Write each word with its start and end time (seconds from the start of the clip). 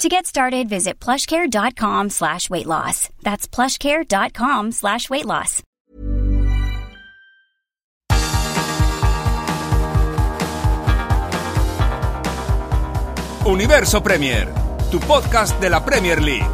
To 0.00 0.08
get 0.08 0.24
started, 0.24 0.66
visit 0.66 0.98
plushcare.com 0.98 2.08
slash 2.08 2.48
weight 2.48 2.64
loss. 2.64 3.10
That's 3.22 3.46
plushcare.com 3.46 4.72
slash 4.72 5.10
weight 5.10 5.26
loss. 5.26 5.62
Universo 13.44 14.02
Premier, 14.02 14.48
tu 14.90 14.98
podcast 15.00 15.60
de 15.60 15.68
la 15.68 15.84
Premier 15.84 16.22
League. 16.22 16.48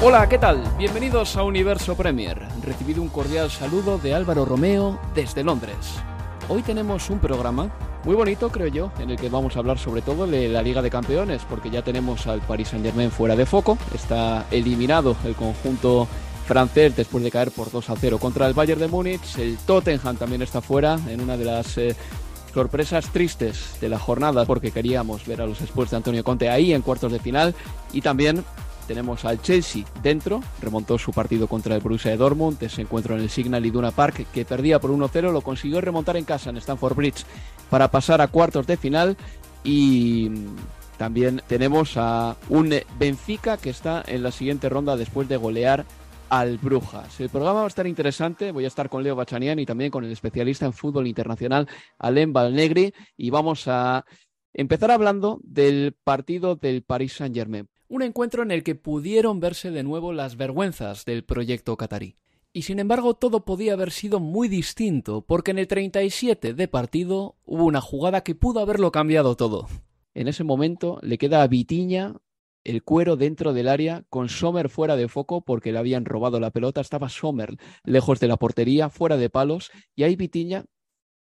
Hola, 0.00 0.26
¿qué 0.30 0.38
tal? 0.38 0.62
Bienvenidos 0.78 1.36
a 1.36 1.42
Universo 1.42 1.94
Premier. 1.94 2.40
Recibido 2.62 3.02
un 3.02 3.10
cordial 3.10 3.50
saludo 3.50 3.98
de 3.98 4.14
Álvaro 4.14 4.46
Romeo 4.46 4.98
desde 5.14 5.44
Londres. 5.44 6.02
Hoy 6.48 6.62
tenemos 6.62 7.08
un 7.08 7.20
programa 7.20 7.70
muy 8.04 8.16
bonito, 8.16 8.50
creo 8.50 8.66
yo, 8.66 8.92
en 8.98 9.10
el 9.10 9.16
que 9.16 9.28
vamos 9.28 9.54
a 9.54 9.60
hablar 9.60 9.78
sobre 9.78 10.02
todo 10.02 10.26
de 10.26 10.48
la 10.48 10.60
Liga 10.60 10.82
de 10.82 10.90
Campeones, 10.90 11.42
porque 11.48 11.70
ya 11.70 11.82
tenemos 11.82 12.26
al 12.26 12.40
Paris 12.40 12.68
Saint-Germain 12.68 13.12
fuera 13.12 13.36
de 13.36 13.46
foco, 13.46 13.78
está 13.94 14.46
eliminado 14.50 15.16
el 15.24 15.34
conjunto 15.34 16.08
francés 16.46 16.96
después 16.96 17.22
de 17.22 17.30
caer 17.30 17.52
por 17.52 17.70
2 17.70 17.90
a 17.90 17.96
0 17.96 18.18
contra 18.18 18.48
el 18.48 18.54
Bayern 18.54 18.80
de 18.80 18.88
Múnich, 18.88 19.38
el 19.38 19.56
Tottenham 19.58 20.16
también 20.16 20.42
está 20.42 20.60
fuera 20.60 20.98
en 21.08 21.20
una 21.20 21.36
de 21.36 21.44
las 21.44 21.78
eh, 21.78 21.94
sorpresas 22.52 23.06
tristes 23.10 23.80
de 23.80 23.88
la 23.88 24.00
jornada, 24.00 24.44
porque 24.44 24.72
queríamos 24.72 25.24
ver 25.24 25.42
a 25.42 25.46
los 25.46 25.60
Spurs 25.60 25.92
de 25.92 25.96
Antonio 25.98 26.24
Conte 26.24 26.50
ahí 26.50 26.74
en 26.74 26.82
cuartos 26.82 27.12
de 27.12 27.20
final, 27.20 27.54
y 27.92 28.00
también 28.00 28.44
tenemos 28.86 29.24
al 29.24 29.40
Chelsea 29.40 29.84
dentro, 30.02 30.42
remontó 30.60 30.98
su 30.98 31.12
partido 31.12 31.46
contra 31.46 31.74
el 31.74 31.80
Borussia 31.80 32.10
de 32.10 32.16
Dortmund, 32.16 32.62
ese 32.62 32.82
encuentro 32.82 33.16
en 33.16 33.22
el 33.22 33.30
Signal 33.30 33.64
Iduna 33.64 33.90
Park 33.90 34.26
que 34.32 34.44
perdía 34.44 34.80
por 34.80 34.90
1-0, 34.90 35.32
lo 35.32 35.40
consiguió 35.40 35.80
remontar 35.80 36.16
en 36.16 36.24
casa 36.24 36.50
en 36.50 36.56
Stamford 36.58 36.96
Bridge 36.96 37.24
para 37.70 37.90
pasar 37.90 38.20
a 38.20 38.28
cuartos 38.28 38.66
de 38.66 38.76
final 38.76 39.16
y 39.64 40.30
también 40.98 41.42
tenemos 41.46 41.96
a 41.96 42.36
un 42.48 42.74
Benfica 42.98 43.56
que 43.56 43.70
está 43.70 44.02
en 44.06 44.22
la 44.22 44.30
siguiente 44.30 44.68
ronda 44.68 44.96
después 44.96 45.28
de 45.28 45.36
golear 45.36 45.84
al 46.32 46.56
Brujas. 46.56 47.20
El 47.20 47.28
programa 47.28 47.60
va 47.60 47.64
a 47.64 47.68
estar 47.68 47.86
interesante. 47.86 48.52
Voy 48.52 48.64
a 48.64 48.68
estar 48.68 48.88
con 48.88 49.02
Leo 49.02 49.14
Bachanian 49.14 49.58
y 49.58 49.66
también 49.66 49.90
con 49.90 50.04
el 50.04 50.12
especialista 50.12 50.64
en 50.64 50.72
fútbol 50.72 51.06
internacional, 51.06 51.68
Alain 51.98 52.32
Balnegri, 52.32 52.94
y 53.18 53.28
vamos 53.28 53.64
a 53.66 54.06
empezar 54.54 54.90
hablando 54.90 55.40
del 55.42 55.94
partido 56.04 56.56
del 56.56 56.82
Paris 56.84 57.16
Saint-Germain. 57.16 57.68
Un 57.92 58.00
encuentro 58.00 58.42
en 58.42 58.50
el 58.50 58.62
que 58.62 58.74
pudieron 58.74 59.38
verse 59.38 59.70
de 59.70 59.82
nuevo 59.82 60.14
las 60.14 60.38
vergüenzas 60.38 61.04
del 61.04 61.24
proyecto 61.24 61.76
qatarí. 61.76 62.16
Y 62.50 62.62
sin 62.62 62.78
embargo 62.78 63.12
todo 63.12 63.44
podía 63.44 63.74
haber 63.74 63.90
sido 63.90 64.18
muy 64.18 64.48
distinto, 64.48 65.26
porque 65.26 65.50
en 65.50 65.58
el 65.58 65.66
37 65.66 66.54
de 66.54 66.68
partido 66.68 67.36
hubo 67.44 67.66
una 67.66 67.82
jugada 67.82 68.22
que 68.22 68.34
pudo 68.34 68.60
haberlo 68.60 68.92
cambiado 68.92 69.36
todo. 69.36 69.68
En 70.14 70.26
ese 70.26 70.42
momento 70.42 71.00
le 71.02 71.18
queda 71.18 71.42
a 71.42 71.48
Vitiña 71.48 72.16
el 72.64 72.82
cuero 72.82 73.16
dentro 73.16 73.52
del 73.52 73.68
área 73.68 74.04
con 74.08 74.30
Sommer 74.30 74.70
fuera 74.70 74.96
de 74.96 75.08
foco 75.08 75.42
porque 75.42 75.70
le 75.70 75.78
habían 75.78 76.06
robado 76.06 76.40
la 76.40 76.50
pelota, 76.50 76.80
estaba 76.80 77.10
Sommer 77.10 77.58
lejos 77.84 78.20
de 78.20 78.28
la 78.28 78.38
portería, 78.38 78.88
fuera 78.88 79.18
de 79.18 79.28
palos, 79.28 79.70
y 79.94 80.04
ahí 80.04 80.16
Vitiña 80.16 80.64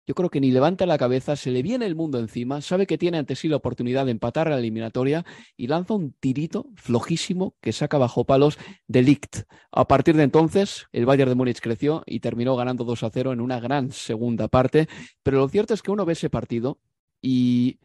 yo 0.09 0.15
creo 0.15 0.31
que 0.31 0.41
ni 0.41 0.49
levanta 0.49 0.87
la 0.87 0.97
cabeza, 0.97 1.35
se 1.35 1.51
le 1.51 1.61
viene 1.61 1.85
el 1.85 1.93
mundo 1.95 2.17
encima, 2.17 2.61
sabe 2.61 2.87
que 2.87 2.97
tiene 2.97 3.19
ante 3.19 3.35
sí 3.35 3.47
la 3.47 3.57
oportunidad 3.57 4.05
de 4.05 4.11
empatar 4.11 4.49
la 4.49 4.57
eliminatoria 4.57 5.23
y 5.55 5.67
lanza 5.67 5.93
un 5.93 6.13
tirito 6.19 6.65
flojísimo 6.73 7.53
que 7.61 7.73
saca 7.73 7.99
bajo 7.99 8.25
palos 8.25 8.57
de 8.87 9.03
Ligt. 9.03 9.43
A 9.71 9.87
partir 9.87 10.15
de 10.15 10.23
entonces, 10.23 10.87
el 10.93 11.05
Bayern 11.05 11.29
de 11.29 11.35
Múnich 11.35 11.61
creció 11.61 12.01
y 12.07 12.21
terminó 12.21 12.55
ganando 12.55 12.85
2 12.85 13.03
a 13.03 13.11
0 13.11 13.33
en 13.33 13.39
una 13.39 13.59
gran 13.59 13.91
segunda 13.91 14.47
parte, 14.47 14.87
pero 15.21 15.37
lo 15.37 15.47
cierto 15.47 15.75
es 15.75 15.83
que 15.83 15.91
uno 15.91 16.05
ve 16.05 16.13
ese 16.13 16.31
partido 16.31 16.79
y 17.21 17.77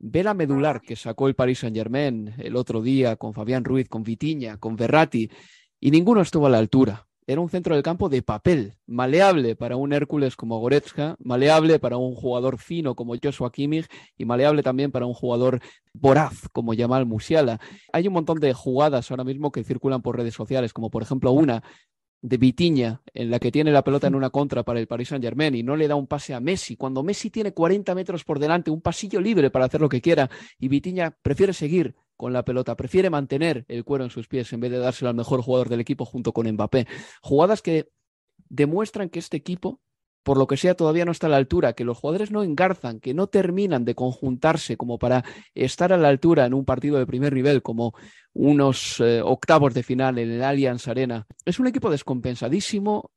ve 0.00 0.24
la 0.24 0.34
medular 0.34 0.80
que 0.80 0.96
sacó 0.96 1.28
el 1.28 1.36
Paris 1.36 1.60
Saint-Germain 1.60 2.34
el 2.38 2.56
otro 2.56 2.82
día 2.82 3.14
con 3.14 3.34
Fabián 3.34 3.62
Ruiz, 3.62 3.88
con 3.88 4.02
Vitiña, 4.02 4.56
con 4.56 4.74
Verratti, 4.74 5.30
y 5.78 5.92
ninguno 5.92 6.22
estuvo 6.22 6.48
a 6.48 6.50
la 6.50 6.58
altura 6.58 7.07
era 7.28 7.42
un 7.42 7.50
centro 7.50 7.74
del 7.74 7.84
campo 7.84 8.08
de 8.08 8.22
papel, 8.22 8.72
maleable 8.86 9.54
para 9.54 9.76
un 9.76 9.92
Hércules 9.92 10.34
como 10.34 10.58
Goretzka, 10.60 11.14
maleable 11.20 11.78
para 11.78 11.98
un 11.98 12.14
jugador 12.14 12.56
fino 12.56 12.94
como 12.94 13.14
Joshua 13.22 13.52
Kimmich 13.52 13.86
y 14.16 14.24
maleable 14.24 14.62
también 14.62 14.90
para 14.90 15.04
un 15.04 15.12
jugador 15.12 15.60
voraz 15.92 16.48
como 16.52 16.72
Jamal 16.74 17.04
Musiala. 17.04 17.60
Hay 17.92 18.08
un 18.08 18.14
montón 18.14 18.40
de 18.40 18.54
jugadas 18.54 19.10
ahora 19.10 19.24
mismo 19.24 19.52
que 19.52 19.62
circulan 19.62 20.00
por 20.00 20.16
redes 20.16 20.32
sociales, 20.32 20.72
como 20.72 20.88
por 20.88 21.02
ejemplo 21.02 21.30
una 21.32 21.62
de 22.22 22.38
Vitiña, 22.38 23.02
en 23.12 23.30
la 23.30 23.38
que 23.38 23.52
tiene 23.52 23.72
la 23.72 23.84
pelota 23.84 24.06
en 24.06 24.14
una 24.14 24.30
contra 24.30 24.62
para 24.62 24.80
el 24.80 24.86
Paris 24.86 25.08
Saint 25.08 25.22
Germain 25.22 25.54
y 25.54 25.62
no 25.62 25.76
le 25.76 25.86
da 25.86 25.96
un 25.96 26.06
pase 26.06 26.32
a 26.32 26.40
Messi, 26.40 26.76
cuando 26.76 27.02
Messi 27.02 27.28
tiene 27.28 27.52
40 27.52 27.94
metros 27.94 28.24
por 28.24 28.38
delante, 28.38 28.70
un 28.70 28.80
pasillo 28.80 29.20
libre 29.20 29.50
para 29.50 29.66
hacer 29.66 29.82
lo 29.82 29.90
que 29.90 30.00
quiera, 30.00 30.30
y 30.58 30.68
Vitiña 30.68 31.14
prefiere 31.20 31.52
seguir 31.52 31.94
con 32.18 32.34
la 32.34 32.44
pelota, 32.44 32.76
prefiere 32.76 33.08
mantener 33.08 33.64
el 33.68 33.84
cuero 33.84 34.04
en 34.04 34.10
sus 34.10 34.28
pies 34.28 34.52
en 34.52 34.60
vez 34.60 34.70
de 34.70 34.78
dárselo 34.78 35.08
al 35.08 35.16
mejor 35.16 35.40
jugador 35.40 35.70
del 35.70 35.80
equipo 35.80 36.04
junto 36.04 36.34
con 36.34 36.46
Mbappé. 36.46 36.86
Jugadas 37.22 37.62
que 37.62 37.88
demuestran 38.50 39.08
que 39.08 39.20
este 39.20 39.38
equipo 39.38 39.80
por 40.28 40.36
lo 40.36 40.46
que 40.46 40.58
sea, 40.58 40.74
todavía 40.74 41.06
no 41.06 41.12
está 41.12 41.26
a 41.26 41.30
la 41.30 41.38
altura, 41.38 41.72
que 41.72 41.84
los 41.84 41.96
jugadores 41.96 42.30
no 42.30 42.42
engarzan, 42.42 43.00
que 43.00 43.14
no 43.14 43.28
terminan 43.28 43.86
de 43.86 43.94
conjuntarse 43.94 44.76
como 44.76 44.98
para 44.98 45.24
estar 45.54 45.90
a 45.90 45.96
la 45.96 46.08
altura 46.08 46.44
en 46.44 46.52
un 46.52 46.66
partido 46.66 46.98
de 46.98 47.06
primer 47.06 47.32
nivel, 47.32 47.62
como 47.62 47.94
unos 48.34 49.00
eh, 49.00 49.22
octavos 49.22 49.72
de 49.72 49.82
final 49.82 50.18
en 50.18 50.30
el 50.30 50.44
Allianz 50.44 50.86
Arena. 50.86 51.26
Es 51.46 51.58
un 51.58 51.66
equipo 51.66 51.88
descompensadísimo. 51.90 53.10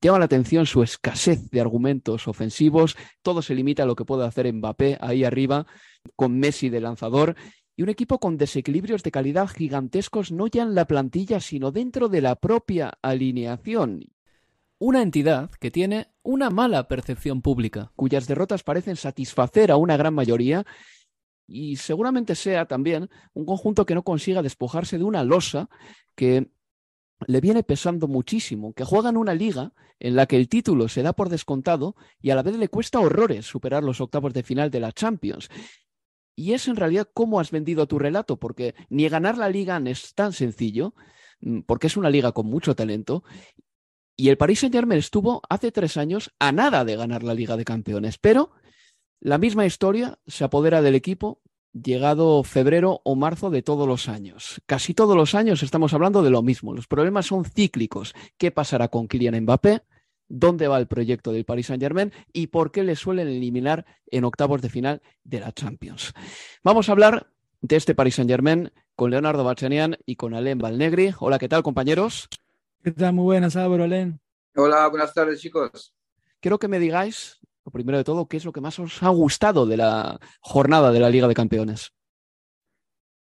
Llama 0.00 0.18
la 0.18 0.24
atención 0.24 0.64
su 0.64 0.82
escasez 0.82 1.50
de 1.50 1.60
argumentos 1.60 2.26
ofensivos. 2.26 2.96
Todo 3.20 3.42
se 3.42 3.54
limita 3.54 3.82
a 3.82 3.86
lo 3.86 3.94
que 3.94 4.06
puede 4.06 4.24
hacer 4.24 4.50
Mbappé 4.50 4.96
ahí 5.02 5.24
arriba, 5.24 5.66
con 6.16 6.38
Messi 6.38 6.70
de 6.70 6.80
lanzador. 6.80 7.36
Y 7.76 7.82
un 7.82 7.88
equipo 7.88 8.20
con 8.20 8.36
desequilibrios 8.36 9.02
de 9.02 9.10
calidad 9.10 9.48
gigantescos 9.48 10.30
no 10.30 10.46
ya 10.46 10.62
en 10.62 10.74
la 10.74 10.86
plantilla, 10.86 11.40
sino 11.40 11.72
dentro 11.72 12.08
de 12.08 12.20
la 12.20 12.36
propia 12.36 12.92
alineación 13.02 14.14
una 14.78 15.02
entidad 15.02 15.50
que 15.52 15.70
tiene 15.70 16.08
una 16.22 16.50
mala 16.50 16.88
percepción 16.88 17.42
pública, 17.42 17.92
cuyas 17.96 18.26
derrotas 18.26 18.62
parecen 18.62 18.96
satisfacer 18.96 19.70
a 19.70 19.76
una 19.76 19.96
gran 19.96 20.14
mayoría 20.14 20.66
y 21.46 21.76
seguramente 21.76 22.34
sea 22.34 22.66
también 22.66 23.08
un 23.32 23.46
conjunto 23.46 23.86
que 23.86 23.94
no 23.94 24.02
consiga 24.02 24.42
despojarse 24.42 24.98
de 24.98 25.04
una 25.04 25.24
losa 25.24 25.68
que 26.14 26.50
le 27.26 27.40
viene 27.40 27.62
pesando 27.62 28.08
muchísimo, 28.08 28.74
que 28.74 28.84
juega 28.84 29.10
en 29.10 29.16
una 29.16 29.34
liga 29.34 29.72
en 30.00 30.16
la 30.16 30.26
que 30.26 30.36
el 30.36 30.48
título 30.48 30.88
se 30.88 31.02
da 31.02 31.12
por 31.12 31.28
descontado 31.28 31.96
y 32.20 32.30
a 32.30 32.34
la 32.34 32.42
vez 32.42 32.56
le 32.56 32.68
cuesta 32.68 33.00
horrores 33.00 33.46
superar 33.46 33.84
los 33.84 34.00
octavos 34.00 34.34
de 34.34 34.42
final 34.42 34.70
de 34.70 34.80
la 34.80 34.92
Champions. 34.92 35.48
Y 36.36 36.52
es 36.52 36.68
en 36.68 36.76
realidad 36.76 37.08
cómo 37.12 37.40
has 37.40 37.50
vendido 37.50 37.86
tu 37.86 37.98
relato, 37.98 38.38
porque 38.38 38.74
ni 38.88 39.08
ganar 39.08 39.38
la 39.38 39.48
liga 39.48 39.80
es 39.86 40.14
tan 40.14 40.32
sencillo, 40.32 40.94
mm, 41.40 41.60
porque 41.60 41.86
es 41.86 41.96
una 41.96 42.10
liga 42.10 42.32
con 42.32 42.46
mucho 42.46 42.74
talento, 42.74 43.22
y 44.16 44.28
el 44.28 44.36
Paris 44.36 44.60
Saint-Germain 44.60 44.98
estuvo 44.98 45.42
hace 45.48 45.72
tres 45.72 45.96
años 45.96 46.32
a 46.38 46.52
nada 46.52 46.84
de 46.84 46.96
ganar 46.96 47.24
la 47.24 47.34
Liga 47.34 47.56
de 47.56 47.64
Campeones, 47.64 48.18
pero 48.18 48.52
la 49.20 49.38
misma 49.38 49.66
historia 49.66 50.18
se 50.26 50.44
apodera 50.44 50.82
del 50.82 50.94
equipo 50.94 51.40
llegado 51.72 52.44
febrero 52.44 53.00
o 53.04 53.16
marzo 53.16 53.50
de 53.50 53.62
todos 53.62 53.88
los 53.88 54.08
años. 54.08 54.62
Casi 54.66 54.94
todos 54.94 55.16
los 55.16 55.34
años 55.34 55.64
estamos 55.64 55.92
hablando 55.92 56.22
de 56.22 56.30
lo 56.30 56.42
mismo. 56.42 56.72
Los 56.72 56.86
problemas 56.86 57.26
son 57.26 57.44
cíclicos. 57.44 58.14
¿Qué 58.38 58.52
pasará 58.52 58.88
con 58.88 59.08
Kylian 59.08 59.40
Mbappé? 59.42 59.82
¿Dónde 60.28 60.68
va 60.68 60.78
el 60.78 60.86
proyecto 60.86 61.32
del 61.32 61.44
Paris 61.44 61.66
Saint-Germain? 61.66 62.12
¿Y 62.32 62.48
por 62.48 62.72
qué 62.72 62.82
le 62.82 62.96
suelen 62.96 63.28
eliminar 63.28 63.84
en 64.06 64.24
octavos 64.24 64.62
de 64.62 64.70
final 64.70 65.02
de 65.22 65.40
la 65.40 65.52
Champions? 65.52 66.12
Vamos 66.62 66.88
a 66.88 66.92
hablar 66.92 67.30
de 67.60 67.76
este 67.76 67.94
Paris 67.94 68.16
Saint 68.16 68.30
Germain 68.30 68.70
con 68.96 69.10
Leonardo 69.10 69.44
Bachanian 69.44 69.96
y 70.06 70.16
con 70.16 70.34
Alain 70.34 70.58
Valnegri. 70.58 71.14
Hola, 71.18 71.38
¿qué 71.38 71.48
tal, 71.48 71.62
compañeros? 71.62 72.28
¿Qué 72.82 72.92
tal? 72.92 73.14
Muy 73.14 73.24
buenas, 73.24 73.56
Álvaro, 73.56 73.84
Alain. 73.84 74.20
Hola, 74.54 74.86
buenas 74.88 75.12
tardes, 75.12 75.40
chicos. 75.40 75.94
Quiero 76.40 76.58
que 76.58 76.68
me 76.68 76.78
digáis, 76.78 77.40
lo 77.64 77.72
primero 77.72 77.98
de 77.98 78.04
todo, 78.04 78.28
qué 78.28 78.36
es 78.36 78.44
lo 78.44 78.52
que 78.52 78.60
más 78.60 78.78
os 78.78 79.02
ha 79.02 79.08
gustado 79.08 79.66
de 79.66 79.76
la 79.76 80.20
jornada 80.40 80.92
de 80.92 81.00
la 81.00 81.10
Liga 81.10 81.26
de 81.26 81.34
Campeones. 81.34 81.92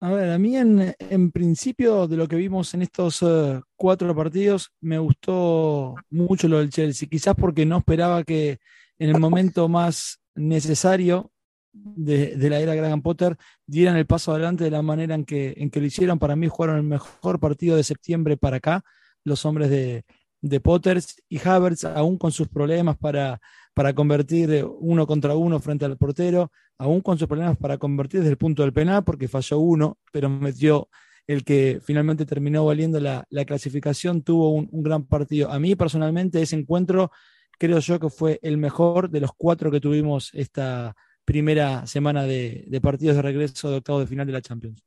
A 0.02 0.12
ver, 0.12 0.30
a 0.30 0.38
mí 0.38 0.56
en, 0.58 1.32
principio 1.32 2.08
de 2.08 2.18
lo 2.18 2.28
que 2.28 2.36
vimos 2.36 2.74
en 2.74 2.82
estos 2.82 3.24
eh, 3.24 3.62
cuatro 3.76 4.14
partidos 4.16 4.72
me 4.82 5.00
gustó 5.00 5.96
mucho 6.10 6.48
lo 6.48 6.60
del 6.60 6.70
Chelsea, 6.70 7.08
quizás 7.10 7.34
porque 7.36 7.66
no 7.66 7.78
esperaba 7.78 8.24
que 8.24 8.60
en 9.00 9.10
el 9.10 9.20
momento 9.20 9.68
más 9.70 10.20
necesario 10.36 11.32
de, 11.74 12.36
la 12.50 12.60
era 12.60 12.76
Graham 12.76 13.02
Potter 13.02 13.38
dieran 13.66 13.98
el 13.98 14.06
paso 14.06 14.32
adelante 14.32 14.66
de 14.66 14.72
la 14.72 14.82
manera 14.82 15.16
en 15.16 15.26
que, 15.26 15.54
en 15.58 15.70
que 15.70 15.80
lo 15.80 15.86
hicieron. 15.88 16.20
Para 16.20 16.36
mí 16.36 16.48
jugaron 16.48 16.78
el 16.78 16.84
mejor 16.84 17.40
partido 17.40 17.76
de 17.76 17.84
septiembre 17.84 18.38
para 18.38 18.58
acá, 18.58 18.84
los 19.24 19.46
hombres 19.46 19.70
de, 19.70 20.06
de 20.42 20.60
Potters 20.60 21.22
y 21.30 21.40
Havertz, 21.46 21.86
aún 21.86 22.18
con 22.18 22.32
sus 22.32 22.48
problemas 22.48 22.98
para, 22.98 23.40
para 23.74 23.94
convertir 23.94 24.66
uno 24.80 25.08
contra 25.08 25.36
uno 25.36 25.60
frente 25.60 25.86
al 25.86 25.98
portero, 25.98 26.52
aún 26.78 27.02
con 27.02 27.18
sus 27.18 27.28
problemas 27.28 27.58
para 27.58 27.78
convertir 27.78 28.22
desde 28.22 28.32
el 28.32 28.38
punto 28.38 28.64
del 28.64 28.74
penal, 28.74 29.04
porque 29.04 29.28
falló 29.28 29.60
uno, 29.60 29.98
pero 30.12 30.30
metió 30.30 30.90
el 31.28 31.44
que 31.44 31.80
finalmente 31.84 32.26
terminó 32.26 32.66
valiendo 32.66 33.00
la, 33.00 33.26
clasificación, 33.46 34.22
tuvo 34.22 34.52
un, 34.52 34.84
gran 34.84 35.06
partido. 35.06 35.52
A 35.52 35.60
mí 35.60 35.76
personalmente 35.76 36.42
ese 36.42 36.56
encuentro 36.56 37.12
creo 37.58 37.80
yo 37.80 38.00
que 38.00 38.10
fue 38.10 38.40
el 38.44 38.58
mejor 38.58 39.10
de 39.10 39.22
los 39.22 39.32
cuatro 39.36 39.72
que 39.72 39.82
tuvimos 39.82 40.30
esta 40.34 40.96
primera 41.24 41.88
semana 41.88 42.24
de, 42.24 42.66
de 42.68 42.82
partidos 42.82 43.16
de 43.16 43.22
regreso 43.24 43.72
de 43.72 43.78
octavo 43.78 44.00
de 44.00 44.08
final 44.08 44.28
de 44.28 44.34
la 44.34 44.42
Champions. 44.42 44.84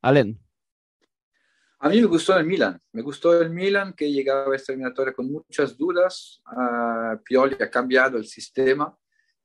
Allen. 0.00 0.38
A 1.84 1.88
mí 1.88 2.00
me 2.00 2.06
gustó 2.06 2.36
el 2.36 2.46
Milan, 2.46 2.80
me 2.92 3.02
gustó 3.02 3.42
el 3.42 3.50
Milan 3.50 3.92
que 3.92 4.08
llegaba 4.08 4.52
a 4.52 4.56
esta 4.56 4.70
eliminatoria 4.70 5.12
con 5.12 5.28
muchas 5.28 5.76
dudas. 5.76 6.40
Uh, 6.46 7.20
Pioli 7.24 7.56
ha 7.58 7.68
cambiado 7.68 8.18
el 8.18 8.24
sistema 8.24 8.96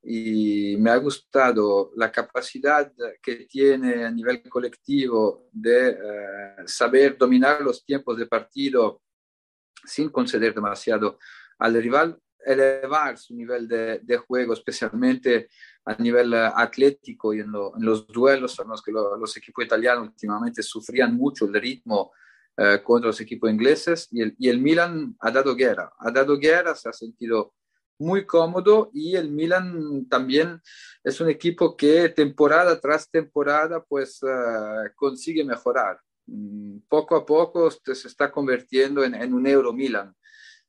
y 0.03 0.77
me 0.77 0.91
ha 0.91 0.97
gustado 0.97 1.91
la 1.95 2.11
capacidad 2.11 2.93
que 3.23 3.47
tiene 3.47 4.05
a 4.05 4.11
nivel 4.11 4.47
colectivo 4.47 5.47
de 5.51 5.89
uh, 5.89 6.67
saber 6.67 7.17
dominar 7.17 7.59
los 7.61 7.83
tiempos 7.83 8.15
de 8.15 8.27
partido 8.27 9.01
sin 9.83 10.09
conceder 10.09 10.53
demasiado 10.53 11.17
al 11.57 11.73
rival, 11.81 12.19
elevar 12.45 13.17
su 13.17 13.33
nivel 13.33 13.67
de, 13.67 13.97
de 14.03 14.17
juego, 14.17 14.53
especialmente 14.53 15.49
a 15.85 15.95
nivel 15.95 16.35
atlético 16.35 17.33
y 17.33 17.39
en, 17.39 17.51
lo, 17.51 17.75
en 17.75 17.83
los 17.83 18.05
duelos. 18.05 18.53
Sabemos 18.53 18.83
que 18.83 18.91
lo, 18.91 19.17
los 19.17 19.35
equipos 19.37 19.65
italianos 19.65 20.09
últimamente 20.09 20.61
sufrían 20.61 21.15
mucho 21.15 21.45
el 21.45 21.55
ritmo 21.55 22.11
eh, 22.57 22.81
contra 22.83 23.07
los 23.07 23.21
equipos 23.21 23.51
ingleses 23.51 24.07
y 24.11 24.21
el, 24.21 24.35
y 24.39 24.49
el 24.49 24.59
Milan 24.59 25.15
ha 25.19 25.29
dado 25.29 25.55
guerra, 25.55 25.93
ha 25.99 26.09
dado 26.09 26.39
guerra, 26.39 26.73
se 26.73 26.89
ha 26.89 26.93
sentido 26.93 27.53
muy 27.99 28.25
cómodo 28.25 28.89
y 28.93 29.15
el 29.15 29.29
Milan 29.29 30.07
también 30.09 30.59
es 31.03 31.21
un 31.21 31.29
equipo 31.29 31.75
que 31.75 32.09
temporada 32.09 32.79
tras 32.79 33.09
temporada 33.09 33.83
pues 33.83 34.21
uh, 34.23 34.89
consigue 34.95 35.43
mejorar. 35.43 35.99
Mm, 36.25 36.79
poco 36.89 37.15
a 37.15 37.25
poco 37.25 37.69
se 37.69 38.07
está 38.07 38.31
convirtiendo 38.31 39.03
en, 39.03 39.33
un 39.33 39.45
Euro 39.47 39.71
Milan. 39.73 40.13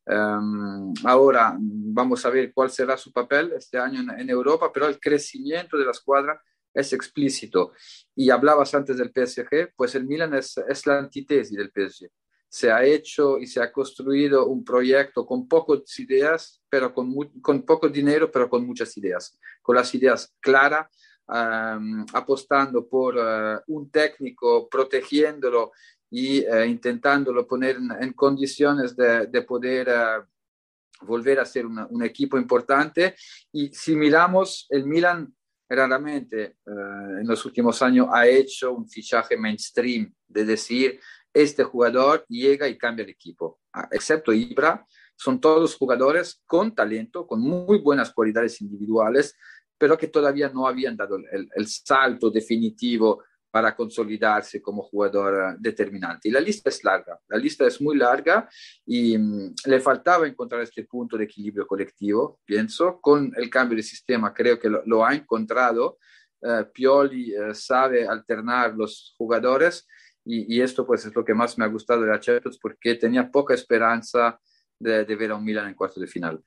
Um, 0.07 0.95
ahora 1.05 1.57
vamos 1.59 2.25
a 2.25 2.31
ver 2.31 2.53
cuál 2.53 2.71
será 2.71 2.97
su 2.97 3.13
papel 3.13 3.53
este 3.57 3.79
año 3.79 4.01
en, 4.01 4.21
en 4.21 4.31
Europa, 4.31 4.71
pero 4.73 4.87
el 4.87 4.99
crecimiento 4.99 5.77
de 5.77 5.85
la 5.85 5.91
escuadra 5.91 6.41
es 6.75 6.93
explícito. 6.93 7.73
Y 8.15 8.31
hablabas 8.31 8.75
antes 8.75 8.97
del 8.99 9.13
PSG, 9.15 9.75
pues 9.77 9.95
el 9.95 10.07
Milan 10.07 10.35
es, 10.35 10.59
es 10.69 10.87
la 10.87 10.99
antítesis 10.99 11.57
del 11.57 11.73
PSG. 11.75 12.09
Se 12.49 12.73
ha 12.73 12.83
hecho 12.83 13.39
y 13.39 13.47
se 13.47 13.61
ha 13.61 13.71
construido 13.71 14.47
un 14.47 14.65
proyecto 14.65 15.27
con 15.27 15.47
pocas 15.47 15.99
ideas, 15.99 16.63
pero 16.69 16.95
con, 16.95 17.15
con 17.43 17.63
poco 17.63 17.89
dinero, 17.89 18.31
pero 18.31 18.49
con 18.49 18.67
muchas 18.67 18.97
ideas. 18.97 19.39
Con 19.61 19.77
las 19.77 19.95
ideas 19.95 20.35
claras, 20.41 20.87
apostando 21.29 22.89
por 22.89 23.17
uh, 23.17 23.61
un 23.67 23.91
técnico, 23.91 24.69
protegiéndolo 24.69 25.73
y 26.11 26.41
uh, 26.47 26.65
intentándolo 26.65 27.47
poner 27.47 27.77
en, 28.01 28.13
condiciones 28.15 28.97
de, 28.97 29.27
de 29.27 29.43
poder 29.43 29.89
uh, 29.89 31.05
volver 31.05 31.39
a 31.39 31.45
ser 31.45 31.67
un 31.67 32.03
equipo 32.03 32.39
importante. 32.39 33.15
Y 33.53 33.69
si 33.69 33.95
miramos, 33.95 34.67
el 34.71 34.87
Milan 34.87 35.33
raramente 35.69 36.43
eh, 36.43 36.55
en 36.67 37.27
los 37.27 37.45
últimos 37.45 37.83
años 37.83 38.09
ha 38.13 38.27
hecho 38.27 38.73
un 38.73 38.89
fichaje 38.89 39.37
mainstream 39.37 40.13
de 40.27 40.45
decir, 40.45 41.01
este 41.33 41.63
jugador 41.63 42.25
llega 42.29 42.69
y 42.69 42.79
cambia 42.79 43.05
el 43.05 43.11
equipo, 43.11 43.61
ah, 43.73 43.89
excepto 43.91 44.33
Ibra, 44.33 44.87
son 45.17 45.41
todos 45.41 45.77
jugadores 45.77 46.43
con 46.47 46.75
talento, 46.75 47.27
con 47.27 47.41
muy 47.41 47.79
buenas 47.79 48.13
cualidades 48.13 48.61
individuales, 48.61 49.37
pero 49.77 49.99
que 49.99 50.09
todavía 50.09 50.49
no 50.49 50.67
habían 50.67 50.97
dado 50.97 51.17
el, 51.17 51.49
el 51.55 51.67
salto 51.67 52.31
definitivo 52.31 53.23
para 53.59 53.75
consolidarse 53.75 54.63
como 54.63 54.83
jugador 54.83 55.35
eh, 55.35 55.57
determinante. 55.59 56.29
Y 56.29 56.31
la 56.31 56.39
lista 56.39 56.69
es 56.69 56.85
larga, 56.85 57.19
la 57.27 57.37
lista 57.37 57.67
es 57.67 57.81
muy 57.81 57.97
larga 57.97 58.49
y 58.87 59.19
mm, 59.19 59.55
le 59.67 59.81
faltaba 59.81 60.29
encontrar 60.29 60.63
este 60.63 60.85
punto 60.85 61.19
de 61.19 61.25
equilibrio 61.25 61.67
colectivo, 61.67 62.39
pienso. 62.45 63.01
Con 63.01 63.33
el 63.37 63.51
cambio 63.51 63.77
de 63.77 63.83
sistema 63.83 64.33
creo 64.33 64.61
que 64.61 64.71
lo, 64.71 65.05
ha 65.05 65.13
encontrado. 65.13 65.99
Eh, 66.41 66.67
Pioli 66.73 67.35
eh, 67.35 67.53
sabe 67.53 68.07
alternar 68.07 68.77
los 68.77 69.17
jugadores 69.19 69.89
y, 70.25 70.61
esto 70.61 70.87
pues 70.87 71.05
es 71.05 71.17
lo 71.17 71.25
que 71.25 71.35
más 71.35 71.59
me 71.59 71.65
ha 71.65 71.69
gustado 71.69 72.03
de 72.03 72.11
la 72.11 72.21
Champions 72.21 72.59
porque 72.63 72.95
tenía 72.95 73.29
poca 73.29 73.55
esperanza 73.55 74.39
de, 74.79 75.05
de 75.05 75.17
ver 75.17 75.33
a 75.33 75.35
un 75.35 75.45
Milan 75.45 75.67
en 75.67 75.75
cuarto 75.75 75.99
de 75.99 76.07
final. 76.07 76.41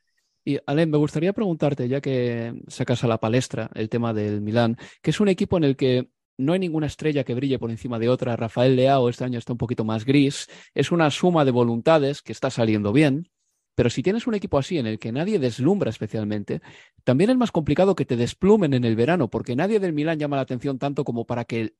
Y 0.45 0.59
Ale, 0.65 0.85
me 0.85 0.97
gustaría 0.97 1.33
preguntarte, 1.33 1.89
ya 1.89 1.99
que 1.99 2.53
sacas 2.67 3.03
a 3.03 3.07
la 3.07 3.19
palestra 3.19 3.69
el 3.73 3.89
tema 3.89 4.13
del 4.13 4.39
Milan, 4.39 4.77
que 5.01 5.11
es 5.11 5.19
un 5.19 5.27
equipo 5.27 5.57
en 5.57 5.65
el 5.65 5.75
que 5.75 6.09
no 6.41 6.53
hay 6.53 6.59
ninguna 6.59 6.87
estrella 6.87 7.23
que 7.23 7.35
brille 7.35 7.59
por 7.59 7.71
encima 7.71 7.99
de 7.99 8.09
otra. 8.09 8.35
Rafael 8.35 8.75
Leao 8.75 9.09
este 9.09 9.23
año 9.23 9.39
está 9.39 9.53
un 9.53 9.57
poquito 9.57 9.85
más 9.85 10.05
gris. 10.05 10.47
Es 10.73 10.91
una 10.91 11.09
suma 11.11 11.45
de 11.45 11.51
voluntades 11.51 12.21
que 12.21 12.31
está 12.31 12.49
saliendo 12.49 12.91
bien. 12.91 13.29
Pero 13.75 13.89
si 13.89 14.03
tienes 14.03 14.27
un 14.27 14.35
equipo 14.35 14.57
así 14.57 14.77
en 14.77 14.85
el 14.85 14.99
que 14.99 15.11
nadie 15.11 15.39
deslumbra 15.39 15.89
especialmente, 15.89 16.61
también 17.03 17.29
es 17.29 17.37
más 17.37 17.51
complicado 17.51 17.95
que 17.95 18.05
te 18.05 18.17
desplumen 18.17 18.73
en 18.73 18.83
el 18.83 18.95
verano, 18.95 19.29
porque 19.29 19.55
nadie 19.55 19.79
del 19.79 19.93
Milán 19.93 20.19
llama 20.19 20.35
la 20.35 20.41
atención 20.41 20.77
tanto 20.77 21.03
como 21.05 21.25
para 21.25 21.45
que 21.45 21.73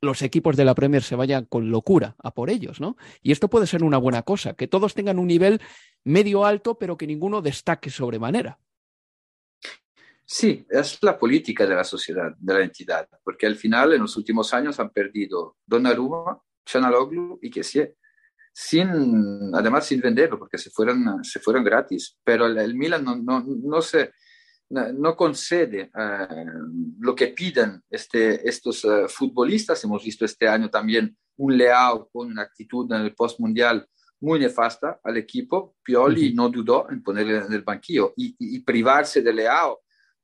los 0.00 0.22
equipos 0.22 0.56
de 0.56 0.64
la 0.64 0.74
Premier 0.74 1.02
se 1.02 1.16
vayan 1.16 1.46
con 1.46 1.70
locura 1.70 2.16
a 2.22 2.32
por 2.32 2.50
ellos, 2.50 2.80
¿no? 2.80 2.96
Y 3.22 3.32
esto 3.32 3.48
puede 3.48 3.66
ser 3.66 3.82
una 3.82 3.98
buena 3.98 4.22
cosa, 4.22 4.54
que 4.54 4.68
todos 4.68 4.94
tengan 4.94 5.18
un 5.18 5.26
nivel 5.26 5.60
medio 6.04 6.44
alto, 6.44 6.78
pero 6.78 6.96
que 6.96 7.06
ninguno 7.06 7.42
destaque 7.42 7.90
sobremanera. 7.90 8.60
Sí, 10.30 10.66
es 10.68 11.02
la 11.02 11.18
política 11.18 11.66
de 11.66 11.74
la 11.74 11.84
sociedad, 11.84 12.34
de 12.38 12.52
la 12.52 12.62
entidad, 12.62 13.08
porque 13.24 13.46
al 13.46 13.56
final 13.56 13.94
en 13.94 14.02
los 14.02 14.14
últimos 14.14 14.52
años 14.52 14.78
han 14.78 14.90
perdido 14.90 15.56
Donnarumma, 15.64 16.38
Chanaloglu 16.66 17.38
y 17.40 17.48
Kessie, 17.48 17.94
sin, 18.52 19.54
además 19.54 19.86
sin 19.86 20.02
venderlo, 20.02 20.38
porque 20.38 20.58
se 20.58 20.68
fueron, 20.68 21.24
se 21.24 21.40
fueron 21.40 21.64
gratis, 21.64 22.18
pero 22.22 22.44
el, 22.44 22.58
el 22.58 22.74
Milan 22.74 23.04
no, 23.04 23.16
no, 23.16 23.42
no, 23.42 23.80
se, 23.80 24.12
no 24.68 25.16
concede 25.16 25.90
uh, 25.94 27.00
lo 27.00 27.14
que 27.14 27.28
piden 27.28 27.82
este, 27.88 28.46
estos 28.46 28.84
uh, 28.84 29.08
futbolistas. 29.08 29.82
Hemos 29.84 30.04
visto 30.04 30.26
este 30.26 30.46
año 30.46 30.68
también 30.68 31.16
un 31.38 31.56
Leao 31.56 32.10
con 32.12 32.28
una 32.28 32.42
actitud 32.42 32.92
en 32.92 33.00
el 33.00 33.14
post-mundial 33.14 33.88
muy 34.20 34.38
nefasta 34.38 35.00
al 35.02 35.16
equipo. 35.16 35.76
Pioli 35.82 36.28
uh 36.28 36.32
-huh. 36.32 36.34
no 36.34 36.48
dudó 36.50 36.90
en 36.90 37.02
ponerle 37.02 37.38
en 37.38 37.52
el 37.54 37.62
banquillo 37.62 38.12
y, 38.14 38.36
y, 38.38 38.56
y 38.56 38.60
privarse 38.60 39.22
de 39.22 39.32
Leao 39.32 39.80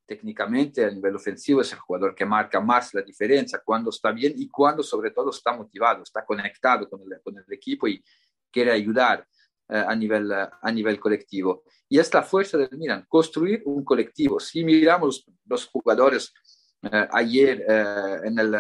técnicamente 0.07 0.85
a 0.85 0.91
nivel 0.91 1.17
ofensivo 1.17 1.61
es 1.61 1.73
el 1.73 1.79
jugador 1.79 2.15
que 2.15 2.27
marca 2.27 2.61
más 2.61 2.93
la 2.95 3.03
diferencia 3.03 3.61
cuando 3.65 3.91
está 3.91 4.13
bien 4.13 4.35
y 4.37 4.49
cuando 4.49 4.83
sobre 4.83 5.11
todo 5.11 5.31
está 5.31 5.53
motivado, 5.57 6.03
está 6.03 6.25
conectado 6.25 6.89
con 6.89 7.01
el, 7.03 7.21
con 7.23 7.37
el 7.37 7.45
equipo 7.53 7.89
y 7.89 8.03
quiere 8.51 8.73
ayudar 8.73 9.27
eh, 9.69 9.83
a, 9.87 9.95
nivel, 9.97 10.31
a 10.33 10.73
nivel 10.73 11.01
colectivo. 11.01 11.65
Y 11.89 11.99
es 11.99 12.13
la 12.13 12.23
fuerza 12.23 12.59
del 12.59 12.77
Milan, 12.77 13.07
construir 13.09 13.63
un 13.65 13.83
colectivo. 13.83 14.39
Si 14.39 14.63
miramos 14.63 15.25
los 15.47 15.67
jugadores 15.67 16.33
eh, 16.83 17.09
ayer 17.13 17.65
eh, 17.67 18.17
en, 18.25 18.39
el, 18.39 18.55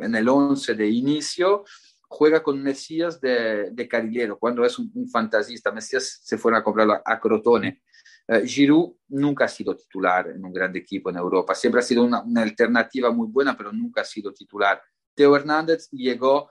en 0.00 0.14
el 0.14 0.28
11 0.28 0.74
de 0.74 0.88
inicio, 0.88 1.64
juega 2.08 2.42
con 2.42 2.62
Mesías 2.62 3.20
de, 3.20 3.70
de 3.70 3.86
carrilero, 3.86 4.38
cuando 4.38 4.64
es 4.64 4.78
un, 4.78 4.90
un 4.94 5.10
fantasista. 5.10 5.70
Mesías 5.72 6.20
se 6.22 6.38
fueron 6.38 6.60
a 6.60 6.64
comprarlo 6.64 7.02
a 7.04 7.20
Crotone. 7.20 7.82
Uh, 8.28 8.44
Giroud 8.44 8.94
nunca 9.08 9.46
ha 9.46 9.48
sido 9.48 9.74
titular 9.74 10.28
en 10.28 10.44
un 10.44 10.52
grande 10.52 10.80
equipo 10.80 11.08
en 11.08 11.16
Europa, 11.16 11.54
siempre 11.54 11.80
ha 11.80 11.82
sido 11.82 12.04
una, 12.04 12.22
alternativa 12.42 13.10
muy 13.10 13.26
buena, 13.28 13.56
pero 13.56 13.72
nunca 13.72 14.02
ha 14.02 14.04
sido 14.04 14.32
titular. 14.32 14.82
Teo 15.14 15.34
Hernández 15.34 15.88
llegó 15.90 16.50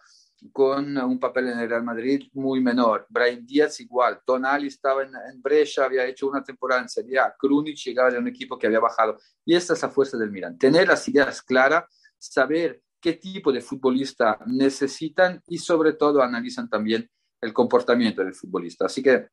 con 0.52 0.98
un 0.98 1.20
papel 1.20 1.50
en 1.50 1.60
el 1.60 1.70
Real 1.70 1.84
Madrid 1.84 2.28
muy 2.34 2.62
menor. 2.62 3.06
Brian 3.10 3.46
Díaz 3.46 3.80
igual. 3.80 4.22
Tonali 4.26 4.68
estaba 4.68 5.04
en, 5.04 5.12
en 5.32 5.42
Brescia, 5.42 5.86
había 5.86 6.06
hecho 6.06 6.28
una 6.28 6.44
temporada 6.44 6.82
en 6.82 6.90
Serie 6.90 7.20
A. 7.20 7.34
Krunic 7.38 7.78
llegaba 7.78 8.12
de 8.12 8.20
un 8.20 8.28
equipo 8.28 8.58
que 8.58 8.68
había 8.68 8.80
bajado. 8.80 9.18
Y 9.46 9.56
esta 9.56 9.74
es 9.74 9.82
la 9.82 9.90
fuerza 9.90 10.18
del 10.18 10.32
Milan. 10.32 10.58
Tener 10.58 10.88
las 10.88 11.08
ideas 11.08 11.42
claras, 11.42 11.86
saber 12.18 12.82
qué 13.00 13.14
tipo 13.14 13.52
de 13.52 13.62
futbolista 13.62 14.40
necesitan 14.48 15.42
y 15.48 15.58
sobre 15.58 15.94
todo 15.94 16.22
analizan 16.22 16.70
también 16.70 17.10
el 17.42 17.54
comportamiento 17.54 18.24
del 18.24 18.34
futbolista. 18.34 18.86
Así 18.86 19.02
que 19.02 19.30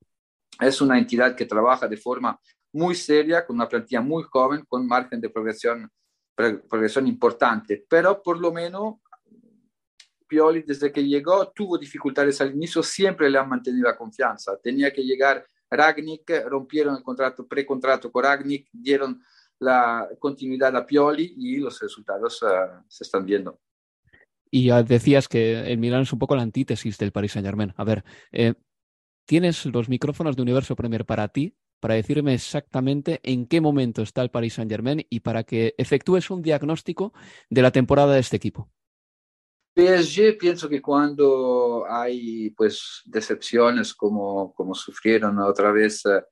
es 0.61 0.81
una 0.81 0.99
entidad 0.99 1.35
que 1.35 1.47
trabaja 1.47 1.89
de 1.89 1.97
forma 1.97 2.39
muy 2.73 2.95
seria, 2.95 3.47
con 3.47 3.57
una 3.57 3.69
plantilla 3.69 4.01
muy 4.01 4.25
joven, 4.25 4.65
con 4.69 4.87
margen 4.87 5.21
de 5.21 5.31
progresión, 5.31 5.89
progresión 6.35 7.07
importante, 7.07 7.85
pero 7.89 8.21
por 8.23 8.41
lo 8.41 8.53
menos 8.53 8.97
Pioli 10.27 10.63
desde 10.63 10.91
que 10.91 11.05
llegó 11.05 11.53
tuvo 11.55 11.79
dificultades 11.79 12.41
al 12.41 12.55
inicio, 12.55 12.83
siempre 12.83 13.31
le 13.31 13.39
han 13.39 13.49
mantenido 13.49 13.89
la 13.89 13.97
confianza. 13.97 14.59
Tenía 14.61 14.93
que 14.93 15.03
llegar 15.03 15.47
Ragnick, 15.71 16.29
rompieron 16.47 16.97
el 16.97 17.03
contrato, 17.03 17.47
precontrato 17.47 18.11
con 18.11 18.25
Ragnick, 18.25 18.69
dieron 18.73 19.23
la 19.61 20.09
continuidad 20.19 20.77
a 20.77 20.85
Pioli 20.85 21.35
y 21.37 21.59
los 21.59 21.81
resultados 21.81 22.43
uh, 22.43 22.83
se 22.89 23.05
están 23.05 23.25
viendo. 23.25 23.61
Y 24.51 24.71
decías 24.85 25.27
que 25.27 25.61
el 25.73 25.79
Milan 25.79 26.03
es 26.03 26.13
un 26.13 26.19
poco 26.19 26.37
la 26.37 26.43
antítesis 26.43 26.97
del 26.99 27.13
Paris 27.13 27.33
Saint 27.33 27.47
Germain. 27.47 27.73
A 27.77 27.85
ver, 27.85 28.05
eh, 28.31 28.55
tienes 29.27 29.65
los 29.67 29.89
micrófonos 29.89 30.37
de 30.37 30.43
Universo 30.43 30.77
Premier 30.77 31.05
para 31.05 31.29
ti, 31.29 31.57
para 31.81 31.95
decirme 31.95 32.35
exactamente 32.35 33.21
en 33.23 33.47
qué 33.47 33.61
momento 33.61 34.03
está 34.03 34.23
el 34.23 34.31
Paris 34.31 34.55
Saint 34.55 34.71
Germain 34.71 35.07
y 35.11 35.21
para 35.21 35.45
que 35.45 35.75
efectúes 35.77 36.31
un 36.31 36.43
diagnóstico 36.43 37.13
de 37.51 37.63
la 37.63 37.73
temporada 37.73 38.15
de 38.15 38.21
este 38.21 38.37
equipo. 38.37 38.71
PSG 39.77 40.39
pienso 40.39 40.69
que 40.69 40.81
cuando 40.81 41.85
hay 41.89 42.51
pues 42.51 43.03
decepciones 43.05 43.93
como, 43.93 44.55
como 44.55 44.75
sufrieron 44.75 45.39
otra 45.41 45.73
vez 45.73 46.07
uh, 46.07 46.23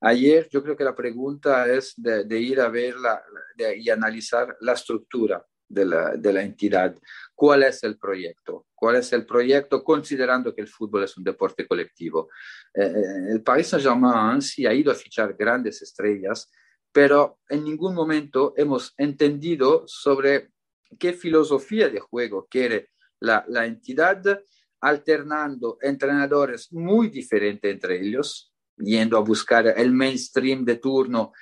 ayer, 0.00 0.48
yo 0.50 0.62
creo 0.62 0.76
que 0.76 0.84
la 0.84 0.94
pregunta 0.94 1.70
es 1.70 1.94
de, 1.96 2.24
de 2.24 2.40
ir 2.40 2.60
a 2.60 2.68
ver 2.68 2.96
la, 2.96 3.20
de, 3.56 3.76
y 3.76 3.90
analizar 3.90 4.56
la 4.60 4.74
estructura 4.74 5.44
de 5.72 6.32
la, 6.32 6.42
entidad. 6.42 6.94
¿Cuál 7.34 7.62
es 7.62 7.82
el 7.82 7.98
proyecto? 7.98 8.66
¿Cuál 8.74 8.96
es 8.96 9.12
el 9.12 9.24
proyecto 9.24 9.82
considerando 9.82 10.54
que 10.54 10.60
el 10.60 10.68
fútbol 10.68 11.04
es 11.04 11.16
un 11.16 11.24
deporte 11.24 11.66
colectivo? 11.66 12.28
Eh, 12.74 12.82
eh 12.82 13.32
el 13.32 13.42
Paris 13.42 13.68
Saint-Germain 13.68 14.42
sí 14.42 14.66
ha 14.66 14.74
ido 14.74 14.92
a 14.92 14.94
fichar 14.94 15.34
grandes 15.34 15.82
estrellas, 15.82 16.50
pero 16.92 17.38
en 17.48 17.64
ningún 17.64 17.94
momento 17.94 18.52
hemos 18.56 18.92
entendido 18.98 19.84
sobre 19.86 20.50
qué 20.98 21.14
filosofía 21.14 21.88
de 21.88 22.00
juego 22.00 22.46
quiere 22.50 22.90
la, 23.20 23.44
la 23.48 23.64
entidad, 23.64 24.22
alternando 24.80 25.78
entrenadores 25.80 26.72
muy 26.72 27.08
diferentes 27.08 27.72
entre 27.72 28.00
ellos, 28.00 28.52
yendo 28.76 29.16
a 29.16 29.20
buscar 29.20 29.66
el 29.66 29.92
mainstream 29.92 30.64
de 30.64 30.76
turno 30.76 31.32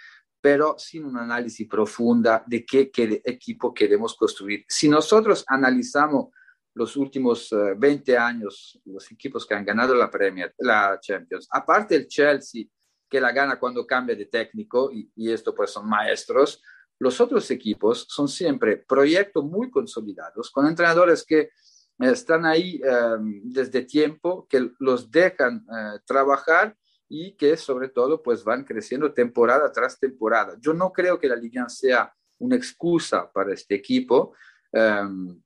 pero 0.40 0.76
sin 0.78 1.04
un 1.04 1.18
análisis 1.18 1.68
profunda 1.68 2.42
de 2.46 2.64
qué, 2.64 2.90
qué 2.90 3.20
equipo 3.24 3.74
queremos 3.74 4.16
construir. 4.16 4.64
Si 4.68 4.88
nosotros 4.88 5.44
analizamos 5.46 6.28
los 6.74 6.96
últimos 6.96 7.50
uh, 7.52 7.68
eh, 7.68 7.74
20 7.76 8.16
años, 8.16 8.80
los 8.84 9.10
equipos 9.10 9.46
que 9.46 9.54
han 9.54 9.64
ganado 9.64 9.94
la 9.94 10.10
Premier, 10.10 10.54
la 10.58 10.98
Champions, 11.00 11.48
aparte 11.50 11.96
el 11.96 12.06
Chelsea, 12.06 12.64
que 13.08 13.20
la 13.20 13.32
gana 13.32 13.58
cuando 13.58 13.86
cambia 13.86 14.14
de 14.14 14.26
técnico, 14.26 14.90
y, 14.92 15.10
y 15.16 15.32
esto 15.32 15.54
pues 15.54 15.70
son 15.70 15.88
maestros, 15.88 16.62
los 17.00 17.20
otros 17.20 17.50
equipos 17.50 18.06
son 18.08 18.28
siempre 18.28 18.76
proyectos 18.76 19.44
muy 19.44 19.70
consolidados, 19.70 20.50
con 20.50 20.66
entrenadores 20.66 21.24
que 21.24 21.50
están 21.98 22.46
ahí 22.46 22.80
um, 22.82 23.40
desde 23.44 23.82
tiempo, 23.82 24.46
que 24.48 24.70
los 24.78 25.10
dejan 25.10 25.66
uh, 25.66 25.98
trabajar 26.06 26.76
y 27.12 27.32
que 27.32 27.56
sobre 27.56 27.88
todo 27.88 28.22
pues 28.22 28.44
van 28.44 28.64
creciendo 28.64 29.12
temporada 29.12 29.70
tras 29.72 29.98
temporada. 29.98 30.56
Yo 30.60 30.72
no 30.72 30.92
creo 30.92 31.18
que 31.18 31.28
la 31.28 31.34
Liga 31.34 31.68
sea 31.68 32.14
una 32.38 32.54
excusa 32.54 33.30
para 33.30 33.52
este 33.52 33.74
equipo 33.74 34.32
um, 34.72 35.42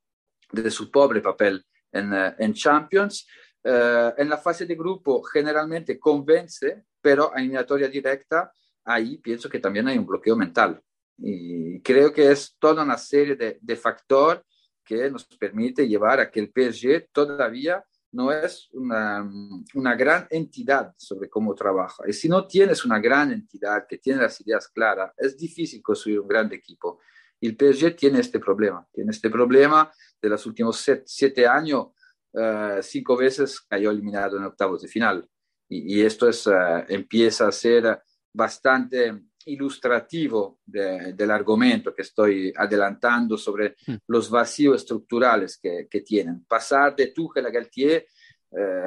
de 0.52 0.71
su 0.71 0.90
pobre 0.90 1.23
papel 1.23 1.64
en, 1.90 2.12
uh, 2.12 2.35
en 2.38 2.52
Champions. 2.52 3.26
Uh, 3.64 4.12
en 4.18 4.28
la 4.28 4.37
fase 4.37 4.66
de 4.66 4.75
grupo 4.75 5.23
generalmente 5.23 5.99
convence, 5.99 6.85
pero 7.00 7.33
en 7.33 7.38
eliminatoria 7.38 7.88
directa 7.88 8.52
ahí 8.85 9.16
pienso 9.16 9.49
que 9.49 9.59
también 9.59 9.88
hay 9.88 9.97
un 9.97 10.04
bloqueo 10.04 10.37
mental. 10.37 10.78
Y 11.16 11.80
creo 11.80 12.12
que 12.12 12.30
es 12.30 12.56
toda 12.59 12.83
una 12.83 12.99
serie 12.99 13.37
de, 13.37 13.59
de 13.59 13.76
factores 13.76 14.42
que 14.85 15.11
nos 15.11 15.25
permite 15.25 15.88
llevar 15.88 16.21
a 16.21 16.30
que 16.30 16.40
el 16.40 16.52
PSG 16.54 17.09
todavía 17.11 17.83
no 18.14 18.30
es 18.30 18.68
una, 18.73 19.28
una, 19.75 19.94
gran 19.97 20.26
entidad 20.30 20.94
sobre 20.97 21.28
cómo 21.28 21.54
trabaja. 21.54 22.04
Y 22.09 22.12
si 22.12 22.28
no 22.28 22.47
tienes 22.47 22.85
una 22.85 23.00
gran 23.00 23.33
entidad 23.33 23.87
que 23.88 23.99
tiene 23.99 24.23
las 24.23 24.40
ideas 24.40 24.68
claras, 24.68 25.12
es 25.16 25.37
difícil 25.37 25.83
construir 25.83 26.21
un 26.21 26.28
gran 26.28 26.52
equipo. 26.52 27.00
Y 27.40 27.49
el 27.49 27.56
PSG 27.56 27.97
tiene 27.97 28.21
este 28.21 28.38
problema, 28.38 28.87
tiene 28.92 29.11
este 29.11 29.28
problema 29.30 29.90
de 30.23 30.28
los 30.28 30.47
últimos 30.47 30.83
siete, 31.04 31.47
años, 31.47 31.88
uh, 32.33 32.80
cinco 32.80 33.16
veces 33.16 33.61
cayó 33.61 33.90
eliminado 33.90 34.38
en 34.38 34.44
octavos 34.44 34.83
de 34.83 34.88
final. 34.88 35.28
Y, 35.68 36.00
esto 36.02 36.28
es, 36.28 36.47
uh, 36.47 36.85
empieza 36.88 37.49
a 37.49 37.52
ser 37.52 38.00
bastante 38.33 39.25
ilustrativo 39.47 40.61
de, 40.65 41.13
del 41.13 41.31
argumento 41.31 41.95
que 41.95 42.03
estoy 42.03 42.53
adelantando 42.57 43.37
sobre 43.37 43.77
mm. 43.87 43.95
los 44.09 44.31
vacíos 44.31 44.77
estructurales 44.77 45.59
que, 45.59 45.87
que, 45.91 46.01
tienen. 46.01 46.45
Pasar 46.45 46.95
de 46.97 47.09
Tuchel 47.09 47.47
a 47.47 47.51
Galtier 47.51 48.07
eh, 48.51 48.87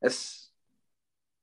es 0.00 0.50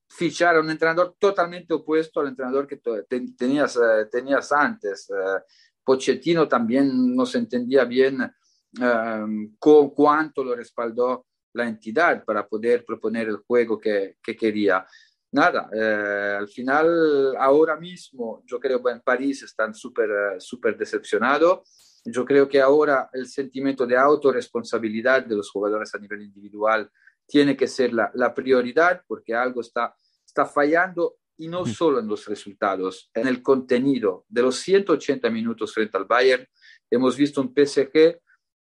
fichar 0.08 0.56
a 0.56 0.60
un 0.60 0.70
entrenador 0.70 1.14
totalmente 1.18 1.74
opuesto 1.74 2.20
al 2.20 2.28
entrenador 2.28 2.66
que 2.66 2.76
te, 2.76 3.04
tenías, 3.36 3.76
eh, 3.76 4.06
tenías 4.10 4.50
antes. 4.52 5.08
Eh, 5.10 5.40
Pochettino 5.84 6.48
también 6.48 7.14
no 7.14 7.24
se 7.24 7.38
entendía 7.38 7.84
bien 7.84 8.20
eh, 8.22 9.26
con 9.58 9.90
cuánto 9.90 10.42
lo 10.42 10.54
respaldó 10.54 11.26
la 11.52 11.66
entidad 11.68 12.24
para 12.24 12.46
poder 12.46 12.84
proponer 12.84 13.28
el 13.28 13.38
juego 13.38 13.78
que, 13.78 14.16
que 14.22 14.36
quería 14.36 14.86
nada, 15.32 15.68
eh, 15.72 16.36
al 16.38 16.48
final, 16.48 17.36
ahora 17.36 17.76
mismo, 17.76 18.42
yo 18.46 18.58
creo 18.58 18.82
que 18.82 18.92
en 18.92 19.00
París 19.00 19.42
están 19.42 19.74
súper 19.74 20.10
eh, 20.10 20.40
súper 20.40 20.76
decepcionados. 20.76 22.00
Yo 22.04 22.24
creo 22.24 22.48
que 22.48 22.60
ahora 22.60 23.10
el 23.12 23.26
sentimiento 23.26 23.86
de 23.86 23.96
autorresponsabilidad 23.96 25.24
de 25.24 25.36
los 25.36 25.50
jugadores 25.50 25.94
a 25.94 25.98
nivel 25.98 26.22
individual 26.22 26.90
tiene 27.26 27.56
que 27.56 27.66
ser 27.66 27.92
la, 27.92 28.10
la 28.14 28.32
prioridad 28.32 29.02
porque 29.06 29.34
algo 29.34 29.60
está, 29.60 29.94
está 30.24 30.46
fallando 30.46 31.16
y 31.36 31.48
no 31.48 31.64
solo 31.66 32.00
en 32.00 32.08
los 32.08 32.26
resultados, 32.26 33.10
en 33.14 33.28
el 33.28 33.42
contenido. 33.42 34.24
De 34.28 34.42
los 34.42 34.56
180 34.56 35.30
minutos 35.30 35.72
frente 35.72 35.96
al 35.96 36.04
Bayern, 36.04 36.46
hemos 36.90 37.16
visto 37.16 37.40
un 37.40 37.54
PSG 37.54 38.18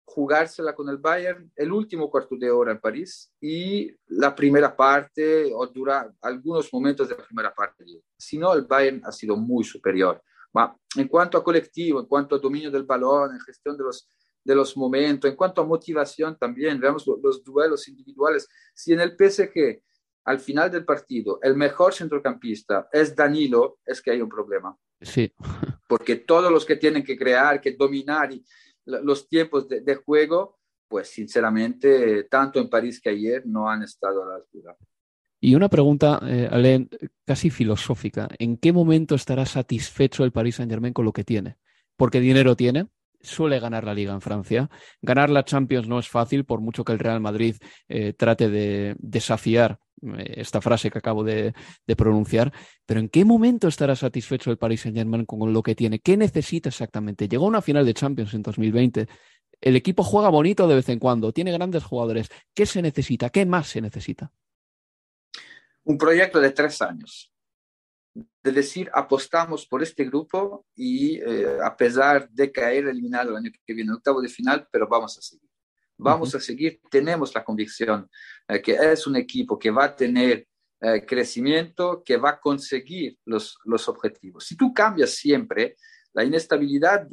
jugársela 0.08 0.74
con 0.74 0.88
el 0.88 0.98
Bayern 0.98 1.52
el 1.54 1.70
último 1.70 2.10
cuarto 2.10 2.38
de 2.38 2.50
hora 2.50 2.72
en 2.72 2.80
París 2.80 3.30
y 3.42 3.92
la 4.08 4.34
primera 4.34 4.74
parte 4.74 5.52
o 5.54 5.68
dura 5.68 6.10
algunos 6.22 6.72
momentos 6.72 7.10
de 7.10 7.18
la 7.18 7.26
primera 7.26 7.54
parte. 7.54 7.84
Si 8.18 8.38
no, 8.38 8.54
el 8.54 8.62
Bayern 8.62 9.02
ha 9.04 9.12
sido 9.12 9.36
muy 9.36 9.66
superior. 9.66 10.24
en 10.96 11.08
cuanto 11.10 11.38
a 11.38 11.44
colectivo, 11.44 12.00
en 12.00 12.06
cuanto 12.06 12.36
a 12.36 12.40
dominio 12.40 12.72
del 12.72 12.84
balón, 12.84 13.34
en 13.34 13.42
gestión 13.42 13.78
de 13.78 13.84
los, 13.84 14.10
de 14.44 14.56
los 14.56 14.78
momentos, 14.78 15.30
en 15.30 15.36
cuanto 15.36 15.62
a 15.62 15.66
motivación 15.66 16.38
también, 16.38 16.80
veamos 16.80 17.06
los, 17.06 17.20
los 17.22 17.44
duelos 17.44 17.86
individuales. 17.90 18.48
Si 18.74 18.94
en 18.94 19.02
el 19.02 19.12
PSG 19.12 19.82
al 20.24 20.40
final 20.40 20.72
del 20.72 20.86
partido 20.86 21.40
el 21.42 21.56
mejor 21.56 21.94
centrocampista 21.94 22.88
es 22.94 23.14
Danilo, 23.14 23.80
es 23.86 24.02
que 24.02 24.12
hay 24.12 24.22
un 24.22 24.30
problema. 24.30 24.76
Sí. 25.02 25.34
Porque 25.88 26.16
todos 26.16 26.52
los 26.52 26.66
que 26.66 26.78
tienen 26.78 27.04
que 27.04 27.18
crear, 27.18 27.62
que 27.62 27.74
dominar 27.74 28.32
y 28.32 28.44
los 28.88 29.28
tiempos 29.28 29.68
de, 29.68 29.82
de, 29.82 29.96
juego, 29.96 30.58
pues 30.88 31.10
sinceramente, 31.10 32.24
tanto 32.26 32.60
en 32.60 32.70
París 32.70 33.00
que 33.00 33.10
ayer, 33.10 33.46
no 33.46 33.70
han 33.70 33.84
estado 33.84 34.24
a 34.24 34.28
la 34.28 34.36
altura. 34.36 34.76
Y 35.40 35.54
una 35.56 35.70
pregunta, 35.70 36.20
eh, 36.24 36.50
Alain, 36.52 36.90
casi 37.26 37.50
filosófica. 37.50 38.28
¿En 38.40 38.58
qué 38.58 38.74
momento 38.74 39.16
estará 39.16 39.46
satisfecho 39.46 40.24
el 40.24 40.32
Paris 40.32 40.56
Saint 40.56 40.72
Germain 40.72 40.94
con 40.94 41.06
lo 41.06 41.14
que 41.14 41.24
tiene? 41.24 41.58
Porque 41.96 42.20
dinero 42.20 42.56
tiene, 42.56 42.88
suele 43.28 43.60
ganar 43.60 43.84
la 43.84 43.94
liga 43.94 44.14
en 44.14 44.22
Francia. 44.22 44.70
Ganar 45.02 45.30
la 45.30 45.44
Champions 45.44 45.88
no 45.88 46.00
es 46.00 46.08
fácil, 46.08 46.46
por 46.46 46.62
mucho 46.62 46.84
que 46.84 46.94
el 46.94 47.00
Real 47.00 47.20
Madrid 47.20 47.56
eh, 47.88 48.14
trate 48.14 48.50
de 48.50 48.96
desafiar 49.00 49.80
eh, 50.02 50.36
esta 50.38 50.62
frase 50.62 50.90
que 50.90 50.98
acabo 50.98 51.24
de, 51.24 51.54
de, 51.86 51.96
pronunciar. 51.96 52.52
Pero 52.86 53.00
¿en 53.00 53.10
qué 53.10 53.26
momento 53.26 53.68
estará 53.68 53.96
satisfecho 53.96 54.52
el 54.52 54.58
Paris 54.58 54.82
Saint 54.82 54.98
Germain 54.98 55.26
con 55.26 55.54
lo 55.54 55.62
que 55.62 55.76
tiene? 55.76 56.00
¿Qué 56.00 56.18
necesita 56.18 56.70
exactamente? 56.70 57.28
Llegó 57.28 57.46
a 57.46 57.50
una 57.50 57.62
final 57.62 57.86
de 57.86 57.94
Champions 57.94 58.34
en 58.34 58.42
2020. 58.42 59.08
El 59.60 59.76
equipo 59.76 60.04
juega 60.04 60.30
bonito 60.30 60.68
de 60.68 60.76
vez 60.76 60.90
en 60.90 61.00
cuando, 61.00 61.34
tiene 61.34 61.52
grandes 61.52 61.84
jugadores. 61.84 62.30
¿Qué 62.54 62.66
se 62.66 62.82
necesita? 62.82 63.30
¿Qué 63.30 63.46
más 63.46 63.68
se 63.68 63.82
necesita? 63.82 64.32
Un 65.84 65.98
proyecto 65.98 66.40
de 66.40 66.52
tres 66.52 66.82
años 66.82 67.32
de 68.44 68.52
decir 68.52 68.90
apostamos 68.94 69.66
por 69.66 69.84
este 69.84 70.06
grupo 70.06 70.66
y 70.76 71.18
eh, 71.18 71.58
a 71.64 71.76
pesar 71.76 72.30
de 72.30 72.52
caer 72.52 72.88
eliminado 72.88 73.32
el 73.32 73.38
año 73.38 73.52
que 73.66 73.74
viene, 73.74 73.94
octavo 73.94 74.22
de 74.22 74.30
final, 74.30 74.68
pero 74.72 74.88
vamos 74.88 75.18
a 75.18 75.22
seguir. 75.22 75.50
Vamos 76.00 76.30
uh 76.30 76.38
-huh. 76.38 76.38
a 76.38 76.42
seguir, 76.42 76.80
tenemos 76.92 77.34
la 77.34 77.44
convicción 77.44 78.08
eh, 78.48 78.62
que 78.62 78.74
es 78.74 79.08
un 79.08 79.16
equipo 79.16 79.58
que 79.58 79.72
va 79.72 79.86
a 79.86 79.96
tener 79.96 80.48
eh, 80.80 81.04
crecimiento, 81.06 82.04
que 82.06 82.18
va 82.18 82.32
a 82.32 82.40
conseguir 82.40 83.18
los, 83.26 83.58
los 83.66 83.88
objetivos. 83.90 84.46
Si 84.46 84.56
tú 84.56 84.74
cambias 84.74 85.12
siempre, 85.12 85.76
la 86.14 86.24
inestabilidad 86.24 87.08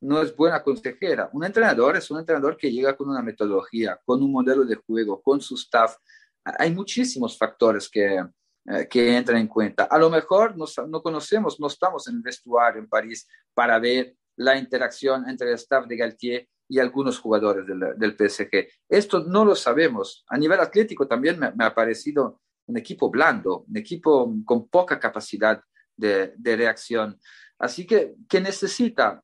no 0.00 0.20
es 0.20 0.34
buena 0.34 0.62
consejera. 0.62 1.30
Un 1.32 1.44
entrenador 1.44 1.96
es 1.96 2.10
un 2.10 2.18
entrenador 2.18 2.56
que 2.56 2.70
llega 2.70 2.96
con 2.96 3.08
una 3.08 3.22
metodología, 3.22 3.98
con 4.04 4.22
un 4.22 4.32
modelo 4.32 4.64
de 4.64 4.76
juego, 4.76 5.22
con 5.22 5.40
su 5.40 5.54
staff. 5.54 5.96
Hay 6.44 6.72
muchísimos 6.72 7.38
factores 7.38 7.88
que, 7.88 8.24
eh, 8.68 8.88
que 8.88 9.16
entran 9.16 9.38
en 9.38 9.46
cuenta. 9.46 9.84
A 9.84 9.98
lo 9.98 10.10
mejor 10.10 10.56
no 10.56 11.02
conocemos, 11.02 11.60
no 11.60 11.68
estamos 11.68 12.08
en 12.08 12.16
el 12.16 12.22
vestuario 12.22 12.80
en 12.80 12.88
París 12.88 13.28
para 13.54 13.78
ver 13.78 14.16
la 14.36 14.56
interacción 14.56 15.28
entre 15.28 15.48
el 15.48 15.54
staff 15.54 15.86
de 15.86 15.96
Galtier 15.96 16.48
y 16.68 16.78
algunos 16.78 17.18
jugadores 17.18 17.64
del, 17.66 17.96
del 17.96 18.16
PSG. 18.16 18.66
Esto 18.88 19.20
no 19.20 19.44
lo 19.44 19.54
sabemos. 19.54 20.24
A 20.28 20.36
nivel 20.36 20.58
atlético 20.58 21.06
también 21.06 21.38
me, 21.38 21.64
ha 21.64 21.74
parecido 21.74 22.40
un 22.66 22.76
equipo 22.76 23.08
blando, 23.08 23.64
un 23.68 23.76
equipo 23.76 24.34
con 24.44 24.68
poca 24.68 24.98
capacidad 24.98 25.62
de, 25.96 26.34
de 26.36 26.56
reacción. 26.56 27.20
Así 27.58 27.86
que, 27.86 28.16
¿qué 28.28 28.40
necesita? 28.40 29.22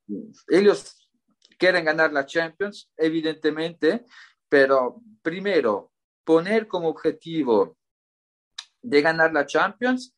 Ellos 0.49 1.09
quieren 1.59 1.85
ganar 1.85 2.13
la 2.13 2.27
Champions, 2.27 2.91
evidentemente, 2.97 4.07
pero 4.49 5.03
primero, 5.21 5.93
poner 6.25 6.69
como 6.69 6.89
objetivo 6.89 7.77
de 8.83 9.01
ganar 9.01 9.33
la 9.33 9.47
Champions 9.47 10.15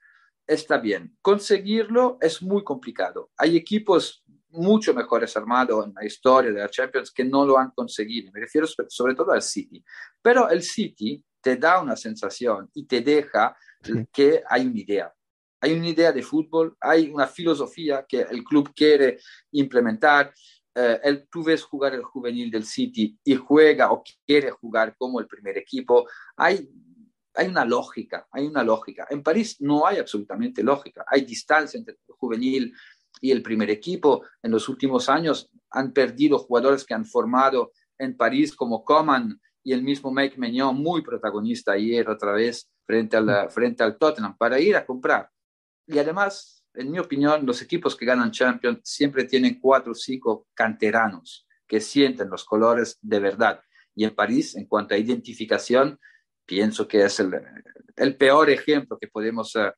está 0.47 0.79
bien. 0.79 1.17
Conseguirlo 1.23 2.19
es 2.21 2.43
muy 2.43 2.65
complicado. 2.65 3.31
Hay 3.37 3.57
equipos 3.57 4.25
mucho 4.49 4.95
mejores 4.95 5.37
armados 5.37 5.87
en 5.87 5.95
la 5.95 6.05
historia 6.05 6.53
de 6.53 6.61
la 6.61 6.69
Champions 6.69 7.11
que 7.11 7.25
no 7.25 7.45
lo 7.45 7.59
han 7.59 7.71
conseguido. 7.73 8.31
Me 8.33 8.41
refiero 8.41 8.67
sobre 8.89 9.15
todo 9.15 9.33
al 9.33 9.43
City. 9.43 9.85
Pero 10.23 10.49
el 10.49 10.63
City 10.63 11.23
te 11.41 11.57
da 11.57 11.81
una 11.81 11.97
sensación 11.97 12.71
y 12.75 12.87
te 12.87 13.01
deja 13.01 13.57
que 14.13 14.43
hay 14.49 14.67
una 14.67 14.81
idea. 14.81 15.15
Hay 15.61 15.73
una 15.73 15.89
idea 15.89 16.13
de 16.13 16.23
fútbol, 16.23 16.77
hay 16.81 17.11
una 17.11 17.27
filosofía 17.27 18.05
que 18.09 18.21
el 18.21 18.45
club 18.45 18.73
quiere 18.75 19.19
implementar. 19.53 20.33
Eh, 20.75 21.01
el, 21.05 21.29
tú 21.29 21.43
ves 21.43 21.63
jugar 21.63 21.95
el 21.95 22.03
juvenil 22.03 22.51
del 22.51 22.65
City 22.65 23.19
y 23.25 23.35
juega 23.35 23.93
o 23.93 24.03
quiere 24.27 24.51
jugar 24.51 24.95
como 24.97 25.21
el 25.21 25.27
primer 25.27 25.59
equipo. 25.59 26.07
Hay, 26.37 26.69
hay 27.35 27.49
una 27.49 27.65
lógica, 27.65 28.29
hay 28.31 28.47
una 28.47 28.63
lógica. 28.63 29.07
En 29.11 29.23
París 29.23 29.57
no 29.61 29.87
hay 29.87 29.99
absolutamente 29.99 30.63
lógica. 30.63 31.05
Hay 31.07 31.23
distancia 31.23 31.79
entre 31.79 31.95
el 31.95 32.15
juvenil 32.15 32.75
y 33.21 33.31
el 33.31 33.43
primer 33.43 33.71
equipo. 33.71 34.25
En 34.43 34.53
los 34.53 34.69
últimos 34.69 35.09
años 35.09 35.51
han 35.71 35.93
perdido 35.93 36.39
jugadores 36.39 36.85
que 36.85 36.95
han 36.95 37.05
formado 37.05 37.73
en 37.99 38.17
París 38.17 38.55
como 38.55 38.85
Coman 38.85 39.41
y 39.63 39.73
el 39.73 39.83
mismo 39.83 40.13
Mike 40.13 40.39
Meñón, 40.39 40.77
muy 40.77 41.03
protagonista 41.03 41.73
ayer 41.73 42.09
otra 42.09 42.33
vez 42.33 42.71
frente 42.87 43.17
al, 43.17 43.51
frente 43.51 43.83
al 43.83 43.97
Tottenham, 43.97 44.37
para 44.37 44.61
ir 44.61 44.77
a 44.77 44.85
comprar. 44.85 45.31
Y 45.87 45.99
además, 45.99 46.65
en 46.75 46.91
mi 46.91 46.99
opinión, 46.99 47.47
los 47.47 47.63
equipos 47.63 47.97
que 47.97 48.05
ganan 48.05 48.31
Champions 48.31 48.81
siempre 48.85 49.25
tienen 49.25 49.59
cuatro 49.59 49.93
o 49.93 49.95
cinco 49.95 50.47
canteranos 50.53 51.47
que 51.67 51.81
sienten 51.81 52.29
los 52.29 52.45
colores 52.45 52.99
de 53.01 53.21
verdad. 53.21 53.61
Y 53.95 54.05
en 54.05 54.15
París, 54.15 54.55
en 54.55 54.67
cuanto 54.67 54.95
a 54.95 54.99
identificación, 54.99 55.99
pienso 56.47 56.87
que 56.87 57.05
es 57.05 57.21
el, 57.21 57.33
el 57.97 58.17
peor 58.17 58.51
ejemplo 58.51 58.99
que 58.99 59.09
podemos 59.09 59.55
uh, 59.57 59.71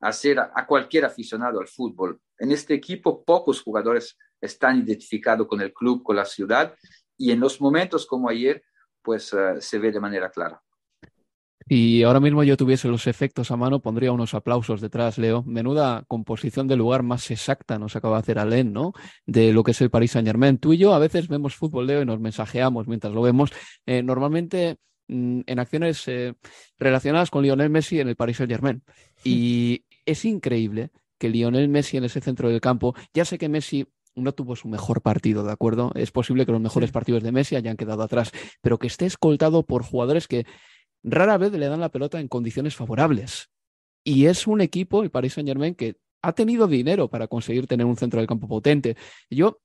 hacer 0.00 0.38
a, 0.38 0.66
cualquier 0.66 1.04
aficionado 1.04 1.60
al 1.60 1.68
fútbol. 1.68 2.20
En 2.38 2.52
este 2.52 2.74
equipo 2.74 3.24
pocos 3.24 3.62
jugadores 3.62 4.16
están 4.40 4.78
identificados 4.78 5.46
con 5.46 5.60
el 5.60 5.72
club, 5.72 6.02
con 6.02 6.16
la 6.16 6.24
ciudad, 6.24 6.74
y 7.16 7.30
en 7.30 7.40
los 7.40 7.60
momentos 7.60 8.06
como 8.06 8.28
ayer, 8.28 8.62
pues 9.02 9.32
uh, 9.32 9.60
se 9.60 9.78
ve 9.78 9.92
de 9.92 10.00
manera 10.00 10.30
clara. 10.30 10.60
Y 11.66 12.02
ahora 12.02 12.20
mismo 12.20 12.44
yo 12.44 12.58
tuviese 12.58 12.88
los 12.88 13.06
efectos 13.06 13.50
a 13.50 13.56
mano, 13.56 13.80
pondría 13.80 14.12
unos 14.12 14.34
aplausos 14.34 14.82
detrás, 14.82 15.16
Leo. 15.16 15.42
Menuda 15.44 16.04
composición 16.08 16.68
de 16.68 16.76
lugar 16.76 17.02
más 17.02 17.30
exacta 17.30 17.78
nos 17.78 17.96
acaba 17.96 18.16
de 18.16 18.20
hacer 18.20 18.38
Alain, 18.38 18.70
¿no? 18.70 18.92
De 19.24 19.50
lo 19.52 19.62
que 19.62 19.70
es 19.70 19.80
el 19.80 19.88
Paris 19.88 20.10
Saint 20.10 20.28
Germain. 20.28 20.58
Tú 20.58 20.74
y 20.74 20.78
yo 20.78 20.92
a 20.92 20.98
veces 20.98 21.26
vemos 21.28 21.56
fútbol, 21.56 21.86
Leo, 21.86 22.02
y 22.02 22.04
nos 22.04 22.20
mensajeamos 22.20 22.86
mientras 22.86 23.14
lo 23.14 23.22
vemos. 23.22 23.50
Eh, 23.86 24.02
normalmente 24.02 24.76
en 25.08 25.58
acciones 25.58 26.06
eh, 26.08 26.34
relacionadas 26.78 27.30
con 27.30 27.42
Lionel 27.42 27.70
Messi 27.70 28.00
en 28.00 28.08
el 28.08 28.16
Paris 28.16 28.38
Saint 28.38 28.50
Germain. 28.50 28.82
Y 29.24 29.84
es 30.04 30.24
increíble 30.24 30.90
que 31.18 31.28
Lionel 31.28 31.68
Messi 31.68 31.96
en 31.96 32.04
ese 32.04 32.20
centro 32.20 32.48
del 32.48 32.60
campo, 32.60 32.94
ya 33.14 33.24
sé 33.24 33.38
que 33.38 33.48
Messi 33.48 33.86
no 34.14 34.32
tuvo 34.32 34.54
su 34.56 34.68
mejor 34.68 35.02
partido, 35.02 35.44
¿de 35.44 35.52
acuerdo? 35.52 35.92
Es 35.94 36.10
posible 36.10 36.46
que 36.46 36.52
los 36.52 36.60
mejores 36.60 36.92
partidos 36.92 37.22
de 37.22 37.32
Messi 37.32 37.56
hayan 37.56 37.76
quedado 37.76 38.02
atrás, 38.02 38.32
pero 38.60 38.78
que 38.78 38.86
esté 38.86 39.06
escoltado 39.06 39.64
por 39.64 39.82
jugadores 39.82 40.28
que 40.28 40.46
rara 41.02 41.38
vez 41.38 41.52
le 41.52 41.66
dan 41.66 41.80
la 41.80 41.90
pelota 41.90 42.20
en 42.20 42.28
condiciones 42.28 42.76
favorables. 42.76 43.50
Y 44.04 44.26
es 44.26 44.46
un 44.46 44.60
equipo, 44.60 45.02
el 45.02 45.10
Paris 45.10 45.34
Saint 45.34 45.48
Germain, 45.48 45.74
que 45.74 45.96
ha 46.22 46.32
tenido 46.32 46.66
dinero 46.66 47.08
para 47.08 47.28
conseguir 47.28 47.66
tener 47.66 47.86
un 47.86 47.96
centro 47.96 48.20
del 48.20 48.26
campo 48.26 48.48
potente. 48.48 48.96
Yo 49.30 49.60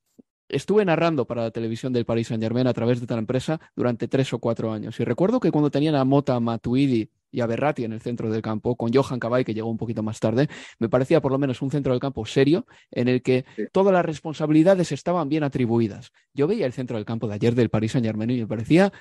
estuve 0.49 0.83
narrando 0.83 1.25
para 1.25 1.43
la 1.43 1.51
televisión 1.51 1.93
del 1.93 2.05
Paris 2.05 2.27
Saint 2.27 2.43
Germain 2.43 2.67
a 2.67 2.73
través 2.73 2.99
de 2.99 3.07
tal 3.07 3.19
empresa 3.19 3.59
durante 3.75 4.07
tres 4.07 4.33
o 4.33 4.39
cuatro 4.39 4.71
años. 4.71 4.99
Y 4.99 5.03
recuerdo 5.03 5.39
que 5.39 5.51
cuando 5.51 5.71
tenían 5.71 5.95
a 5.95 6.03
Mota, 6.03 6.39
Matuidi 6.39 7.09
y 7.31 7.41
a 7.41 7.45
Berratti 7.45 7.83
en 7.83 7.93
el 7.93 8.01
centro 8.01 8.29
del 8.29 8.41
campo, 8.41 8.75
con 8.75 8.91
Johan 8.91 9.19
Cabay, 9.19 9.45
que 9.45 9.53
llegó 9.53 9.69
un 9.69 9.77
poquito 9.77 10.01
más 10.03 10.19
tarde, 10.19 10.49
me 10.79 10.89
parecía 10.89 11.21
por 11.21 11.31
lo 11.31 11.38
menos 11.38 11.62
un 11.62 11.69
centro 11.69 11.93
del 11.93 12.01
campo 12.01 12.25
serio, 12.25 12.65
en 12.91 13.07
el 13.07 13.21
que 13.21 13.45
todas 13.71 13.93
las 13.93 14.05
responsabilidades 14.05 14.91
estaban 14.91 15.29
bien 15.29 15.43
atribuidas. 15.43 16.12
Yo 16.33 16.47
veía 16.47 16.65
el 16.65 16.73
centro 16.73 16.97
del 16.97 17.05
campo 17.05 17.27
de 17.27 17.35
ayer 17.35 17.53
del 17.53 17.69
Paris 17.69 17.91
Saint 17.91 18.05
Germain 18.05 18.31
y 18.31 18.39
me 18.39 18.47
parecía 18.47 18.91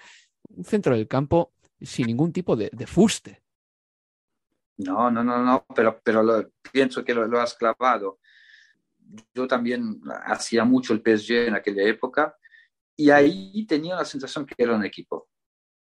un 0.50 0.64
centro 0.64 0.94
del 0.94 1.08
campo 1.08 1.52
sin 1.80 2.06
ningún 2.06 2.32
tipo 2.32 2.56
de, 2.56 2.70
fuste. 2.86 3.42
No, 4.78 5.10
no, 5.10 5.24
no, 5.24 5.42
no, 5.42 5.66
pero, 5.74 6.00
pero 6.02 6.50
pienso 6.70 7.04
que 7.04 7.14
lo, 7.14 7.40
has 7.40 7.54
clavado. 7.54 8.18
Yo 9.34 9.46
también 9.46 10.00
hacía 10.24 10.64
mucho 10.64 10.92
el 10.92 11.00
PSG 11.00 11.48
en 11.48 11.54
aquella 11.54 11.82
época 11.84 12.36
y 12.96 13.10
ahí 13.10 13.64
tenía 13.66 13.96
la 13.96 14.04
sensación 14.04 14.44
que 14.44 14.54
era 14.58 14.74
un 14.74 14.84
equipo. 14.84 15.28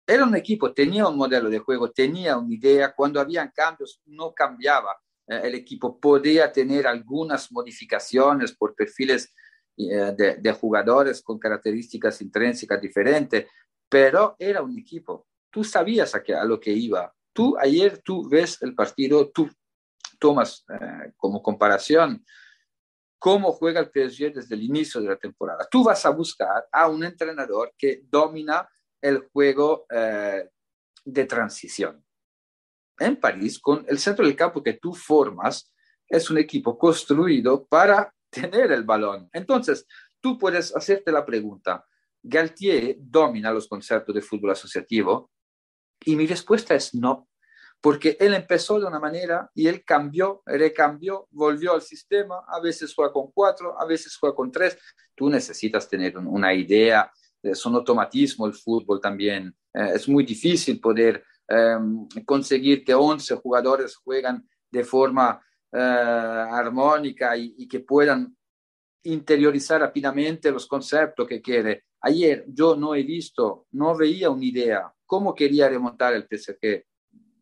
Era 0.06 0.24
un 0.24 0.34
equipo, 0.36 0.72
tenía 0.72 1.06
un 1.06 1.16
modelo 1.16 1.50
de 1.50 1.58
juego, 1.58 1.90
tenía 1.90 2.38
una 2.38 2.54
idea. 2.54 2.94
Cuando 2.94 3.20
habían 3.20 3.50
cambios, 3.54 4.00
no 4.06 4.32
cambiaba. 4.32 4.96
Eh, 5.26 5.40
el 5.44 5.54
equipo 5.54 6.00
podía 6.00 6.50
tener 6.50 6.86
algunas 6.86 7.52
modificaciones 7.52 8.56
por 8.56 8.74
perfiles 8.74 9.34
eh, 9.76 10.14
de, 10.40 10.52
jugadores 10.52 11.22
con 11.22 11.38
características 11.38 12.22
intrínsecas 12.22 12.80
diferentes, 12.80 13.46
pero 13.88 14.34
era 14.38 14.62
un 14.62 14.78
equipo 14.78 15.28
tú 15.50 15.64
sabías 15.64 16.14
a, 16.14 16.22
a 16.40 16.44
lo 16.44 16.60
que 16.60 16.72
iba. 16.72 17.12
Tú 17.32 17.56
ayer 17.58 17.98
tú 17.98 18.28
ves 18.28 18.60
el 18.62 18.74
partido, 18.74 19.30
tú 19.30 19.48
tomas 20.18 20.64
eh, 20.68 21.12
como 21.16 21.42
comparación 21.42 22.24
cómo 23.18 23.52
juega 23.52 23.80
el 23.80 23.86
PSG 23.86 24.32
desde 24.34 24.54
el 24.54 24.62
inicio 24.62 25.00
de 25.00 25.08
la 25.08 25.16
temporada. 25.16 25.66
Tú 25.70 25.84
vas 25.84 26.04
a 26.06 26.10
buscar 26.10 26.66
a 26.70 26.88
un 26.88 27.04
entrenador 27.04 27.74
que 27.76 28.02
domina 28.04 28.68
el 29.00 29.28
juego 29.32 29.86
eh, 29.90 30.48
de 31.04 31.24
transición. 31.24 32.04
En 32.98 33.16
París, 33.16 33.58
con 33.58 33.84
el 33.88 33.98
centro 33.98 34.24
del 34.24 34.36
campo 34.36 34.62
que 34.62 34.74
tú 34.74 34.94
formas, 34.94 35.72
es 36.08 36.30
un 36.30 36.38
equipo 36.38 36.78
construido 36.78 37.66
para 37.66 38.12
tener 38.30 38.72
el 38.72 38.84
balón. 38.84 39.28
Entonces, 39.32 39.86
tú 40.20 40.38
puedes 40.38 40.74
hacerte 40.74 41.12
la 41.12 41.24
pregunta, 41.24 41.84
¿Galtier 42.22 42.96
domina 42.98 43.52
los 43.52 43.68
conceptos 43.68 44.14
de 44.14 44.20
fútbol 44.20 44.50
asociativo? 44.50 45.30
Y 46.04 46.16
mi 46.16 46.26
respuesta 46.26 46.74
es 46.74 46.94
no, 46.94 47.28
porque 47.80 48.16
él 48.18 48.34
empezó 48.34 48.80
de 48.80 48.86
una 48.86 48.98
manera 48.98 49.50
y 49.54 49.68
él 49.68 49.84
cambió, 49.84 50.42
recambió, 50.44 51.28
volvió 51.30 51.74
al 51.74 51.82
sistema, 51.82 52.42
a 52.48 52.60
veces 52.60 52.92
juega 52.94 53.12
con 53.12 53.30
cuatro, 53.32 53.80
a 53.80 53.86
veces 53.86 54.16
juega 54.16 54.34
con 54.34 54.50
tres. 54.50 54.76
Tú 55.14 55.30
necesitas 55.30 55.88
tener 55.88 56.18
una 56.18 56.52
idea, 56.52 57.10
es 57.42 57.64
un 57.66 57.76
automatismo 57.76 58.46
el 58.46 58.54
fútbol 58.54 59.00
también. 59.00 59.54
Eh, 59.72 59.92
es 59.94 60.08
muy 60.08 60.24
difícil 60.24 60.80
poder 60.80 61.24
em, 61.46 62.08
conseguir 62.24 62.84
que 62.84 62.94
11 62.94 63.36
jugadores 63.36 63.96
juegan 63.96 64.46
de 64.70 64.84
forma 64.84 65.40
eh, 65.72 65.78
armónica 65.78 67.36
y, 67.36 67.54
y, 67.58 67.68
que 67.68 67.80
puedan 67.80 68.36
interiorizar 69.04 69.80
rápidamente 69.80 70.50
los 70.50 70.66
conceptos 70.66 71.26
que 71.28 71.40
quiere. 71.40 71.84
Ayer 72.00 72.44
yo 72.48 72.76
no 72.76 72.94
he 72.94 73.02
visto, 73.02 73.66
no 73.72 73.96
veía 73.96 74.30
una 74.30 74.44
idea 74.44 74.92
cómo 75.08 75.34
quería 75.34 75.68
remontar 75.68 76.14
el 76.14 76.28
PSG. 76.28 76.84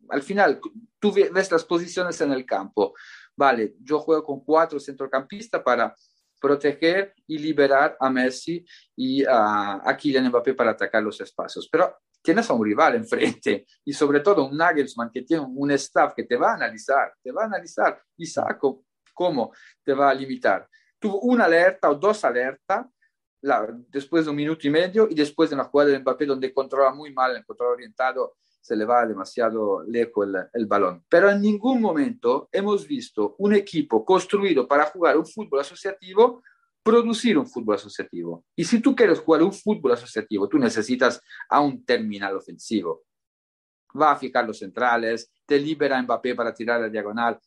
Al 0.09 0.21
final, 0.21 0.59
tú 0.99 1.11
ves 1.11 1.51
las 1.51 1.65
posiciones 1.65 2.19
en 2.21 2.31
el 2.31 2.45
campo. 2.45 2.93
Vale, 3.35 3.75
yo 3.81 3.99
juego 3.99 4.23
con 4.23 4.43
cuatro 4.43 4.79
centrocampistas 4.79 5.61
para 5.61 5.95
proteger 6.39 7.13
y 7.27 7.37
liberar 7.37 7.97
a 7.99 8.09
Messi 8.09 8.65
y 8.95 9.25
a, 9.25 9.81
a 9.83 9.97
Kylian 9.97 10.29
Mbappé 10.29 10.53
para 10.53 10.71
atacar 10.71 11.03
los 11.03 11.19
espacios. 11.21 11.67
Pero 11.71 11.97
tienes 12.21 12.49
a 12.49 12.53
un 12.53 12.65
rival 12.65 12.95
enfrente 12.95 13.65
y 13.85 13.93
sobre 13.93 14.19
todo 14.19 14.45
un 14.45 14.57
Nagelsmann 14.57 15.11
que 15.11 15.21
tiene 15.21 15.43
un 15.47 15.71
staff 15.71 16.13
que 16.15 16.23
te 16.23 16.35
va 16.35 16.51
a 16.51 16.55
analizar, 16.55 17.13
te 17.23 17.31
va 17.31 17.43
a 17.43 17.45
analizar 17.45 18.01
y 18.17 18.25
sabe 18.25 18.57
cómo 19.13 19.53
te 19.83 19.93
va 19.93 20.09
a 20.09 20.13
limitar. 20.13 20.67
Tuvo 20.99 21.21
una 21.21 21.45
alerta 21.45 21.89
o 21.89 21.95
dos 21.95 22.23
alertas 22.25 22.85
después 23.87 24.25
de 24.25 24.31
un 24.31 24.35
minuto 24.35 24.67
y 24.67 24.69
medio 24.69 25.07
y 25.09 25.15
después 25.15 25.49
de 25.49 25.55
una 25.55 25.65
jugada 25.65 25.91
de 25.91 25.99
Mbappé 25.99 26.25
donde 26.25 26.53
controla 26.53 26.91
muy 26.91 27.13
mal, 27.13 27.35
el 27.35 27.45
control 27.45 27.73
orientado, 27.73 28.35
se 28.59 28.75
le 28.75 28.85
va 28.85 29.05
demasiado 29.05 29.83
lejos 29.83 30.27
el, 30.27 30.35
el, 30.53 30.65
balón. 30.65 31.03
Pero 31.07 31.29
en 31.29 31.41
ningún 31.41 31.81
momento 31.81 32.49
hemos 32.51 32.87
visto 32.87 33.35
un 33.39 33.53
equipo 33.53 34.03
construido 34.03 34.67
para 34.67 34.85
jugar 34.85 35.17
un 35.17 35.25
fútbol 35.25 35.61
asociativo 35.61 36.41
producir 36.87 37.37
un 37.37 37.45
fútbol 37.45 37.75
asociativo. 37.75 38.45
Y 38.55 38.63
si 38.63 38.79
tú 38.79 38.95
quieres 38.95 39.19
jugar 39.19 39.43
un 39.43 39.51
fútbol 39.51 39.91
asociativo, 39.91 40.47
tú 40.47 40.57
necesitas 40.57 41.21
a 41.49 41.59
un 41.59 41.83
terminal 41.83 42.37
ofensivo. 42.37 43.03
Va 44.01 44.13
a 44.13 44.15
fijar 44.15 44.47
los 44.47 44.59
centrales, 44.59 45.29
te 45.45 45.59
libera 45.59 46.01
Mbappé 46.01 46.33
para 46.33 46.53
tirar 46.53 46.79
la 46.79 46.87
diagonal. 46.87 47.37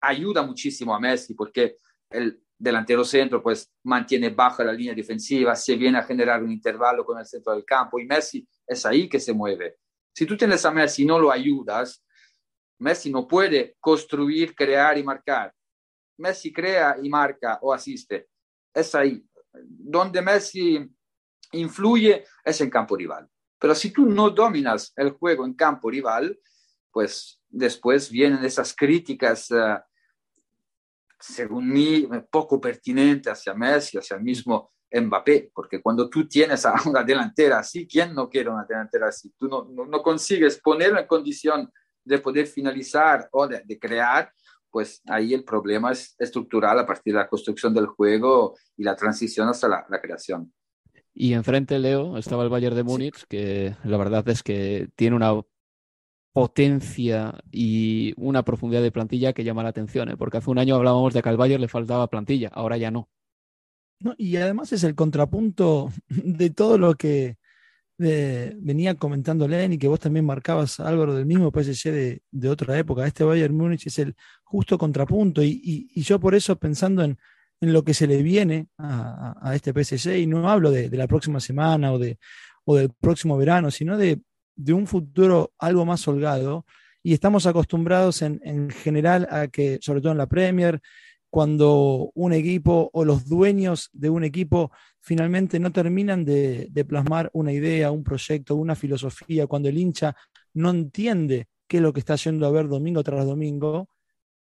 Ayuda 0.00 0.42
muchísimo 0.42 0.94
a 0.94 0.98
Messi 0.98 1.34
porque 1.34 1.76
el 2.08 2.42
delantero 2.56 3.04
centro 3.04 3.42
pues 3.42 3.70
mantiene 3.82 4.30
baja 4.30 4.64
la 4.64 4.72
línea 4.72 4.94
defensiva, 4.94 5.54
se 5.54 5.76
viene 5.76 5.98
a 5.98 6.02
generar 6.02 6.42
un 6.42 6.50
intervalo 6.50 7.04
con 7.04 7.18
el 7.18 7.26
centro 7.26 7.52
del 7.52 7.66
campo 7.66 7.98
y 7.98 8.06
Messi 8.06 8.48
es 8.66 8.86
ahí 8.86 9.10
que 9.10 9.20
se 9.20 9.34
mueve. 9.34 9.76
Si 10.14 10.26
tú 10.26 10.36
tienes 10.36 10.64
a 10.64 10.70
Messi 10.70 11.02
y 11.02 11.06
no 11.06 11.18
lo 11.18 11.30
ayudas, 11.30 12.04
Messi 12.78 13.10
no 13.10 13.26
puede 13.26 13.76
construir, 13.80 14.54
crear 14.54 14.96
y 14.96 15.02
marcar. 15.02 15.52
Messi 16.18 16.52
crea 16.52 16.96
y 17.02 17.08
marca 17.08 17.58
o 17.60 17.72
asiste. 17.72 18.28
Es 18.72 18.94
ahí. 18.94 19.26
Donde 19.52 20.22
Messi 20.22 20.88
influye 21.52 22.24
es 22.44 22.60
en 22.60 22.70
campo 22.70 22.96
rival. 22.96 23.28
Pero 23.58 23.74
si 23.74 23.90
tú 23.90 24.06
no 24.06 24.30
dominas 24.30 24.92
el 24.96 25.10
juego 25.10 25.44
en 25.44 25.54
campo 25.54 25.90
rival, 25.90 26.38
pues 26.92 27.40
después 27.48 28.08
vienen 28.08 28.44
esas 28.44 28.74
críticas, 28.74 29.50
uh, 29.50 29.78
según 31.18 31.68
mí, 31.70 32.08
poco 32.30 32.60
pertinentes 32.60 33.32
hacia 33.32 33.54
Messi, 33.54 33.98
hacia 33.98 34.16
el 34.16 34.22
mismo 34.22 34.73
Mbappé, 35.00 35.50
porque 35.54 35.82
cuando 35.82 36.08
tú 36.08 36.26
tienes 36.28 36.64
a 36.66 36.74
una 36.86 37.02
delantera 37.02 37.58
así, 37.58 37.86
¿quién 37.86 38.14
no 38.14 38.28
quiere 38.28 38.50
una 38.50 38.64
delantera 38.64 39.08
así? 39.08 39.32
Tú 39.36 39.48
no, 39.48 39.64
no, 39.70 39.86
no 39.86 40.02
consigues 40.02 40.60
ponerlo 40.60 40.98
en 40.98 41.06
condición 41.06 41.70
de 42.04 42.18
poder 42.18 42.46
finalizar 42.46 43.28
o 43.32 43.46
de, 43.48 43.62
de, 43.64 43.78
crear, 43.78 44.30
pues 44.70 45.00
ahí 45.06 45.32
el 45.32 45.44
problema 45.44 45.92
es 45.92 46.14
estructural 46.18 46.78
a 46.78 46.86
partir 46.86 47.14
de 47.14 47.20
la 47.20 47.28
construcción 47.28 47.72
del 47.72 47.86
juego 47.86 48.56
y 48.76 48.84
la 48.84 48.94
transición 48.94 49.48
hasta 49.48 49.68
la, 49.68 49.86
la 49.88 50.00
creación. 50.00 50.52
Y 51.14 51.32
enfrente, 51.32 51.78
Leo, 51.78 52.18
estaba 52.18 52.42
el 52.42 52.50
Bayern 52.50 52.74
de 52.74 52.82
Múnich, 52.82 53.18
sí. 53.18 53.26
que 53.28 53.76
la 53.84 53.96
verdad 53.96 54.28
es 54.28 54.42
que 54.42 54.88
tiene 54.96 55.16
una 55.16 55.40
potencia 56.32 57.40
y 57.52 58.12
una 58.16 58.42
profundidad 58.42 58.82
de 58.82 58.90
plantilla 58.90 59.32
que 59.32 59.44
llama 59.44 59.62
la 59.62 59.68
atención, 59.68 60.10
¿eh? 60.10 60.16
porque 60.16 60.38
hace 60.38 60.50
un 60.50 60.58
año 60.58 60.74
hablábamos 60.74 61.14
de 61.14 61.22
que 61.22 61.28
al 61.28 61.36
Bayern 61.36 61.60
le 61.60 61.68
faltaba 61.68 62.08
plantilla, 62.08 62.48
ahora 62.52 62.76
ya 62.76 62.90
no. 62.90 63.08
Y 64.18 64.36
además 64.36 64.72
es 64.72 64.84
el 64.84 64.94
contrapunto 64.94 65.90
de 66.08 66.50
todo 66.50 66.78
lo 66.78 66.94
que 66.94 67.36
venía 67.96 68.96
comentando 68.96 69.46
Len 69.46 69.72
y 69.72 69.78
que 69.78 69.88
vos 69.88 70.00
también 70.00 70.24
marcabas, 70.24 70.80
Álvaro, 70.80 71.14
del 71.14 71.26
mismo 71.26 71.50
PSG 71.50 71.90
de, 71.92 72.22
de 72.30 72.48
otra 72.48 72.76
época. 72.78 73.06
Este 73.06 73.24
Bayern 73.24 73.56
Múnich 73.56 73.86
es 73.86 73.98
el 74.00 74.16
justo 74.42 74.78
contrapunto 74.78 75.42
y, 75.42 75.88
y, 75.94 76.02
yo 76.02 76.18
por 76.18 76.34
eso 76.34 76.56
pensando 76.56 77.04
en, 77.04 77.18
en, 77.60 77.72
lo 77.72 77.84
que 77.84 77.94
se 77.94 78.06
le 78.06 78.22
viene 78.22 78.66
a, 78.78 79.36
a 79.40 79.54
este 79.54 79.72
PSG, 79.72 80.16
y 80.18 80.26
no 80.26 80.50
hablo 80.50 80.70
de, 80.70 80.90
de, 80.90 80.96
la 80.96 81.06
próxima 81.06 81.38
semana 81.40 81.92
o, 81.92 81.98
de, 81.98 82.18
o 82.64 82.76
del 82.76 82.90
próximo 82.90 83.36
verano, 83.36 83.70
sino 83.70 83.96
de, 83.96 84.20
de 84.56 84.72
un 84.72 84.86
futuro 84.86 85.52
algo 85.58 85.84
más 85.84 86.06
holgado. 86.08 86.66
Y 87.02 87.12
estamos 87.12 87.46
acostumbrados 87.46 88.22
en, 88.22 88.40
en 88.44 88.70
general 88.70 89.28
a 89.30 89.48
que, 89.48 89.78
sobre 89.82 90.00
todo 90.00 90.12
en 90.12 90.18
la 90.18 90.26
Premier, 90.26 90.80
cuando 91.34 92.12
un 92.14 92.32
equipo 92.32 92.90
o 92.92 93.04
los 93.04 93.28
dueños 93.28 93.90
de 93.92 94.08
un 94.08 94.22
equipo 94.22 94.70
finalmente 95.00 95.58
no 95.58 95.72
terminan 95.72 96.24
de, 96.24 96.86
plasmar 96.88 97.28
una 97.32 97.50
idea, 97.50 97.90
un 97.90 98.04
proyecto, 98.04 98.54
una 98.54 98.76
filosofía, 98.76 99.48
cuando 99.48 99.68
el 99.68 99.76
hincha 99.76 100.14
no 100.52 100.70
entiende 100.70 101.48
qué 101.66 101.78
es 101.78 101.82
lo 101.82 101.92
que 101.92 101.98
está 101.98 102.14
yendo 102.14 102.46
a 102.46 102.52
ver 102.52 102.68
domingo 102.68 103.02
tras 103.02 103.26
domingo, 103.26 103.88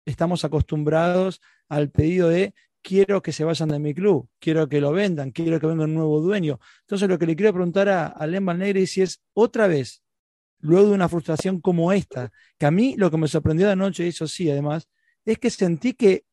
estamos 0.05 0.45
acostumbrados 0.45 1.41
al 1.69 1.89
pedido 1.89 2.29
de 2.29 2.53
quiero 2.83 3.19
que 3.23 3.31
se 3.31 3.43
vayan 3.43 3.69
de 3.69 3.79
mi 3.79 3.95
club, 3.95 4.29
quiero 4.37 4.69
que 4.69 4.79
lo 4.79 4.91
vendan, 4.91 5.31
quiero 5.31 5.59
que 5.59 5.65
venga 5.65 5.85
un 5.85 5.95
nuevo 5.95 6.21
dueño. 6.21 6.59
Entonces 6.81 7.09
lo 7.09 7.17
que 7.17 7.25
le 7.25 7.35
quiero 7.35 7.51
preguntar 7.51 7.89
a, 7.89 8.05
a 8.05 8.27
Lemban 8.27 8.59
Negri 8.59 8.83
es 8.83 8.91
si 8.91 9.01
es 9.01 9.23
otra 9.33 9.65
vez, 9.65 10.03
luego 10.59 10.89
de 10.89 10.93
una 10.93 11.09
frustración 11.09 11.61
como 11.61 11.91
esta, 11.91 12.31
que 12.59 12.67
a 12.67 12.69
mí 12.69 12.93
lo 12.95 13.09
que 13.09 13.17
me 13.17 13.27
sorprendió 13.27 13.65
de 13.65 13.73
anoche, 13.73 14.07
eso 14.07 14.27
sí, 14.27 14.51
además, 14.51 14.87
es 15.25 15.39
que 15.39 15.49
sentí 15.49 15.93
que 15.93 16.25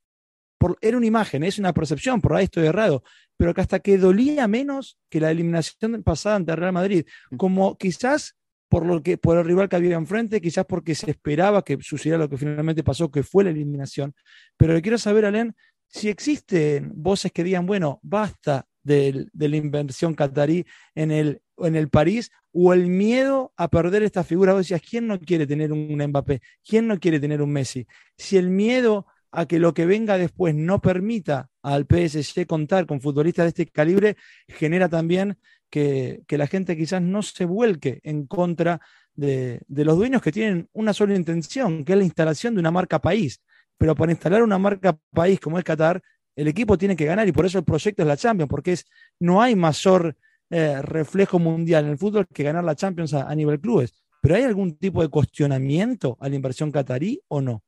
por, 0.62 0.78
era 0.80 0.96
una 0.96 1.06
imagen, 1.06 1.42
es 1.42 1.58
una 1.58 1.74
percepción, 1.74 2.20
por 2.20 2.36
ahí 2.36 2.44
estoy 2.44 2.66
errado, 2.66 3.02
pero 3.36 3.52
que 3.52 3.62
hasta 3.62 3.80
que 3.80 3.98
dolía 3.98 4.46
menos 4.46 4.96
que 5.10 5.18
la 5.18 5.32
eliminación 5.32 6.04
pasada 6.04 6.36
ante 6.36 6.54
Real 6.54 6.72
Madrid, 6.72 7.04
como 7.36 7.76
quizás 7.76 8.36
por 8.68 8.86
lo 8.86 9.02
que 9.02 9.18
por 9.18 9.36
el 9.36 9.44
rival 9.44 9.68
que 9.68 9.74
había 9.74 9.96
enfrente, 9.96 10.40
quizás 10.40 10.64
porque 10.64 10.94
se 10.94 11.10
esperaba 11.10 11.64
que 11.64 11.78
sucediera 11.80 12.16
lo 12.16 12.28
que 12.28 12.36
finalmente 12.36 12.84
pasó, 12.84 13.10
que 13.10 13.24
fue 13.24 13.42
la 13.42 13.50
eliminación. 13.50 14.14
Pero 14.56 14.72
le 14.72 14.82
quiero 14.82 14.98
saber, 14.98 15.24
Alén, 15.24 15.56
si 15.88 16.08
existen 16.08 16.92
voces 16.94 17.32
que 17.32 17.42
digan, 17.42 17.66
bueno, 17.66 17.98
basta 18.04 18.64
de, 18.84 19.26
de 19.32 19.48
la 19.48 19.56
inversión 19.56 20.14
catarí 20.14 20.64
en 20.94 21.10
el, 21.10 21.42
en 21.58 21.74
el 21.74 21.88
París, 21.88 22.30
o 22.52 22.72
el 22.72 22.86
miedo 22.86 23.52
a 23.56 23.68
perder 23.68 24.04
esta 24.04 24.22
figura. 24.22 24.52
Vos 24.52 24.60
decías, 24.60 24.82
¿quién 24.88 25.08
no 25.08 25.18
quiere 25.18 25.44
tener 25.44 25.72
un 25.72 26.00
Mbappé? 26.00 26.40
¿Quién 26.64 26.86
no 26.86 27.00
quiere 27.00 27.18
tener 27.18 27.42
un 27.42 27.50
Messi? 27.50 27.84
Si 28.16 28.36
el 28.36 28.48
miedo 28.48 29.06
a 29.32 29.46
que 29.46 29.58
lo 29.58 29.72
que 29.74 29.86
venga 29.86 30.18
después 30.18 30.54
no 30.54 30.80
permita 30.80 31.48
al 31.62 31.86
PSG 31.86 32.46
contar 32.46 32.86
con 32.86 33.00
futbolistas 33.00 33.44
de 33.44 33.48
este 33.48 33.66
calibre, 33.66 34.16
genera 34.46 34.88
también 34.88 35.38
que, 35.70 36.22
que 36.28 36.36
la 36.36 36.46
gente 36.46 36.76
quizás 36.76 37.00
no 37.00 37.22
se 37.22 37.46
vuelque 37.46 38.00
en 38.02 38.26
contra 38.26 38.80
de, 39.14 39.62
de, 39.66 39.84
los 39.84 39.96
dueños 39.96 40.20
que 40.20 40.32
tienen 40.32 40.68
una 40.72 40.92
sola 40.92 41.14
intención, 41.14 41.84
que 41.84 41.92
es 41.92 41.98
la 41.98 42.04
instalación 42.04 42.54
de 42.54 42.60
una 42.60 42.70
marca 42.70 43.00
país. 43.00 43.40
Pero 43.78 43.94
para 43.94 44.12
instalar 44.12 44.42
una 44.42 44.58
marca 44.58 44.98
país 45.10 45.40
como 45.40 45.58
es 45.58 45.64
Qatar, 45.64 46.02
el 46.36 46.48
equipo 46.48 46.76
tiene 46.76 46.94
que 46.94 47.06
ganar 47.06 47.26
y 47.26 47.32
por 47.32 47.46
eso 47.46 47.58
el 47.58 47.64
proyecto 47.64 48.02
es 48.02 48.08
la 48.08 48.16
Champions, 48.16 48.50
porque 48.50 48.72
es, 48.72 48.84
no 49.18 49.40
hay 49.40 49.56
mayor 49.56 50.16
eh, 50.50 50.82
reflejo 50.82 51.38
mundial 51.38 51.86
en 51.86 51.92
el 51.92 51.98
fútbol 51.98 52.26
que 52.26 52.42
ganar 52.42 52.64
la 52.64 52.76
Champions 52.76 53.14
a, 53.14 53.28
a 53.28 53.34
nivel 53.34 53.60
clubes. 53.60 53.94
Pero 54.20 54.36
¿hay 54.36 54.42
algún 54.42 54.76
tipo 54.76 55.02
de 55.02 55.08
cuestionamiento 55.08 56.16
a 56.20 56.28
la 56.28 56.36
inversión 56.36 56.70
catarí 56.70 57.20
o 57.28 57.40
no? 57.40 57.62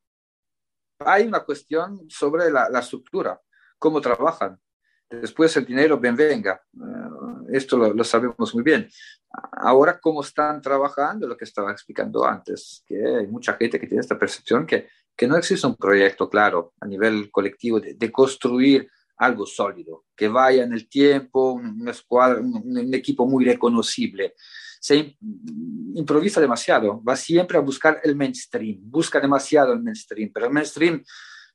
Hay 0.99 1.27
una 1.27 1.41
cuestión 1.41 2.09
sobre 2.09 2.51
la, 2.51 2.79
estructura, 2.79 3.41
cómo 3.79 4.01
trabajan. 4.01 4.59
Después 5.09 5.57
el 5.57 5.67
dinero, 5.67 5.99
bien 5.99 6.17
venga. 6.17 6.61
Uh, 6.73 7.47
esto 7.53 7.77
lo, 7.77 7.93
lo, 7.93 8.05
sabemos 8.05 8.55
muy 8.55 8.65
bien. 8.65 8.89
Ahora, 9.53 9.99
cómo 10.01 10.23
están 10.23 10.61
trabajando, 10.61 11.27
lo 11.27 11.37
que 11.37 11.45
estaba 11.45 11.71
explicando 11.73 12.25
antes, 12.25 12.83
que 12.87 12.97
hay 12.97 13.27
mucha 13.27 13.55
gente 13.55 13.79
que 13.79 13.87
tiene 13.87 14.01
esta 14.01 14.19
percepción 14.19 14.67
que, 14.67 14.89
que 15.17 15.27
no 15.27 15.37
existe 15.37 15.67
un 15.67 15.77
proyecto 15.77 16.29
claro 16.29 16.73
a 16.81 16.87
nivel 16.87 17.31
colectivo 17.31 17.81
de, 17.81 17.95
de 17.95 18.13
construir 18.13 18.89
algo 19.17 19.47
sólido, 19.47 20.05
que 20.17 20.29
vaya 20.29 20.65
en 20.65 20.73
el 20.73 20.89
tiempo, 20.89 21.53
una 21.53 21.91
escuadra, 21.91 22.41
un, 22.41 22.63
un 22.65 22.95
equipo 22.95 23.27
muy 23.27 23.45
reconocible 23.45 24.35
se 24.85 25.17
improvisa 25.95 26.43
demasiado, 26.43 27.03
va 27.03 27.17
siempre 27.17 27.57
a 27.57 27.63
buscar 27.63 28.03
el 28.05 28.15
mainstream, 28.15 28.81
busca 28.83 29.19
demasiado 29.19 29.73
el 29.73 29.81
mainstream, 29.81 30.31
pero 30.31 30.45
el 30.45 30.53
mainstream 30.53 31.03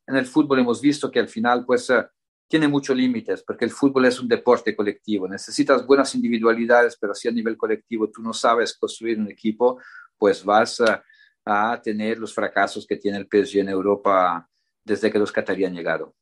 en 0.08 0.15
el 0.15 0.26
fútbol 0.26 0.58
hemos 0.58 0.82
visto 0.82 1.12
que 1.12 1.19
al 1.19 1.28
final 1.28 1.63
pues 1.63 1.91
uh, 1.91 2.02
tiene 2.48 2.67
muchos 2.67 2.98
límites, 2.98 3.43
porque 3.43 3.65
el 3.65 3.69
fútbol 3.69 4.08
es 4.08 4.19
un 4.19 4.28
deporte 4.28 4.76
colectivo, 4.76 5.28
necesitas 5.28 5.86
buenas 5.86 6.15
individualidades, 6.15 6.98
pero 7.00 7.13
si 7.13 7.28
a 7.28 7.32
nivel 7.32 7.56
colectivo 7.56 8.10
tú 8.10 8.24
no 8.24 8.34
sabes 8.34 8.76
construir 8.76 9.19
un 9.19 9.30
equipo, 9.30 9.80
pues 10.17 10.43
vas 10.43 10.80
uh, 10.80 10.98
a 11.45 11.80
tener 11.84 12.17
los 12.17 12.34
fracasos 12.34 12.88
que 12.88 12.98
tiene 12.98 13.19
el 13.19 13.28
PSG 13.28 13.60
en 13.60 13.69
Europa 13.69 14.50
desde 14.84 15.12
que 15.12 15.19
los 15.19 15.32
Qatarí 15.32 15.65
han 15.65 15.76
llegado. 15.76 16.15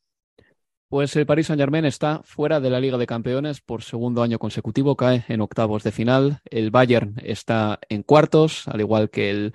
Pues 0.89 1.13
el 1.17 1.25
Paris 1.25 1.47
Saint 1.47 1.59
Germain 1.59 1.83
está 1.83 2.21
fuera 2.23 2.61
de 2.61 2.69
la 2.69 2.79
Liga 2.79 2.97
de 2.97 3.05
Campeones 3.05 3.59
por 3.59 3.83
segundo 3.83 4.23
año 4.23 4.39
consecutivo, 4.39 4.95
cae 4.95 5.25
en 5.27 5.41
octavos 5.41 5.83
de 5.83 5.91
final. 5.91 6.39
El 6.45 6.71
Bayern 6.71 7.15
está 7.23 7.79
en 7.89 8.03
cuartos, 8.03 8.69
al 8.69 8.79
igual 8.79 9.09
que 9.09 9.29
el 9.29 9.53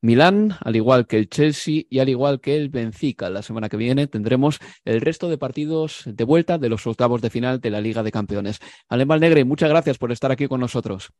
Milán, 0.00 0.56
al 0.60 0.76
igual 0.76 1.08
que 1.08 1.18
el 1.18 1.28
Chelsea 1.28 1.82
y 1.90 1.98
al 1.98 2.08
igual 2.08 2.40
que 2.40 2.56
el 2.56 2.68
Benfica. 2.68 3.28
La 3.28 3.42
semana 3.42 3.68
que 3.68 3.76
viene 3.76 4.06
tendremos 4.06 4.60
el 4.84 5.00
resto 5.00 5.28
de 5.28 5.36
partidos 5.36 6.02
de 6.06 6.22
vuelta 6.22 6.58
de 6.58 6.68
los 6.68 6.86
octavos 6.86 7.22
de 7.22 7.30
final 7.30 7.60
de 7.60 7.70
la 7.70 7.80
Liga 7.80 8.04
de 8.04 8.12
Campeones. 8.12 8.60
Alemán 8.88 9.18
Negre, 9.18 9.44
muchas 9.44 9.70
gracias 9.70 9.98
por 9.98 10.12
estar 10.12 10.30
aquí 10.30 10.46
con 10.46 10.60
nosotros. 10.60 11.10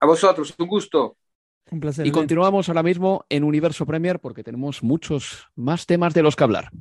A 0.00 0.06
vosotros, 0.06 0.52
un 0.58 0.66
gusto. 0.66 1.16
Un 1.70 1.78
placer. 1.78 2.04
Y 2.04 2.10
continuamos 2.10 2.68
ahora 2.68 2.82
mismo 2.82 3.24
en 3.28 3.44
Universo 3.44 3.86
Premier 3.86 4.18
porque 4.18 4.42
tenemos 4.42 4.82
muchos 4.82 5.46
más 5.54 5.86
temas 5.86 6.14
de 6.14 6.22
los 6.22 6.34
que 6.34 6.42
hablar. 6.42 6.72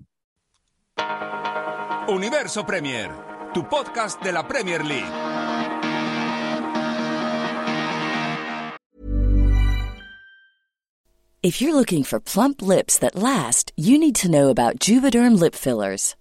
Universo 2.09 2.63
Premier, 2.63 3.09
tu 3.53 3.63
podcast 3.63 4.23
de 4.23 4.31
la 4.31 4.41
Premier 4.43 4.81
League. 4.81 5.07
If 11.43 11.61
you're 11.61 11.75
looking 11.75 12.03
for 12.03 12.19
plump 12.21 12.61
lips 12.61 12.97
that 12.99 13.15
last, 13.15 13.73
you 13.75 13.97
need 13.97 14.15
to 14.15 14.31
know 14.31 14.47
about 14.49 14.79
Juvederm 14.79 15.37
lip 15.37 15.53
fillers. 15.53 16.15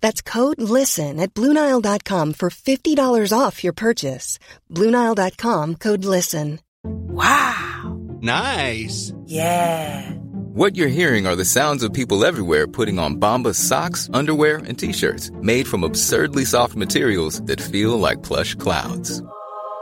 That's 0.00 0.22
code 0.22 0.60
LISTEN 0.60 1.20
at 1.20 1.34
Bluenile.com 1.34 2.34
for 2.34 2.50
$50 2.50 3.32
off 3.38 3.64
your 3.64 3.72
purchase. 3.72 4.38
Bluenile.com 4.70 5.74
code 5.76 6.04
LISTEN. 6.04 6.60
Wow! 6.84 7.98
Nice! 8.20 9.12
Yeah! 9.24 10.10
What 10.56 10.74
you're 10.76 10.88
hearing 10.88 11.26
are 11.26 11.36
the 11.36 11.44
sounds 11.44 11.82
of 11.82 11.92
people 11.92 12.24
everywhere 12.24 12.66
putting 12.66 12.98
on 12.98 13.16
Bombas 13.16 13.56
socks, 13.56 14.08
underwear, 14.14 14.58
and 14.58 14.78
t 14.78 14.92
shirts 14.92 15.30
made 15.42 15.66
from 15.66 15.84
absurdly 15.84 16.46
soft 16.46 16.74
materials 16.76 17.42
that 17.42 17.60
feel 17.60 17.98
like 17.98 18.22
plush 18.22 18.54
clouds. 18.54 19.22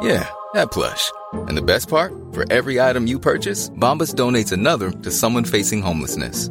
Yeah, 0.01 0.29
that 0.55 0.73
plush. 0.73 1.13
And 1.33 1.57
the 1.57 1.63
best 1.63 1.89
part? 1.89 2.13
For 2.33 2.45
every 2.53 2.81
item 2.81 3.07
you 3.07 3.21
purchase, 3.21 3.71
Bombas 3.71 4.15
donates 4.15 4.51
another 4.51 4.91
to 4.91 5.11
someone 5.13 5.45
facing 5.45 5.83
homelessness. 5.83 6.51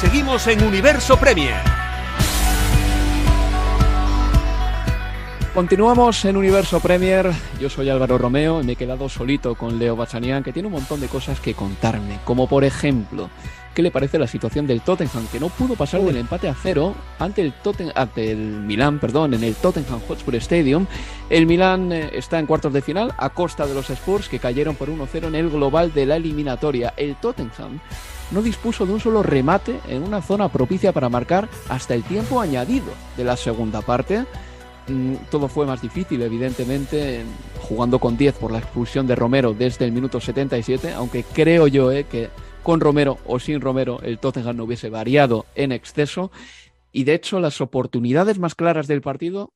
Seguimos 0.00 0.46
en 0.46 0.62
Universo 0.62 1.18
Premier. 1.18 1.56
Continuamos 5.52 6.24
en 6.24 6.36
Universo 6.36 6.78
Premier. 6.78 7.32
Yo 7.58 7.68
soy 7.68 7.88
Álvaro 7.88 8.16
Romeo 8.16 8.60
y 8.60 8.64
me 8.64 8.72
he 8.74 8.76
quedado 8.76 9.08
solito 9.08 9.56
con 9.56 9.76
Leo 9.76 9.96
Bachanian, 9.96 10.44
que 10.44 10.52
tiene 10.52 10.68
un 10.68 10.74
montón 10.74 11.00
de 11.00 11.08
cosas 11.08 11.40
que 11.40 11.54
contarme. 11.54 12.20
Como 12.24 12.48
por 12.48 12.62
ejemplo, 12.62 13.28
¿qué 13.74 13.82
le 13.82 13.90
parece 13.90 14.20
la 14.20 14.28
situación 14.28 14.68
del 14.68 14.82
Tottenham, 14.82 15.26
que 15.32 15.40
no 15.40 15.48
pudo 15.48 15.74
pasar 15.74 16.00
del 16.02 16.16
empate 16.16 16.48
a 16.48 16.54
cero 16.54 16.94
ante 17.18 17.42
el, 17.42 17.52
Totten 17.52 17.90
ante 17.96 18.30
el 18.30 18.38
Milán, 18.38 19.00
perdón, 19.00 19.34
en 19.34 19.42
el 19.42 19.56
Tottenham 19.56 20.00
Hotspur 20.06 20.36
Stadium? 20.36 20.86
El 21.28 21.46
Milán 21.46 21.90
eh, 21.90 22.10
está 22.12 22.38
en 22.38 22.46
cuartos 22.46 22.72
de 22.72 22.82
final 22.82 23.12
a 23.18 23.30
costa 23.30 23.66
de 23.66 23.74
los 23.74 23.90
Spurs, 23.90 24.28
que 24.28 24.38
cayeron 24.38 24.76
por 24.76 24.90
1-0 24.90 25.26
en 25.26 25.34
el 25.34 25.50
global 25.50 25.92
de 25.92 26.06
la 26.06 26.14
eliminatoria. 26.14 26.94
El 26.96 27.16
Tottenham 27.16 27.80
no 28.30 28.42
dispuso 28.42 28.86
de 28.86 28.92
un 28.92 29.00
solo 29.00 29.22
remate 29.22 29.80
en 29.88 30.02
una 30.02 30.22
zona 30.22 30.50
propicia 30.50 30.92
para 30.92 31.08
marcar 31.08 31.48
hasta 31.68 31.94
el 31.94 32.02
tiempo 32.02 32.40
añadido 32.40 32.92
de 33.16 33.24
la 33.24 33.36
segunda 33.36 33.80
parte. 33.82 34.24
Mm, 34.88 35.14
todo 35.30 35.48
fue 35.48 35.66
más 35.66 35.82
difícil, 35.82 36.22
evidentemente, 36.22 37.22
jugando 37.60 37.98
con 37.98 38.16
10 38.16 38.34
por 38.36 38.52
la 38.52 38.58
expulsión 38.58 39.06
de 39.06 39.16
Romero 39.16 39.54
desde 39.54 39.84
el 39.84 39.92
minuto 39.92 40.20
77, 40.20 40.92
aunque 40.92 41.24
creo 41.24 41.66
yo 41.66 41.92
eh, 41.92 42.04
que 42.04 42.30
con 42.62 42.80
Romero 42.80 43.18
o 43.26 43.38
sin 43.38 43.60
Romero 43.60 44.00
el 44.02 44.18
Tottenham 44.18 44.56
no 44.56 44.64
hubiese 44.64 44.90
variado 44.90 45.46
en 45.54 45.72
exceso. 45.72 46.30
Y 46.92 47.04
de 47.04 47.14
hecho, 47.14 47.40
las 47.40 47.60
oportunidades 47.60 48.38
más 48.38 48.54
claras 48.54 48.86
del 48.86 49.02
partido 49.02 49.52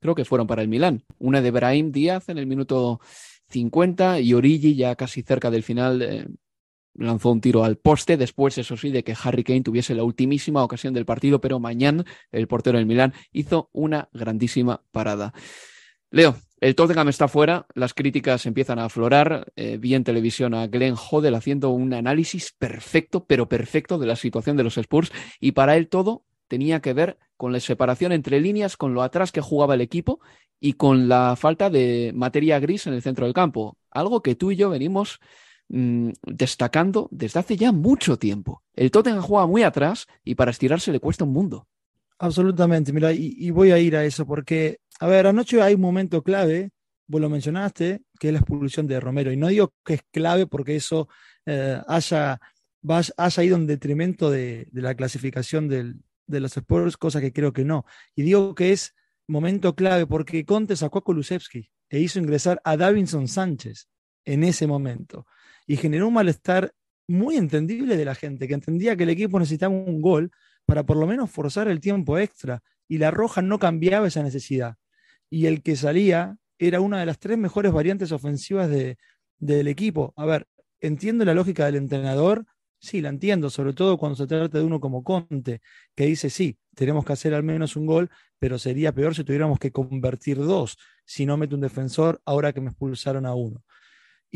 creo 0.00 0.14
que 0.14 0.26
fueron 0.26 0.46
para 0.46 0.62
el 0.62 0.68
Milán. 0.68 1.02
Una 1.18 1.40
de 1.40 1.50
Brahim 1.50 1.90
Díaz 1.90 2.28
en 2.28 2.36
el 2.36 2.46
minuto 2.46 3.00
50 3.48 4.20
y 4.20 4.34
Origi 4.34 4.74
ya 4.74 4.94
casi 4.96 5.22
cerca 5.22 5.50
del 5.50 5.62
final 5.62 6.02
eh, 6.02 6.26
lanzó 6.94 7.30
un 7.30 7.40
tiro 7.40 7.64
al 7.64 7.76
poste, 7.76 8.16
después, 8.16 8.58
eso 8.58 8.76
sí, 8.76 8.90
de 8.90 9.04
que 9.04 9.16
Harry 9.22 9.44
Kane 9.44 9.62
tuviese 9.62 9.94
la 9.94 10.04
ultimísima 10.04 10.62
ocasión 10.62 10.94
del 10.94 11.04
partido, 11.04 11.40
pero 11.40 11.60
mañana 11.60 12.04
el 12.32 12.46
portero 12.46 12.78
del 12.78 12.86
Milán 12.86 13.14
hizo 13.32 13.70
una 13.72 14.08
grandísima 14.12 14.82
parada. 14.92 15.32
Leo, 16.10 16.36
el 16.60 16.74
Tottenham 16.74 17.08
está 17.08 17.28
fuera, 17.28 17.66
las 17.74 17.92
críticas 17.92 18.46
empiezan 18.46 18.78
a 18.78 18.86
aflorar. 18.86 19.52
Eh, 19.56 19.76
vi 19.78 19.94
en 19.94 20.04
televisión 20.04 20.54
a 20.54 20.66
Glenn 20.68 20.94
Hodel 20.94 21.34
haciendo 21.34 21.70
un 21.70 21.92
análisis 21.92 22.54
perfecto, 22.56 23.26
pero 23.26 23.48
perfecto 23.48 23.98
de 23.98 24.06
la 24.06 24.16
situación 24.16 24.56
de 24.56 24.64
los 24.64 24.78
Spurs, 24.78 25.12
y 25.40 25.52
para 25.52 25.76
él 25.76 25.88
todo 25.88 26.24
tenía 26.48 26.80
que 26.80 26.92
ver 26.92 27.18
con 27.36 27.52
la 27.52 27.60
separación 27.60 28.12
entre 28.12 28.40
líneas, 28.40 28.76
con 28.76 28.94
lo 28.94 29.02
atrás 29.02 29.32
que 29.32 29.40
jugaba 29.40 29.74
el 29.74 29.80
equipo 29.80 30.20
y 30.60 30.74
con 30.74 31.08
la 31.08 31.36
falta 31.36 31.68
de 31.68 32.12
materia 32.14 32.60
gris 32.60 32.86
en 32.86 32.94
el 32.94 33.02
centro 33.02 33.26
del 33.26 33.34
campo. 33.34 33.76
Algo 33.90 34.22
que 34.22 34.34
tú 34.34 34.50
y 34.50 34.56
yo 34.56 34.70
venimos 34.70 35.20
Mm, 35.68 36.10
destacando 36.22 37.08
desde 37.10 37.40
hace 37.40 37.56
ya 37.56 37.72
mucho 37.72 38.18
tiempo. 38.18 38.62
El 38.74 38.90
Tottenham 38.90 39.22
juega 39.22 39.46
muy 39.46 39.62
atrás 39.62 40.06
y 40.22 40.34
para 40.34 40.50
estirarse 40.50 40.92
le 40.92 41.00
cuesta 41.00 41.24
un 41.24 41.32
mundo. 41.32 41.66
Absolutamente, 42.18 42.92
mira, 42.92 43.12
y, 43.12 43.50
voy 43.50 43.72
a 43.72 43.78
ir 43.78 43.96
a 43.96 44.04
eso 44.04 44.26
porque, 44.26 44.78
a 45.00 45.06
ver, 45.08 45.26
anoche 45.26 45.60
hay 45.60 45.74
un 45.74 45.80
momento 45.80 46.22
clave, 46.22 46.70
vos 47.06 47.20
lo 47.20 47.28
mencionaste, 47.28 48.02
que 48.20 48.28
es 48.28 48.32
la 48.32 48.38
expulsión 48.38 48.86
de 48.86 49.00
Romero, 49.00 49.32
y 49.32 49.36
no 49.36 49.48
digo 49.48 49.72
que 49.84 49.94
es 49.94 50.02
clave 50.12 50.46
porque 50.46 50.76
eso 50.76 51.08
eh, 51.44 51.80
haya, 51.88 52.40
haya 53.16 53.42
ido 53.42 53.56
en 53.56 53.66
detrimento 53.66 54.30
de, 54.30 54.68
la 54.72 54.94
clasificación 54.94 55.68
de 55.68 56.40
los 56.40 56.56
Spurs, 56.56 56.96
cosa 56.96 57.20
que 57.20 57.32
creo 57.32 57.52
que 57.52 57.64
no. 57.64 57.84
Y 58.14 58.22
digo 58.22 58.54
que 58.54 58.72
es 58.72 58.94
momento 59.26 59.74
clave 59.74 60.06
porque 60.06 60.44
Conte 60.44 60.76
sacó 60.76 60.98
a 60.98 61.04
Kulusevski 61.04 61.68
e 61.88 61.98
hizo 61.98 62.20
ingresar 62.20 62.60
a 62.64 62.76
Davinson 62.76 63.26
Sánchez 63.26 63.88
en 64.24 64.44
ese 64.44 64.66
momento 64.66 65.26
y 65.66 65.76
generó 65.76 66.08
un 66.08 66.14
malestar 66.14 66.72
muy 67.06 67.36
entendible 67.36 67.96
de 67.96 68.04
la 68.04 68.14
gente, 68.14 68.48
que 68.48 68.54
entendía 68.54 68.96
que 68.96 69.04
el 69.04 69.10
equipo 69.10 69.38
necesitaba 69.38 69.74
un 69.74 70.00
gol 70.00 70.30
para 70.64 70.84
por 70.84 70.96
lo 70.96 71.06
menos 71.06 71.30
forzar 71.30 71.68
el 71.68 71.80
tiempo 71.80 72.18
extra, 72.18 72.62
y 72.88 72.98
la 72.98 73.10
roja 73.10 73.42
no 73.42 73.58
cambiaba 73.58 74.08
esa 74.08 74.22
necesidad. 74.22 74.76
Y 75.30 75.46
el 75.46 75.62
que 75.62 75.76
salía 75.76 76.36
era 76.58 76.80
una 76.80 77.00
de 77.00 77.06
las 77.06 77.18
tres 77.18 77.38
mejores 77.38 77.72
variantes 77.72 78.12
ofensivas 78.12 78.68
de, 78.70 78.96
del 79.38 79.68
equipo. 79.68 80.12
A 80.16 80.26
ver, 80.26 80.46
entiendo 80.80 81.24
la 81.24 81.34
lógica 81.34 81.66
del 81.66 81.76
entrenador, 81.76 82.46
sí, 82.78 83.00
la 83.00 83.08
entiendo, 83.08 83.50
sobre 83.50 83.72
todo 83.72 83.98
cuando 83.98 84.16
se 84.16 84.26
trata 84.26 84.58
de 84.58 84.64
uno 84.64 84.80
como 84.80 85.02
Conte, 85.02 85.60
que 85.94 86.06
dice, 86.06 86.30
sí, 86.30 86.58
tenemos 86.74 87.04
que 87.04 87.14
hacer 87.14 87.34
al 87.34 87.42
menos 87.42 87.76
un 87.76 87.86
gol, 87.86 88.10
pero 88.38 88.58
sería 88.58 88.92
peor 88.92 89.14
si 89.14 89.24
tuviéramos 89.24 89.58
que 89.58 89.72
convertir 89.72 90.36
dos, 90.38 90.76
si 91.04 91.26
no 91.26 91.36
mete 91.36 91.54
un 91.54 91.60
defensor 91.60 92.20
ahora 92.24 92.52
que 92.52 92.60
me 92.60 92.70
expulsaron 92.70 93.26
a 93.26 93.34
uno. 93.34 93.62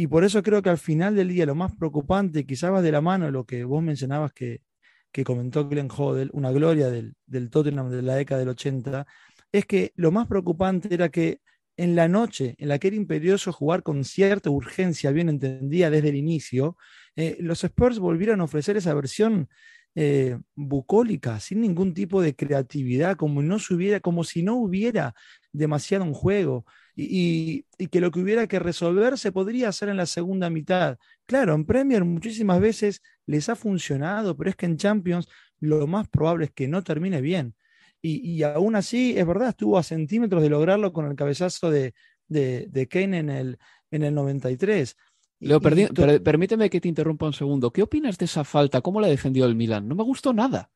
Y 0.01 0.07
por 0.07 0.23
eso 0.23 0.45
creo 0.45 0.63
que 0.63 0.71
al 0.71 0.79
final 0.79 1.17
del 1.17 1.27
día 1.27 1.45
lo 1.45 1.57
más 1.57 1.73
preocupante, 1.75 2.47
quizás 2.47 2.73
va 2.73 2.81
de 2.83 2.93
la 2.93 3.01
mano 3.01 3.33
lo 3.33 3.45
que 3.45 3.65
vos 3.65 3.83
mencionabas 3.83 4.33
que, 4.33 4.63
que 5.11 5.25
comentó 5.25 5.69
Glenn 5.69 5.89
Hodel, 5.91 6.31
una 6.35 6.53
gloria 6.53 6.89
del, 6.89 7.17
del 7.27 7.51
Tottenham 7.51 7.91
de 7.91 8.03
la 8.03 8.15
década 8.15 8.39
del 8.39 8.51
80, 8.51 9.05
es 9.51 9.67
que 9.67 9.93
lo 9.97 10.13
más 10.13 10.29
preocupante 10.29 10.95
era 10.95 11.09
que 11.09 11.41
en 11.77 11.97
la 11.97 12.07
noche, 12.07 12.55
en 12.59 12.69
la 12.69 12.79
que 12.79 12.87
era 12.87 12.97
imperioso 12.97 13.53
jugar 13.53 13.83
con 13.83 14.05
cierta 14.05 14.51
urgencia, 14.51 15.11
bien 15.11 15.31
entendida 15.31 15.91
desde 15.91 16.11
el 16.11 16.17
inicio, 16.17 16.77
eh, 17.17 17.37
los 17.41 17.65
Spurs 17.65 17.99
volvieron 17.99 18.41
a 18.41 18.45
ofrecer 18.45 18.77
esa 18.77 18.95
versión 18.95 19.49
eh, 19.97 20.39
bucólica, 20.55 21.41
sin 21.41 21.61
ningún 21.61 21.93
tipo 21.93 22.23
de 22.23 22.37
creatividad, 22.37 23.17
como, 23.17 23.43
no 23.43 23.57
hubiera, 23.69 23.99
como 23.99 24.23
si 24.23 24.45
no 24.45 24.55
hubiera 24.59 25.13
demasiado 25.51 26.05
un 26.05 26.15
juego 26.15 26.67
y, 27.01 27.65
que 27.91 28.01
lo 28.01 28.11
que 28.11 28.19
hubiera 28.19 28.49
que 28.49 28.59
resolver 28.59 29.19
se 29.19 29.31
podría 29.31 29.69
hacer 29.69 29.89
en 29.89 29.97
la 29.97 30.07
segunda 30.07 30.51
mitad. 30.51 30.99
Claro, 31.27 31.55
en 31.55 31.65
Premier 31.65 32.05
muchísimas 32.05 32.61
veces 32.61 33.03
les 33.25 33.49
ha 33.49 33.55
funcionado, 33.55 34.37
pero 34.37 34.51
es 34.51 34.57
que 34.57 34.67
en 34.67 34.77
Champions 34.77 35.29
lo 35.61 35.87
más 35.87 36.09
probable 36.09 36.47
es 36.47 36.51
que 36.51 36.67
no 36.67 36.83
termine 36.83 37.21
bien. 37.21 37.55
Y, 38.03 38.43
aún 38.43 38.75
así, 38.75 39.17
es 39.17 39.27
verdad, 39.27 39.51
estuvo 39.51 39.79
a 39.79 39.83
centímetros 39.83 40.43
de 40.43 40.49
lograrlo 40.51 40.93
con 40.93 41.07
el 41.07 41.17
cabezazo 41.17 41.71
de, 41.71 41.95
de, 42.27 42.89
Kane 42.89 43.19
en 43.19 43.31
el, 43.31 43.59
en 43.91 44.03
el 44.03 44.15
93. 44.15 44.97
Leo, 45.41 45.61
permíteme 45.61 46.71
que 46.71 46.81
te 46.81 46.89
interrumpa 46.89 47.27
un 47.27 47.33
segundo. 47.33 47.73
¿Qué 47.73 47.83
opinas 47.83 48.19
de 48.19 48.25
esa 48.25 48.43
falta? 48.43 48.81
¿Cómo 48.81 49.01
la 49.01 49.09
defendió 49.09 49.47
el 49.47 49.55
Milan? 49.55 49.87
No 49.87 49.95
me 49.95 50.05
gustó 50.05 50.33
nada. 50.33 50.71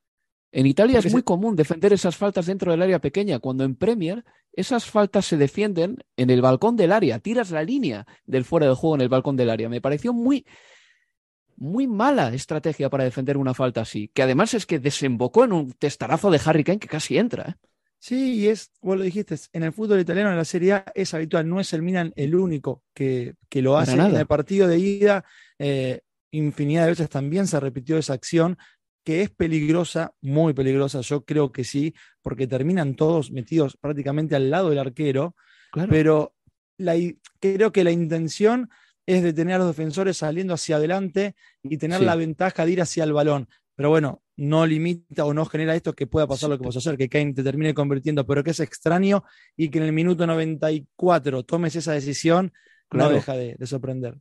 En 0.52 0.66
Italia 0.66 0.98
es 0.98 1.10
muy 1.10 1.22
común 1.22 1.56
defender 1.56 1.94
esas 1.94 2.16
faltas 2.16 2.46
dentro 2.46 2.70
del 2.70 2.82
área 2.82 3.00
pequeña, 3.00 3.38
cuando 3.38 3.64
en 3.64 3.74
Premier 3.74 4.22
esas 4.52 4.84
faltas 4.84 5.24
se 5.24 5.38
defienden 5.38 6.04
en 6.16 6.28
el 6.28 6.42
balcón 6.42 6.76
del 6.76 6.92
área. 6.92 7.18
Tiras 7.18 7.50
la 7.50 7.62
línea 7.62 8.06
del 8.26 8.44
fuera 8.44 8.68
de 8.68 8.74
juego 8.74 8.96
en 8.96 9.00
el 9.00 9.08
balcón 9.08 9.34
del 9.34 9.48
área. 9.48 9.70
Me 9.70 9.80
pareció 9.80 10.12
muy, 10.12 10.44
muy 11.56 11.86
mala 11.86 12.34
estrategia 12.34 12.90
para 12.90 13.04
defender 13.04 13.38
una 13.38 13.54
falta 13.54 13.80
así, 13.80 14.08
que 14.12 14.22
además 14.22 14.52
es 14.52 14.66
que 14.66 14.78
desembocó 14.78 15.44
en 15.44 15.52
un 15.54 15.72
testarazo 15.72 16.30
de 16.30 16.40
Harry 16.44 16.64
Kane 16.64 16.78
que 16.78 16.88
casi 16.88 17.16
entra. 17.16 17.48
¿eh? 17.48 17.54
Sí, 17.98 18.34
y 18.34 18.48
es, 18.48 18.72
vos 18.82 18.98
lo 18.98 19.04
dijiste, 19.04 19.36
en 19.54 19.62
el 19.62 19.72
fútbol 19.72 20.00
italiano, 20.00 20.30
en 20.30 20.36
la 20.36 20.44
Serie 20.44 20.72
A, 20.72 20.84
es 20.94 21.14
habitual, 21.14 21.48
no 21.48 21.60
es 21.60 21.72
el 21.72 21.80
Milan 21.80 22.12
el 22.16 22.34
único 22.34 22.82
que, 22.92 23.36
que 23.48 23.62
lo 23.62 23.78
hace. 23.78 23.92
En 23.92 24.16
el 24.16 24.26
partido 24.26 24.68
de 24.68 24.78
ida, 24.78 25.24
eh, 25.58 26.00
infinidad 26.32 26.82
de 26.82 26.90
veces 26.90 27.08
también 27.08 27.46
se 27.46 27.60
repitió 27.60 27.96
esa 27.96 28.14
acción, 28.14 28.58
que 29.04 29.22
es 29.22 29.30
peligrosa, 29.30 30.14
muy 30.20 30.54
peligrosa, 30.54 31.00
yo 31.00 31.24
creo 31.24 31.52
que 31.52 31.64
sí, 31.64 31.94
porque 32.22 32.46
terminan 32.46 32.94
todos 32.94 33.30
metidos 33.30 33.76
prácticamente 33.76 34.36
al 34.36 34.50
lado 34.50 34.70
del 34.70 34.78
arquero, 34.78 35.34
pero 35.88 36.34
la, 36.78 36.94
creo 37.40 37.72
que 37.72 37.84
la 37.84 37.90
intención 37.90 38.70
es 39.06 39.22
de 39.22 39.32
tener 39.32 39.56
a 39.56 39.58
los 39.58 39.68
defensores 39.68 40.18
saliendo 40.18 40.54
hacia 40.54 40.76
adelante 40.76 41.34
y 41.62 41.78
tener 41.78 42.02
la 42.02 42.14
ventaja 42.14 42.64
de 42.64 42.72
ir 42.72 42.82
hacia 42.82 43.04
el 43.04 43.12
balón. 43.12 43.48
Pero 43.74 43.90
bueno, 43.90 44.22
no 44.36 44.66
limita 44.66 45.24
o 45.24 45.34
no 45.34 45.44
genera 45.46 45.74
esto 45.74 45.94
que 45.94 46.06
pueda 46.06 46.26
pasar 46.26 46.50
lo 46.50 46.58
que 46.58 46.66
vas 46.66 46.76
a 46.76 46.78
hacer, 46.78 46.96
que 46.96 47.08
Kane 47.08 47.34
te 47.34 47.42
termine 47.42 47.74
convirtiendo, 47.74 48.26
pero 48.26 48.44
que 48.44 48.50
es 48.50 48.60
extraño 48.60 49.24
y 49.56 49.70
que 49.70 49.78
en 49.78 49.84
el 49.84 49.92
minuto 49.92 50.26
94 50.26 51.42
tomes 51.44 51.76
esa 51.76 51.92
decisión, 51.92 52.52
no 52.90 53.08
deja 53.08 53.34
de, 53.34 53.56
sorprender. 53.66 54.18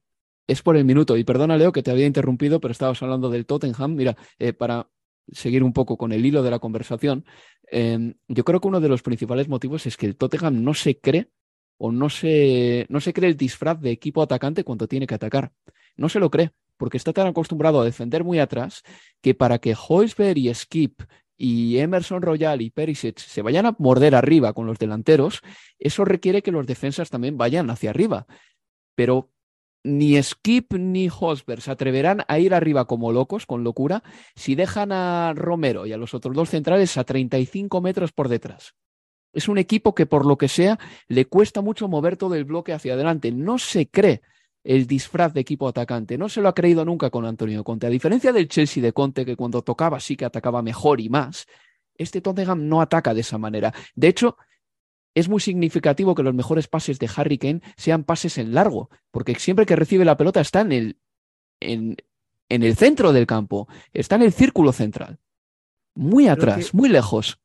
Es 0.52 0.62
por 0.62 0.76
el 0.76 0.84
minuto, 0.84 1.16
y 1.16 1.24
perdona 1.24 1.56
Leo 1.56 1.72
que 1.72 1.82
te 1.82 1.92
había 1.92 2.06
interrumpido, 2.06 2.60
pero 2.60 2.74
estabas 2.74 3.02
hablando 3.02 3.30
del 3.30 3.46
Tottenham. 3.46 3.96
Mira, 3.96 4.18
eh, 4.38 4.52
para 4.52 4.90
seguir 5.32 5.64
un 5.64 5.72
poco 5.72 5.96
con 5.96 6.12
el 6.12 6.26
hilo 6.26 6.44
de 6.44 6.52
la 6.52 6.60
conversación, 6.60 7.24
em, 7.68 8.16
yo 8.28 8.44
creo 8.44 8.60
que 8.60 8.68
uno 8.68 8.82
de 8.82 8.90
los 8.90 9.02
principales 9.02 9.48
motivos 9.48 9.86
es 9.86 9.96
que 9.96 10.08
el 10.08 10.18
Tottenham 10.18 10.62
no 10.62 10.74
se 10.74 11.00
cree 11.00 11.30
o 11.78 11.94
no 11.94 12.10
se, 12.10 12.86
no 12.90 13.00
se 13.00 13.14
cree 13.14 13.30
el 13.30 13.38
disfraz 13.38 13.80
de 13.80 13.92
equipo 13.92 14.22
atacante 14.22 14.66
cuando 14.66 14.90
tiene 14.90 15.08
que 15.08 15.16
atacar. 15.16 15.54
No 15.96 16.10
se 16.10 16.20
lo 16.20 16.30
cree 16.30 16.52
porque 16.76 16.98
está 16.98 17.14
tan 17.14 17.28
acostumbrado 17.28 17.80
a 17.80 17.86
defender 17.86 18.26
muy 18.26 18.40
atrás 18.40 18.84
que 19.22 19.34
para 19.34 19.58
que 19.60 19.74
Hoisberg 19.88 20.38
y 20.38 20.54
Skip 20.54 21.04
y 21.38 21.78
Emerson 21.78 22.22
Royal 22.22 22.62
y 22.62 22.72
Perisic 22.72 23.20
se 23.20 23.42
vayan 23.42 23.68
a 23.68 23.76
morder 23.80 24.16
arriba 24.16 24.52
con 24.52 24.68
los 24.68 24.80
delanteros, 24.80 25.40
eso 25.80 26.04
requiere 26.04 26.42
que 26.42 26.52
los 26.52 26.68
defensas 26.68 27.10
también 27.10 27.38
vayan 27.38 27.70
hacia 27.70 27.92
arriba. 27.92 28.28
Pero 28.96 29.32
ni 29.84 30.22
Skip 30.22 30.74
ni 30.74 31.10
Hosberg 31.10 31.62
se 31.62 31.72
atreverán 31.72 32.24
a 32.28 32.40
ir 32.40 32.54
arriba 32.54 32.86
como 32.86 33.12
locos, 33.12 33.46
con 33.46 33.64
locura, 33.64 34.04
si 34.36 34.56
dejan 34.56 34.92
a 34.92 35.34
Romero 35.36 35.86
y 35.86 35.94
a 35.94 35.98
los 35.98 36.14
otros 36.14 36.36
dos 36.36 36.50
centrales 36.50 36.98
a 36.98 37.04
35 37.04 37.82
metros 37.82 38.12
por 38.12 38.30
detrás. 38.30 38.76
Es 39.34 39.48
un 39.48 39.58
equipo 39.58 39.96
que 39.96 40.06
por 40.06 40.26
lo 40.26 40.38
que 40.38 40.48
sea 40.48 40.78
le 41.08 41.26
cuesta 41.26 41.62
mucho 41.62 41.88
mover 41.88 42.18
todo 42.18 42.36
el 42.36 42.46
bloque 42.46 42.74
hacia 42.74 42.94
adelante. 42.94 43.32
No 43.32 43.58
se 43.58 43.90
cree 43.90 44.22
el 44.64 44.88
disfraz 44.88 45.34
de 45.34 45.42
equipo 45.42 45.68
atacante. 45.68 46.18
No 46.18 46.30
se 46.30 46.42
lo 46.42 46.50
ha 46.50 46.54
creído 46.54 46.84
nunca 46.86 47.10
con 47.10 47.26
Antonio 47.26 47.64
Conte. 47.64 47.88
A 47.88 47.90
diferencia 47.90 48.34
del 48.34 48.48
Chelsea 48.48 48.84
de 48.84 48.94
Conte, 48.94 49.26
que 49.26 49.36
cuando 49.36 49.62
tocaba 49.62 50.00
sí 50.00 50.16
que 50.18 50.26
atacaba 50.26 50.62
mejor 50.62 51.00
y 51.00 51.10
más, 51.10 51.48
este 51.96 52.22
Tottenham 52.22 52.68
no 52.68 52.82
ataca 52.82 53.14
de 53.14 53.22
esa 53.22 53.38
manera. 53.38 53.74
De 53.96 54.08
hecho, 54.10 54.38
es 55.14 55.30
muy 55.30 55.42
significativo 55.42 56.16
que 56.16 56.24
los 56.24 56.34
mejores 56.34 56.68
pases 56.68 57.00
de 57.00 57.10
Harry 57.16 57.38
Kane 57.38 57.62
sean 57.78 58.04
pases 58.04 58.38
en 58.38 58.54
largo, 58.54 58.90
porque 59.12 59.36
siempre 59.36 59.66
que 59.66 59.76
recibe 59.76 60.06
la 60.06 60.18
pelota 60.18 60.42
está 60.42 60.62
en 60.62 60.72
el, 60.72 60.98
en, 61.60 61.98
en 62.50 62.64
el 62.64 62.76
centro 62.76 63.14
del 63.14 63.28
campo, 63.28 63.68
está 63.94 64.16
en 64.16 64.24
el 64.24 64.34
círculo 64.34 64.72
central. 64.72 65.20
Muy 65.96 66.28
atrás, 66.28 66.74
muy 66.74 66.90
lejos. 66.90 67.42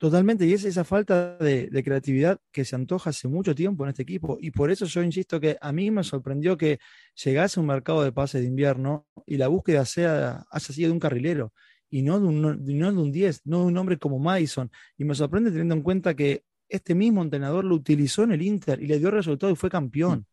Totalmente, 0.00 0.46
y 0.46 0.54
es 0.54 0.64
esa 0.64 0.82
falta 0.84 1.36
de, 1.36 1.68
creatividad 1.84 2.40
que 2.52 2.64
se 2.64 2.74
antoja 2.74 3.10
hace 3.10 3.28
mucho 3.28 3.54
tiempo 3.54 3.84
en 3.84 3.90
este 3.90 4.02
equipo. 4.02 4.38
Y 4.40 4.50
por 4.50 4.70
eso 4.70 4.86
yo 4.86 5.02
insisto 5.02 5.38
que 5.38 5.58
a 5.60 5.72
mí 5.72 5.90
me 5.90 6.04
sorprendió 6.04 6.56
que 6.56 6.78
llegase 7.22 7.60
un 7.60 7.66
mercado 7.66 8.02
de 8.02 8.10
pases 8.10 8.40
de 8.40 8.46
invierno 8.46 9.06
y 9.26 9.36
la 9.36 9.48
búsqueda 9.48 9.84
sea, 9.84 10.46
haya 10.50 10.74
sido 10.74 10.88
de 10.88 10.92
un 10.92 11.00
carrilero 11.00 11.52
y 11.90 12.00
no 12.00 12.18
de 12.18 12.26
un, 12.26 12.40
no 12.40 12.92
de 12.92 12.98
un 12.98 13.12
10, 13.12 13.42
no 13.44 13.60
de 13.60 13.64
un 13.66 13.76
hombre 13.76 13.98
como 13.98 14.18
Madison. 14.18 14.70
Y 14.96 15.04
me 15.04 15.14
sorprende 15.14 15.50
teniendo 15.50 15.74
en 15.74 15.82
cuenta 15.82 16.14
que 16.14 16.44
este 16.70 16.94
mismo 16.94 17.22
entrenador 17.22 17.64
lo 17.64 17.74
utilizó 17.74 18.22
en 18.22 18.32
el 18.32 18.42
Inter 18.42 18.82
y 18.82 18.86
le 18.86 18.98
dio 18.98 19.10
resultado 19.10 19.52
y 19.52 19.56
fue 19.56 19.68
campeón. 19.68 20.20
Mm. 20.20 20.24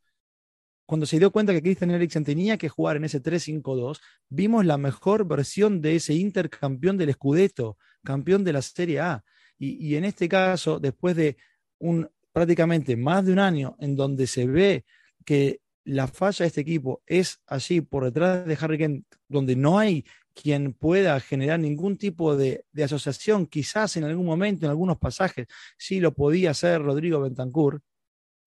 Cuando 0.86 1.06
se 1.06 1.20
dio 1.20 1.32
cuenta 1.32 1.52
que 1.52 1.62
Christian 1.62 1.92
Eriksen 1.92 2.24
tenía 2.24 2.58
que 2.58 2.70
jugar 2.70 2.96
en 2.96 3.04
ese 3.04 3.22
3-5-2, 3.22 4.00
vimos 4.30 4.66
la 4.66 4.78
mejor 4.78 5.28
versión 5.28 5.82
de 5.82 5.98
ese 5.98 6.14
Inter 6.14 6.50
campeón 6.50 6.98
del 6.98 7.12
Scudetto, 7.12 7.78
campeón 8.06 8.46
de 8.46 8.54
la 8.54 8.62
Serie 8.62 9.02
A. 9.02 9.24
Y, 9.60 9.96
en 9.96 10.06
este 10.06 10.30
caso, 10.30 10.80
después 10.80 11.16
de 11.16 11.36
un 11.80 12.08
prácticamente 12.32 12.96
más 12.96 13.26
de 13.26 13.34
un 13.34 13.40
año 13.40 13.76
en 13.80 13.96
donde 13.96 14.28
se 14.28 14.46
ve 14.46 14.86
que 15.26 15.60
la 15.88 16.08
falla 16.08 16.44
de 16.44 16.48
este 16.48 16.62
equipo 16.62 17.02
es 17.06 17.42
allí 17.48 17.80
por 17.80 18.04
detrás 18.04 18.46
de 18.46 18.58
Harry 18.60 18.78
Kane, 18.78 19.04
donde 19.30 19.56
no 19.56 19.80
hay 19.80 20.06
quien 20.34 20.74
pueda 20.74 21.18
generar 21.22 21.60
ningún 21.62 21.98
tipo 21.98 22.36
de, 22.36 22.66
asociación, 22.84 23.48
quizás 23.48 23.96
en 23.96 24.04
algún 24.04 24.26
momento, 24.26 24.66
en 24.66 24.70
algunos 24.70 24.98
pasajes, 24.98 25.48
sí 25.78 26.02
lo 26.02 26.14
podía 26.14 26.52
hacer 26.52 26.82
Rodrigo 26.82 27.22
Bentancur, 27.22 27.82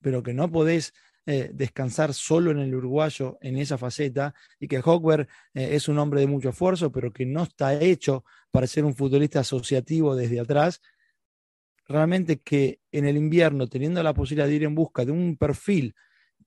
pero 0.02 0.22
que 0.22 0.34
no 0.34 0.50
podés 0.52 0.92
eh, 1.24 1.50
descansar 1.54 2.12
solo 2.12 2.50
en 2.50 2.58
el 2.58 2.74
uruguayo 2.74 3.38
en 3.40 3.56
esa 3.56 3.78
faceta 3.78 4.34
y 4.58 4.68
que 4.68 4.82
Hogwarts 4.84 5.30
eh, 5.54 5.70
es 5.72 5.88
un 5.88 5.98
hombre 5.98 6.20
de 6.20 6.26
mucho 6.26 6.50
esfuerzo, 6.50 6.92
pero 6.92 7.10
que 7.10 7.24
no 7.24 7.44
está 7.44 7.80
hecho 7.80 8.22
para 8.50 8.66
ser 8.66 8.84
un 8.84 8.94
futbolista 8.94 9.40
asociativo 9.40 10.14
desde 10.14 10.40
atrás. 10.40 10.82
Realmente 11.88 12.40
que 12.40 12.80
en 12.92 13.06
el 13.06 13.16
invierno, 13.16 13.66
teniendo 13.66 14.02
la 14.02 14.12
posibilidad 14.12 14.46
de 14.46 14.54
ir 14.54 14.64
en 14.64 14.74
busca 14.74 15.06
de 15.06 15.12
un 15.12 15.38
perfil 15.38 15.94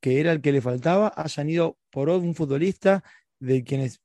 que 0.03 0.19
era 0.19 0.33
el 0.33 0.41
que 0.41 0.51
le 0.51 0.59
faltaba, 0.59 1.13
hayan 1.15 1.49
ido 1.49 1.77
por 1.89 2.09
un 2.09 2.35
futbolista 2.35 3.05
de 3.39 3.63
quienes 3.63 4.01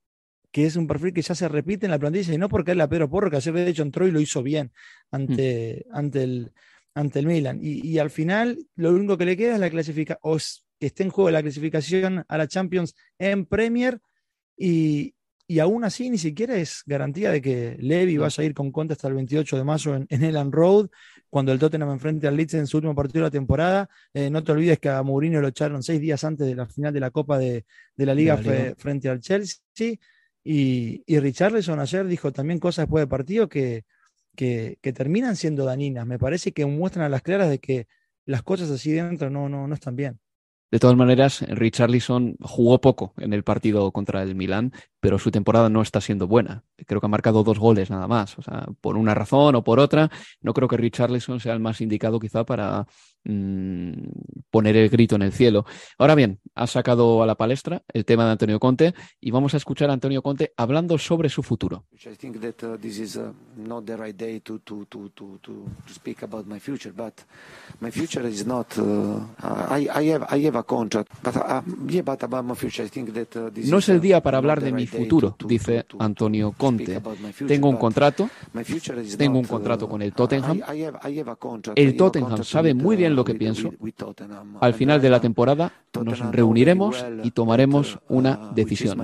que 0.53 0.65
es 0.65 0.77
un 0.77 0.87
perfil 0.87 1.13
que 1.13 1.23
ya 1.23 1.35
se 1.35 1.49
repite 1.49 1.87
en 1.87 1.91
la 1.91 1.99
plantilla 1.99 2.33
y 2.33 2.39
no 2.39 2.49
porque 2.49 2.71
él 2.71 2.81
a 2.81 2.89
Pedro 2.89 3.11
Porro, 3.11 3.29
que 3.29 3.37
ayer 3.39 3.53
de 3.53 3.69
hecho 3.69 3.83
entró 3.83 4.07
y 4.07 4.13
lo 4.13 4.21
hizo 4.21 4.45
bien 4.45 4.71
ante, 5.11 5.85
mm. 5.91 5.97
ante, 5.97 6.23
el, 6.23 6.53
ante 6.95 7.19
el 7.19 7.27
Milan. 7.27 7.59
Y, 7.61 7.99
al 7.99 8.11
final 8.11 8.65
lo 8.77 8.93
único 8.93 9.19
que 9.19 9.25
le 9.25 9.37
queda 9.37 9.55
es 9.55 9.61
la 9.61 9.71
clasificación, 9.71 10.21
o 10.23 10.39
que 10.79 10.87
esté 10.87 11.03
en 11.03 11.11
juego 11.11 11.33
la 11.33 11.43
clasificación 11.43 12.25
a 12.29 12.39
la 12.39 12.47
Champions 12.47 12.95
en 13.19 13.45
Premier 13.45 14.01
y, 14.57 15.17
y 15.51 15.61
aún 15.61 15.83
así 15.83 16.11
ni 16.11 16.19
siquiera 16.19 16.57
es 16.57 16.83
garantía 16.85 17.31
de 17.31 17.41
que 17.41 17.77
Levy 17.81 18.19
vaya 18.19 18.43
a 18.43 18.45
ir 18.45 18.53
con 18.53 18.71
cuenta 18.71 18.93
hasta 18.93 19.09
el 19.09 19.15
28 19.15 19.57
de 19.57 19.65
mayo 19.65 19.97
en, 19.97 20.07
en 20.11 20.23
Elan 20.23 20.53
Road, 20.53 20.89
cuando 21.31 21.53
el 21.53 21.59
Tottenham 21.59 21.91
enfrente 21.91 22.29
al 22.29 22.37
Leeds 22.37 22.55
en 22.55 22.67
su 22.67 22.77
último 22.77 22.95
partido 22.95 23.25
de 23.25 23.29
la 23.29 23.31
temporada. 23.31 23.89
Eh, 24.13 24.29
no 24.29 24.45
te 24.45 24.53
olvides 24.53 24.79
que 24.79 24.91
a 24.91 25.03
Mourinho 25.03 25.41
lo 25.41 25.49
echaron 25.49 25.83
seis 25.83 26.01
días 26.03 26.23
antes 26.23 26.47
de 26.47 26.55
la 26.55 26.67
final 26.67 26.93
de 26.93 27.01
la 27.01 27.11
Copa 27.11 27.39
de, 27.39 27.65
la 27.97 28.15
Liga, 28.15 28.37
frente 28.77 29.09
al 29.09 29.21
Chelsea. 29.21 29.97
Y, 30.45 31.03
y 31.07 31.19
Richarlison 31.19 31.81
ayer 31.81 32.07
dijo 32.07 32.31
también 32.31 32.59
cosas 32.59 32.85
después 32.85 33.03
del 33.03 33.09
partido 33.09 33.49
que, 33.49 33.85
que, 34.35 34.79
terminan 34.95 35.35
siendo 35.35 35.65
dañinas. 35.65 36.07
Me 36.07 36.19
parece 36.19 36.53
que 36.53 36.67
muestran 36.67 37.07
a 37.07 37.09
las 37.09 37.23
claras 37.23 37.49
de 37.49 37.59
que 37.59 37.87
las 38.27 38.43
cosas 38.43 38.71
así 38.71 38.93
dentro 38.93 39.31
no, 39.31 39.49
no, 39.49 39.67
no 39.67 39.75
están 39.75 39.97
bien. 39.97 40.21
De 40.70 40.78
todas 40.78 40.96
maneras, 40.96 41.40
Richarlison 41.48 42.37
jugó 42.40 42.81
poco 42.81 43.14
en 43.16 43.33
el 43.33 43.42
partido 43.42 43.90
contra 43.92 44.22
el 44.22 44.35
Milan, 44.35 44.72
pero 45.00 45.18
su 45.18 45.31
temporada 45.31 45.70
no 45.70 45.81
está 45.83 46.00
siendo 46.00 46.26
buena. 46.28 46.64
Creo 46.87 47.01
que 47.01 47.07
ha 47.07 47.09
marcado 47.09 47.42
dos 47.42 47.59
goles 47.59 47.90
nada 47.90 48.07
más. 48.07 48.38
O 48.38 48.42
sea, 48.42 48.67
por 48.81 48.96
una 48.96 49.15
razón 49.15 49.55
o 49.57 49.63
por 49.65 49.79
otra, 49.79 50.11
no 50.40 50.52
creo 50.55 50.69
que 50.69 50.77
Richarlison 50.77 51.40
sea 51.40 51.52
el 51.52 51.61
más 51.61 51.81
indicado 51.81 52.19
quizá 52.21 52.44
para 52.44 52.87
mmm, 53.25 53.92
poner 54.50 54.77
el 54.77 54.88
grito 54.88 55.17
en 55.17 55.23
el 55.23 55.33
cielo. 55.33 55.65
Ahora 55.98 56.15
bien, 56.15 56.40
ha 56.55 56.67
sacado 56.67 57.23
a 57.23 57.27
la 57.27 57.35
palestra 57.35 57.83
el 57.92 58.05
tema 58.05 58.25
de 58.27 58.33
Antonio 58.33 58.59
Conte 58.59 58.94
y 59.21 59.31
vamos 59.31 59.55
a 59.55 59.57
escuchar 59.57 59.90
a 59.90 59.92
Antonio 59.92 60.23
Conte 60.23 60.52
hablando 60.57 60.98
sobre 60.98 61.29
su 61.29 61.42
futuro. 61.42 61.85
No 73.71 73.79
es 73.79 73.88
el 73.88 73.98
uh, 73.98 74.00
día 74.00 74.23
para 74.23 74.38
hablar 74.38 74.61
de 74.61 74.73
mi 74.73 74.87
futuro, 74.87 75.37
dice 75.46 75.85
to- 75.85 75.96
Antonio 76.00 76.48
speak 76.50 76.67
Conte. 76.69 77.00
Tengo 77.46 77.69
un 77.69 77.77
contrato, 77.77 78.29
tengo 79.16 79.38
un 79.38 79.42
not, 79.42 79.50
contrato 79.50 79.87
uh, 79.87 79.88
con 79.88 80.02
el 80.02 80.12
Tottenham. 80.12 80.60
El 81.75 81.96
Tottenham 81.96 82.44
sabe 82.44 82.75
muy 82.75 82.96
bien 82.96 83.12
uh, 83.12 83.16
lo 83.16 83.25
que 83.25 83.35
pienso. 83.35 83.73
Al 84.60 84.75
final 84.75 85.00
de 85.00 85.10
la 85.10 85.16
uh, 85.16 85.21
temporada 85.21 85.73
nos 86.04 86.19
reuniremos 86.31 87.04
y 87.23 87.31
tomaremos 87.31 87.96
uh, 87.96 88.16
una 88.16 88.50
uh, 88.50 88.54
decisión. 88.54 89.00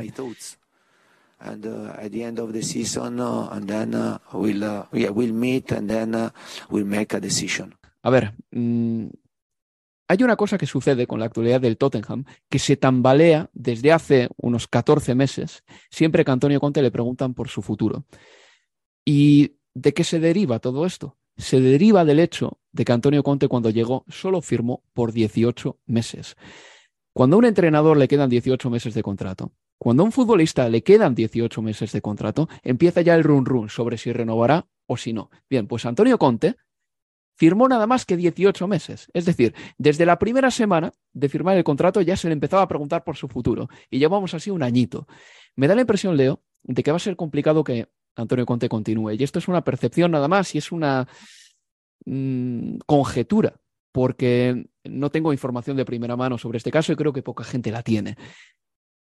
And 1.41 1.67
uh, 1.67 1.91
at 2.01 2.11
the 2.11 2.25
end 2.25 2.39
of 2.39 2.53
the 2.53 2.63
season, 2.63 3.21
uh, 3.21 3.51
and 3.53 3.69
then 3.69 3.95
uh, 3.95 4.19
we'll 4.33 4.65
uh, 4.65 4.87
yeah 4.93 5.11
we'll 5.11 5.35
meet 5.35 5.73
and 5.73 5.91
then 5.91 6.15
uh, 6.15 6.31
we'll 6.71 6.87
make 6.87 7.15
a 7.15 7.21
decision. 7.21 7.75
A 8.03 8.09
ver, 8.09 8.33
mm, 8.51 9.09
hay 10.09 10.23
una 10.23 10.37
cosa 10.37 10.59
que 10.59 10.67
sucede 10.67 11.07
con 11.07 11.19
la 11.19 11.27
actualidad 11.27 11.61
del 11.61 11.77
Tottenham 11.77 12.25
que 12.49 12.59
se 12.59 12.77
tambalea 12.77 13.51
desde 13.53 13.93
hace 13.93 14.29
unos 14.37 14.69
14 14.69 15.15
meses, 15.15 15.65
siempre 15.91 16.25
que 16.25 16.31
Antonio 16.31 16.61
Conte 16.61 16.83
le 16.83 16.91
preguntan 16.91 17.35
por 17.35 17.49
su 17.49 17.63
futuro. 17.63 18.05
¿Y 19.05 19.57
de 19.75 19.95
qué 19.95 20.05
se 20.05 20.21
deriva 20.21 20.59
todo 20.59 20.87
esto? 20.87 21.17
Se 21.37 21.61
deriva 21.61 22.05
del 22.05 22.21
hecho 22.21 22.61
de 22.73 22.85
que 22.85 22.93
Antonio 22.93 23.23
Conte 23.23 23.49
cuando 23.49 23.71
llegó 23.71 24.05
solo 24.09 24.41
firmó 24.41 24.83
por 24.93 25.13
18 25.13 25.79
meses. 25.87 26.37
Cuando 27.13 27.37
a 27.37 27.39
un 27.39 27.45
entrenador 27.45 27.97
le 27.97 28.09
quedan 28.09 28.29
18 28.29 28.71
meses 28.71 28.95
de 28.95 29.03
contrato, 29.03 29.53
cuando 29.79 30.03
a 30.03 30.07
un 30.07 30.13
futbolista 30.13 30.69
le 30.69 30.83
quedan 30.83 31.15
18 31.15 31.63
meses 31.63 31.93
de 31.93 32.01
contrato, 32.01 32.49
empieza 32.63 33.01
ya 33.01 33.15
el 33.15 33.25
run 33.25 33.45
run 33.45 33.69
sobre 33.69 33.99
si 33.99 34.13
renovará 34.13 34.67
o 34.87 34.97
si 34.97 35.13
no. 35.13 35.31
Bien, 35.49 35.67
pues 35.67 35.87
Antonio 35.87 36.19
Conte 36.19 36.57
firmó 37.37 37.69
nada 37.69 37.87
más 37.87 38.05
que 38.05 38.17
18 38.17 38.67
meses. 38.69 39.11
Es 39.13 39.25
decir, 39.25 39.55
desde 39.79 40.07
la 40.07 40.19
primera 40.19 40.51
semana 40.51 40.93
de 41.13 41.29
firmar 41.29 41.57
el 41.57 41.65
contrato 41.65 42.01
ya 42.01 42.17
se 42.17 42.29
le 42.29 42.33
empezaba 42.33 42.63
a 42.63 42.69
preguntar 42.69 43.05
por 43.05 43.17
su 43.17 43.29
futuro. 43.29 43.69
Y 43.91 43.99
llevamos 43.99 44.35
así 44.35 44.51
un 44.51 44.63
añito. 44.63 45.07
Me 45.57 45.69
da 45.69 45.75
la 45.75 45.83
impresión, 45.83 46.17
Leo, 46.17 46.43
de 46.63 46.83
que 46.83 46.91
va 46.91 46.97
a 46.97 47.01
ser 47.01 47.17
complicado 47.17 47.65
que 47.65 47.89
Antonio 48.17 48.47
Conte 48.47 48.69
continúe. 48.69 49.13
Y 49.13 49.25
esto 49.25 49.39
es 49.39 49.49
una 49.49 49.65
percepción 49.65 50.11
nada 50.11 50.29
más 50.29 50.55
y 50.55 50.59
es 50.59 50.73
una 50.73 51.09
mm, 52.05 52.79
conjetura, 52.87 53.61
porque 53.93 54.67
no 54.85 55.11
tengo 55.11 55.33
información 55.33 55.77
de 55.77 55.85
primera 55.85 56.17
mano 56.17 56.39
sobre 56.39 56.59
este 56.59 56.71
caso 56.71 56.93
y 56.93 56.97
creo 56.97 57.13
que 57.13 57.23
poca 57.23 57.45
gente 57.45 57.71
la 57.71 57.83
tiene. 57.83 58.17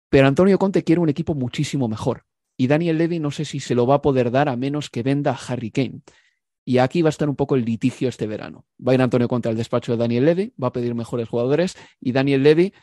Pero 0.09 0.27
Antonio 0.27 0.57
Conte 0.57 0.83
quiere 0.83 1.01
un 1.01 1.09
equipo 1.09 1.35
muchísimo 1.35 1.87
mejor. 1.87 2.25
Y 2.57 2.67
Daniel 2.67 2.97
Levy 2.97 3.19
no 3.19 3.29
sé 3.29 3.45
si 3.45 3.59
se 3.59 3.75
lo 3.75 3.85
va 3.85 3.95
a 3.95 4.01
poder 4.01 4.31
dar 4.31 4.49
a 4.49 4.55
menos 4.55 4.89
que 4.89 5.03
venda 5.03 5.31
a 5.31 5.39
Harry 5.47 5.69
Kane. 5.69 6.01
Y 6.67 6.79
aquí 6.79 7.01
va 7.01 7.07
a 7.07 7.11
estar 7.11 7.29
un 7.29 7.37
poco 7.37 7.55
el 7.55 7.63
litigio 7.63 8.09
este 8.09 8.27
verano. 8.27 8.65
Va 8.85 8.91
a 8.91 8.95
ir 8.95 9.01
Antonio 9.01 9.29
Conte 9.29 9.47
al 9.47 9.55
despacho 9.55 9.93
de 9.93 9.99
Daniel 9.99 10.25
Levy, 10.25 10.53
va 10.61 10.67
a 10.67 10.73
pedir 10.73 10.95
mejores 10.95 11.29
jugadores 11.29 11.77
y 12.01 12.11
Daniel 12.11 12.43
Levy 12.43 12.73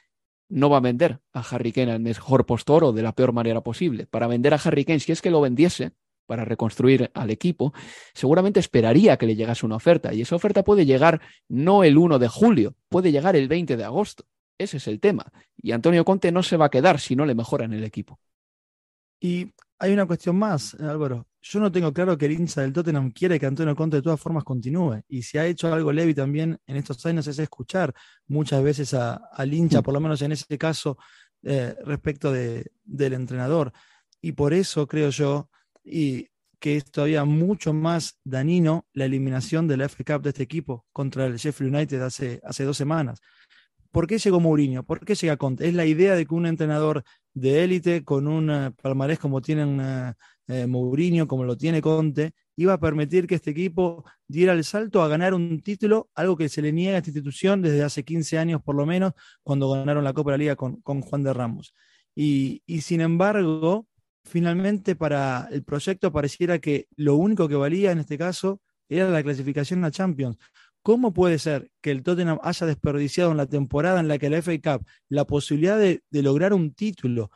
no 0.48 0.70
va 0.70 0.78
a 0.78 0.80
vender 0.80 1.20
a 1.34 1.40
Harry 1.40 1.70
Kane 1.70 1.92
al 1.92 2.00
mejor 2.00 2.46
postor 2.46 2.82
o 2.82 2.92
de 2.92 3.02
la 3.02 3.12
peor 3.12 3.34
manera 3.34 3.60
posible. 3.60 4.06
Para 4.06 4.26
vender 4.26 4.54
a 4.54 4.56
Harry 4.56 4.86
Kane, 4.86 5.00
si 5.00 5.12
es 5.12 5.20
que 5.20 5.30
lo 5.30 5.42
vendiese, 5.42 5.92
para 6.24 6.46
reconstruir 6.46 7.10
al 7.12 7.28
equipo, 7.28 7.74
seguramente 8.14 8.58
esperaría 8.58 9.18
que 9.18 9.26
le 9.26 9.36
llegase 9.36 9.66
una 9.66 9.76
oferta. 9.76 10.14
Y 10.14 10.22
esa 10.22 10.34
oferta 10.34 10.64
puede 10.64 10.86
llegar 10.86 11.20
no 11.50 11.84
el 11.84 11.98
1 11.98 12.18
de 12.18 12.28
julio, 12.28 12.74
puede 12.88 13.12
llegar 13.12 13.36
el 13.36 13.48
20 13.48 13.76
de 13.76 13.84
agosto. 13.84 14.24
Ese 14.56 14.78
es 14.78 14.88
el 14.88 14.98
tema. 14.98 15.30
Y 15.58 15.72
Antonio 15.72 16.06
Conte 16.06 16.32
no 16.32 16.42
se 16.42 16.56
va 16.56 16.66
a 16.66 16.70
quedar 16.70 17.00
si 17.00 17.16
no 17.16 17.26
le 17.26 17.34
mejoran 17.34 17.74
el 17.74 17.84
equipo. 17.84 18.18
Y 19.20 19.52
hay 19.78 19.92
una 19.92 20.06
cuestión 20.06 20.36
más, 20.36 20.72
Álvaro. 20.80 21.26
Yo 21.46 21.60
no 21.60 21.70
tengo 21.70 21.92
claro 21.92 22.16
que 22.16 22.24
el 22.24 22.32
hincha 22.32 22.62
del 22.62 22.72
Tottenham 22.72 23.10
quiere 23.10 23.38
que 23.38 23.44
Antonio 23.44 23.76
Conte 23.76 23.96
de 23.98 24.02
todas 24.02 24.18
formas 24.18 24.44
continúe. 24.44 25.02
Y 25.08 25.20
si 25.22 25.36
ha 25.36 25.44
hecho 25.44 25.72
algo 25.72 25.92
Levi 25.92 26.14
también 26.14 26.58
en 26.66 26.76
estos 26.76 27.04
años 27.04 27.26
es 27.26 27.38
escuchar 27.38 27.92
muchas 28.26 28.62
veces 28.62 28.94
a- 28.94 29.16
al 29.30 29.52
hincha, 29.52 29.82
por 29.82 29.92
lo 29.92 30.00
menos 30.00 30.22
en 30.22 30.32
ese 30.32 30.56
caso, 30.56 30.96
eh, 31.42 31.74
respecto 31.84 32.32
de- 32.32 32.72
del 32.82 33.12
entrenador. 33.12 33.72
Y 34.22 34.32
por 34.32 34.54
eso 34.54 34.86
creo 34.86 35.10
yo, 35.10 35.50
y 35.84 36.28
que 36.58 36.78
es 36.78 36.90
todavía 36.90 37.26
mucho 37.26 37.74
más 37.74 38.18
dañino 38.24 38.86
la 38.94 39.04
eliminación 39.04 39.68
de 39.68 39.76
la 39.76 39.84
FA 39.84 40.14
Cup 40.14 40.22
de 40.22 40.30
este 40.30 40.44
equipo 40.44 40.86
contra 40.92 41.26
el 41.26 41.36
Sheffield 41.36 41.74
United 41.74 42.00
hace, 42.00 42.40
hace 42.42 42.64
dos 42.64 42.78
semanas. 42.78 43.20
¿Por 43.92 44.06
qué 44.06 44.16
llegó 44.18 44.40
Mourinho? 44.40 44.82
¿Por 44.82 45.04
qué 45.04 45.14
llega 45.14 45.36
Conte? 45.36 45.68
Es 45.68 45.74
la 45.74 45.84
idea 45.84 46.14
de 46.14 46.24
que 46.24 46.34
un 46.34 46.46
entrenador 46.46 47.04
de 47.34 47.64
élite 47.64 48.02
con 48.02 48.26
un 48.28 48.50
eh, 48.50 48.70
palmarés 48.82 49.18
como 49.18 49.42
tienen 49.42 49.78
eh, 49.80 50.14
eh, 50.48 50.66
Mourinho, 50.66 51.26
como 51.26 51.44
lo 51.44 51.56
tiene 51.56 51.80
Conte, 51.80 52.32
iba 52.56 52.74
a 52.74 52.80
permitir 52.80 53.26
que 53.26 53.36
este 53.36 53.50
equipo 53.50 54.04
diera 54.28 54.52
el 54.52 54.64
salto 54.64 55.02
a 55.02 55.08
ganar 55.08 55.34
un 55.34 55.60
título, 55.60 56.10
algo 56.14 56.36
que 56.36 56.48
se 56.48 56.62
le 56.62 56.72
niega 56.72 56.96
a 56.96 56.98
esta 56.98 57.10
institución 57.10 57.62
desde 57.62 57.82
hace 57.82 58.04
15 58.04 58.38
años 58.38 58.62
por 58.62 58.74
lo 58.74 58.86
menos, 58.86 59.12
cuando 59.42 59.70
ganaron 59.70 60.04
la 60.04 60.12
Copa 60.12 60.32
de 60.32 60.38
la 60.38 60.42
Liga 60.42 60.56
con, 60.56 60.80
con 60.82 61.00
Juan 61.00 61.22
de 61.22 61.32
Ramos. 61.32 61.74
Y, 62.14 62.62
y 62.66 62.82
sin 62.82 63.00
embargo, 63.00 63.86
finalmente 64.24 64.96
para 64.96 65.48
el 65.50 65.64
proyecto 65.64 66.12
pareciera 66.12 66.58
que 66.58 66.88
lo 66.96 67.16
único 67.16 67.48
que 67.48 67.56
valía 67.56 67.92
en 67.92 67.98
este 68.00 68.18
caso 68.18 68.60
era 68.88 69.08
la 69.08 69.22
clasificación 69.22 69.84
a 69.84 69.90
Champions. 69.90 70.36
¿Cómo 70.82 71.14
puede 71.14 71.38
ser 71.38 71.70
que 71.80 71.90
el 71.90 72.02
Tottenham 72.02 72.38
haya 72.42 72.66
desperdiciado 72.66 73.30
en 73.30 73.38
la 73.38 73.46
temporada 73.46 74.00
en 74.00 74.08
la 74.08 74.18
que 74.18 74.28
la 74.28 74.42
FA 74.42 74.52
Cup 74.62 74.86
la 75.08 75.24
posibilidad 75.24 75.78
de, 75.78 76.02
de 76.10 76.22
lograr 76.22 76.52
un 76.52 76.74
título? 76.74 77.30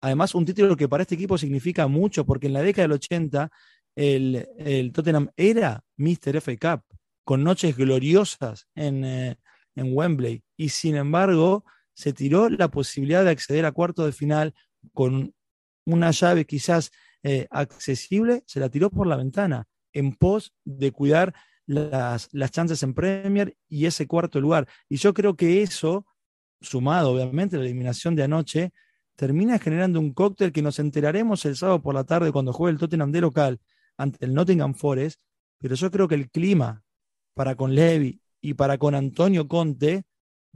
Además, 0.00 0.34
un 0.34 0.44
título 0.44 0.76
que 0.76 0.88
para 0.88 1.02
este 1.02 1.14
equipo 1.14 1.38
significa 1.38 1.86
mucho, 1.86 2.24
porque 2.24 2.46
en 2.46 2.52
la 2.52 2.62
década 2.62 2.84
del 2.84 2.92
80 2.92 3.50
el, 3.96 4.48
el 4.58 4.92
Tottenham 4.92 5.30
era 5.36 5.82
Mr. 5.96 6.40
FA 6.40 6.56
Cup, 6.56 6.84
con 7.24 7.42
noches 7.42 7.76
gloriosas 7.76 8.68
en, 8.74 9.04
eh, 9.04 9.36
en 9.74 9.96
Wembley. 9.96 10.42
Y 10.56 10.68
sin 10.68 10.96
embargo, 10.96 11.64
se 11.94 12.12
tiró 12.12 12.48
la 12.50 12.68
posibilidad 12.68 13.24
de 13.24 13.30
acceder 13.30 13.64
a 13.64 13.72
cuarto 13.72 14.04
de 14.04 14.12
final 14.12 14.54
con 14.92 15.34
una 15.86 16.10
llave 16.10 16.44
quizás 16.44 16.90
eh, 17.22 17.46
accesible, 17.50 18.44
se 18.46 18.60
la 18.60 18.68
tiró 18.68 18.90
por 18.90 19.06
la 19.06 19.16
ventana, 19.16 19.66
en 19.92 20.14
pos 20.14 20.52
de 20.64 20.92
cuidar 20.92 21.34
las, 21.66 22.28
las 22.32 22.50
chances 22.50 22.82
en 22.82 22.94
Premier 22.94 23.56
y 23.68 23.86
ese 23.86 24.06
cuarto 24.06 24.40
lugar. 24.40 24.68
Y 24.88 24.96
yo 24.96 25.14
creo 25.14 25.34
que 25.36 25.62
eso, 25.62 26.06
sumado 26.60 27.12
obviamente 27.12 27.56
a 27.56 27.58
la 27.58 27.64
eliminación 27.64 28.14
de 28.14 28.24
anoche, 28.24 28.72
termina 29.16 29.58
generando 29.58 29.98
un 29.98 30.12
cóctel 30.12 30.52
que 30.52 30.62
nos 30.62 30.78
enteraremos 30.78 31.44
el 31.44 31.56
sábado 31.56 31.82
por 31.82 31.94
la 31.94 32.04
tarde 32.04 32.32
cuando 32.32 32.52
juegue 32.52 32.72
el 32.72 32.78
Tottenham 32.78 33.12
de 33.12 33.20
local 33.22 33.60
ante 33.96 34.24
el 34.24 34.34
Nottingham 34.34 34.74
Forest, 34.74 35.20
pero 35.58 35.74
yo 35.74 35.90
creo 35.90 36.06
que 36.06 36.14
el 36.14 36.30
clima 36.30 36.82
para 37.34 37.56
con 37.56 37.74
Levy 37.74 38.20
y 38.40 38.54
para 38.54 38.78
con 38.78 38.94
Antonio 38.94 39.48
Conte 39.48 40.04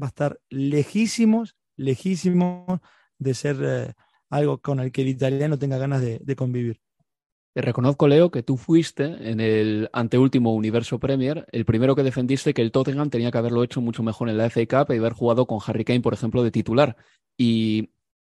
va 0.01 0.07
a 0.07 0.09
estar 0.09 0.41
lejísimos, 0.51 1.57
lejísimos 1.77 2.81
de 3.19 3.35
ser 3.35 3.57
eh, 3.63 3.93
algo 4.29 4.59
con 4.59 4.81
el 4.81 4.93
que 4.93 5.03
el 5.03 5.09
italiano 5.09 5.59
tenga 5.59 5.79
ganas 5.79 6.01
de, 6.03 6.21
de 6.23 6.37
convivir. 6.37 6.81
Te 7.53 7.63
reconozco, 7.63 8.07
Leo, 8.07 8.31
que 8.31 8.45
tú 8.45 8.57
fuiste 8.57 9.05
en 9.05 9.41
el 9.41 9.91
anteúltimo 9.93 10.55
Universo 10.55 11.01
Premier 11.01 11.47
el 11.51 11.65
primero 11.65 11.97
que 11.97 12.05
defendiste 12.05 12.55
que 12.55 12.63
el 12.63 12.71
Tottenham 12.71 13.11
tenía 13.11 13.33
que 13.33 13.39
haberlo 13.39 13.65
hecho 13.65 13.81
mucho 13.81 14.05
mejor 14.05 14.29
en 14.29 14.39
la 14.39 14.49
FA 14.49 14.67
Cup 14.67 14.95
y 14.95 14.99
haber 14.99 15.15
jugado 15.15 15.47
con 15.47 15.59
Harry 15.67 15.85
Kane, 15.85 16.01
por 16.01 16.15
ejemplo, 16.15 16.45
de 16.45 16.53
titular. 16.53 16.97
Y 17.37 17.91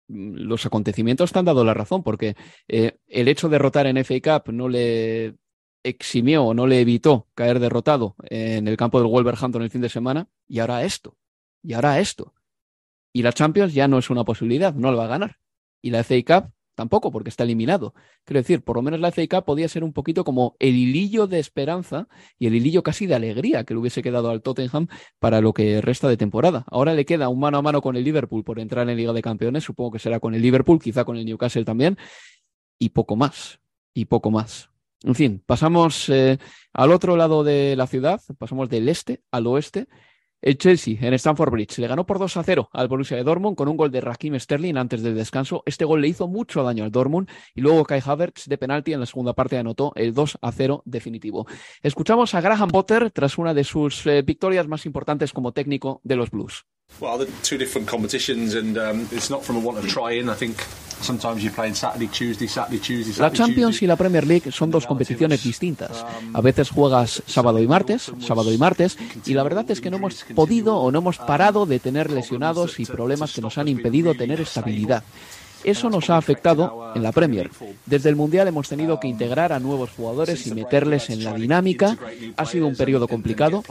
los 0.09 0.67
acontecimientos 0.67 1.33
te 1.33 1.39
han 1.39 1.45
dado 1.45 1.65
la 1.65 1.75
razón, 1.75 2.03
porque 2.03 2.37
eh, 2.67 2.99
el 3.07 3.29
hecho 3.29 3.49
de 3.49 3.59
rotar 3.59 3.87
en 3.87 4.03
FA 4.05 4.21
Cup 4.21 4.53
no 4.53 4.69
le 4.69 5.37
eximió 5.85 6.45
o 6.45 6.55
no 6.55 6.67
le 6.67 6.81
evitó 6.81 7.29
caer 7.35 7.61
derrotado 7.61 8.17
en 8.25 8.67
el 8.69 8.77
campo 8.77 8.99
del 8.99 9.09
Wolverhampton 9.09 9.63
el 9.63 9.71
fin 9.71 9.81
de 9.81 9.89
semana, 9.89 10.29
y 10.47 10.59
ahora 10.59 10.85
esto, 10.85 11.17
y 11.63 11.75
ahora 11.75 12.01
esto. 12.01 12.35
Y 13.13 13.23
la 13.23 13.33
Champions 13.33 13.75
ya 13.75 13.89
no 13.89 13.99
es 13.99 14.11
una 14.11 14.25
posibilidad, 14.25 14.75
no 14.75 14.91
lo 14.91 14.99
va 14.99 15.05
a 15.05 15.09
ganar. 15.09 15.37
Y 15.81 15.91
la 15.91 16.05
FA 16.05 16.17
Cup 16.27 16.53
tampoco, 16.79 17.11
porque 17.11 17.29
está 17.29 17.43
eliminado. 17.43 17.93
Quiero 18.25 18.39
decir, 18.39 18.63
por 18.63 18.77
lo 18.77 18.83
menos 18.83 19.01
la 19.01 19.11
Cup 19.11 19.45
podía 19.45 19.69
ser 19.69 19.83
un 19.83 19.93
poquito 19.93 20.23
como 20.23 20.55
el 20.61 20.77
hilillo 20.77 21.27
de 21.27 21.41
esperanza 21.41 22.07
y 22.39 22.47
el 22.47 22.55
hilillo 22.55 22.85
casi 22.85 23.07
de 23.07 23.17
alegría 23.17 23.65
que 23.65 23.75
le 23.75 23.81
hubiese 23.81 24.01
quedado 24.01 24.31
al 24.31 24.43
Tottenham 24.43 24.87
para 25.19 25.41
lo 25.41 25.53
que 25.53 25.81
resta 25.81 26.09
de 26.09 26.17
temporada. 26.17 26.65
Ahora 26.71 26.95
le 26.95 27.05
queda 27.05 27.29
un 27.29 27.41
mano 27.41 27.59
a 27.59 27.63
mano 27.63 27.83
con 27.83 27.97
el 27.97 28.05
Liverpool 28.05 28.45
por 28.45 28.61
entrar 28.61 28.89
en 28.89 28.97
Liga 28.97 29.13
de 29.13 29.23
Campeones, 29.23 29.65
supongo 29.65 29.91
que 29.91 29.99
será 29.99 30.21
con 30.21 30.37
el 30.37 30.41
Liverpool, 30.41 30.79
quizá 30.81 31.05
con 31.05 31.17
el 31.17 31.25
Newcastle 31.25 31.65
también, 31.65 31.99
y 32.79 32.91
poco 32.91 33.17
más, 33.17 33.59
y 33.93 34.05
poco 34.05 34.31
más. 34.31 34.71
En 35.03 35.17
fin, 35.17 35.43
pasamos 35.45 36.09
eh, 36.11 36.39
al 36.73 36.93
otro 36.93 37.17
lado 37.17 37.43
de 37.43 37.75
la 37.75 37.89
ciudad, 37.89 38.21
pasamos 38.39 38.69
del 38.69 38.89
este 38.89 39.21
al 39.33 39.49
oeste, 39.49 39.89
El 40.41 40.57
Chelsea 40.57 40.97
en 41.01 41.15
Stamford 41.15 41.51
Bridge 41.51 41.79
le 41.79 41.89
ganó 41.89 42.07
por 42.07 42.21
2 42.21 42.37
a 42.37 42.45
0 42.45 42.71
al 42.73 42.87
Borussia 42.87 43.17
de 43.17 43.25
Dortmund 43.25 43.57
con 43.57 43.67
un 43.67 43.77
gol 43.77 43.91
de 43.91 44.01
Raheem 44.01 44.39
Sterling 44.39 44.77
antes 44.77 45.03
del 45.03 45.17
descanso. 45.17 45.65
Este 45.67 45.85
gol 45.85 46.01
le 46.01 46.07
hizo 46.07 46.29
mucho 46.29 46.63
daño 46.63 46.85
al 46.85 46.93
Dortmund 46.93 47.29
y 47.57 47.61
luego 47.61 47.85
Kai 47.85 48.01
Havertz 48.05 48.47
de 48.47 48.57
penalti 48.57 48.93
en 48.93 49.01
la 49.01 49.07
segunda 49.07 49.33
parte 49.33 49.59
anotó 49.59 49.93
el 49.97 50.15
2 50.15 50.39
a 50.41 50.53
0 50.53 50.83
definitivo. 50.85 51.49
Escuchamos 51.83 52.35
a 52.35 52.41
Graham 52.41 52.71
Potter 52.71 53.11
tras 53.11 53.37
una 53.37 53.53
de 53.53 53.65
sus 53.65 54.07
eh, 54.07 54.23
victorias 54.23 54.69
más 54.69 54.87
importantes 54.87 55.33
como 55.33 55.53
técnico 55.53 56.01
de 56.05 56.15
los 56.15 56.31
Blues. 56.31 56.67
Well, 57.01 57.27
um. 61.09 61.19
La 63.19 63.33
Champions 63.33 63.83
y 63.83 63.87
la 63.87 63.97
Premier 63.97 64.27
League 64.27 64.51
son 64.53 64.71
dos 64.71 64.87
competiciones 64.87 65.43
distintas. 65.43 66.05
A 66.33 66.41
veces 66.41 66.71
juegas 66.71 67.23
sábado 67.27 67.61
y 67.61 67.67
martes, 67.67 68.13
sábado 68.21 68.53
y 68.53 68.59
martes, 68.59 68.97
y 69.27 69.35
la 69.35 69.43
verdad 69.43 69.71
es 69.71 69.81
que 69.81 69.91
no 69.91 69.99
hemos 69.99 70.25
podido 70.35 70.77
o 70.77 70.91
no 70.91 70.99
hemos 70.99 71.19
parado 71.19 71.67
de 71.67 71.79
tener 71.79 72.11
lesionados 72.11 72.81
y 72.81 72.85
problemas 72.85 73.33
que 73.33 73.41
nos 73.41 73.59
han 73.59 73.69
impedido 73.69 74.15
tener 74.15 74.41
estabilidad. 74.41 75.03
Eso 75.65 75.91
nos 75.91 76.09
ha 76.11 76.17
afectado 76.17 76.93
en 76.95 77.03
la 77.03 77.13
Premier. 77.13 77.51
Desde 77.87 78.09
el 78.09 78.17
Mundial 78.17 78.49
hemos 78.49 78.69
tenido 78.69 79.01
que 79.01 79.09
integrar 79.09 79.53
a 79.53 79.59
nuevos 79.59 79.91
jugadores 79.91 80.47
y 80.47 80.55
meterles 80.55 81.11
en 81.11 81.25
la 81.25 81.35
dinámica. 81.35 81.97
Ha 82.37 82.47
sido 82.47 82.67
un 82.67 82.77
periodo 82.77 83.09
complicado, 83.09 83.63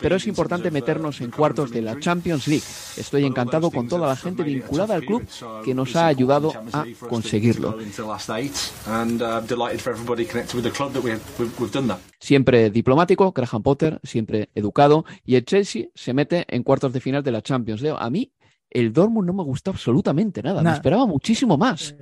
pero 0.00 0.16
es 0.16 0.26
importante 0.26 0.70
meternos 0.70 1.20
en 1.20 1.30
cuartos 1.30 1.70
de 1.70 1.82
la 1.82 1.98
Champions 1.98 2.46
League. 2.48 2.64
Estoy 2.96 3.24
encantado 3.24 3.70
con 3.70 3.88
toda 3.88 4.08
la 4.08 4.16
gente 4.16 4.42
vinculada 4.42 4.94
al 4.94 5.04
club 5.04 5.26
que 5.64 5.74
nos 5.74 5.94
ha 5.96 6.06
ayudado 6.06 6.52
a 6.72 6.84
conseguirlo. 7.08 7.78
Siempre 12.18 12.70
diplomático, 12.70 13.32
Graham 13.32 13.62
Potter, 13.62 14.00
siempre 14.02 14.50
educado, 14.54 15.04
y 15.24 15.36
el 15.36 15.44
Chelsea 15.44 15.86
se 15.94 16.12
mete 16.12 16.44
en 16.48 16.62
cuartos 16.62 16.92
de 16.92 17.00
final 17.00 17.22
de 17.22 17.32
la 17.32 17.42
Champions. 17.42 17.80
Leo, 17.80 17.96
a 17.98 18.10
mí 18.10 18.32
el 18.70 18.92
Dortmund 18.92 19.26
no 19.26 19.32
me 19.32 19.42
gustó 19.42 19.70
absolutamente 19.70 20.42
nada, 20.42 20.62
me 20.62 20.72
esperaba 20.72 21.06
muchísimo 21.06 21.56
más. 21.56 21.94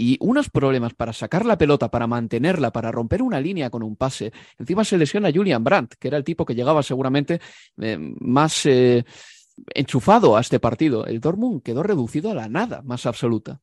Y 0.00 0.16
unos 0.20 0.48
problemas 0.48 0.94
para 0.94 1.12
sacar 1.12 1.44
la 1.44 1.58
pelota, 1.58 1.90
para 1.90 2.06
mantenerla, 2.06 2.72
para 2.72 2.92
romper 2.92 3.20
una 3.20 3.40
línea 3.40 3.68
con 3.68 3.82
un 3.82 3.96
pase. 3.96 4.32
Encima 4.56 4.84
se 4.84 4.96
lesiona 4.96 5.32
Julian 5.32 5.64
Brandt, 5.64 5.94
que 5.98 6.06
era 6.06 6.16
el 6.16 6.22
tipo 6.22 6.44
que 6.44 6.54
llegaba 6.54 6.84
seguramente 6.84 7.40
eh, 7.80 7.98
más 8.20 8.64
eh, 8.66 9.04
enchufado 9.74 10.36
a 10.36 10.40
este 10.40 10.60
partido. 10.60 11.04
El 11.04 11.18
Dortmund 11.20 11.62
quedó 11.62 11.82
reducido 11.82 12.30
a 12.30 12.34
la 12.34 12.48
nada 12.48 12.80
más 12.82 13.06
absoluta. 13.06 13.60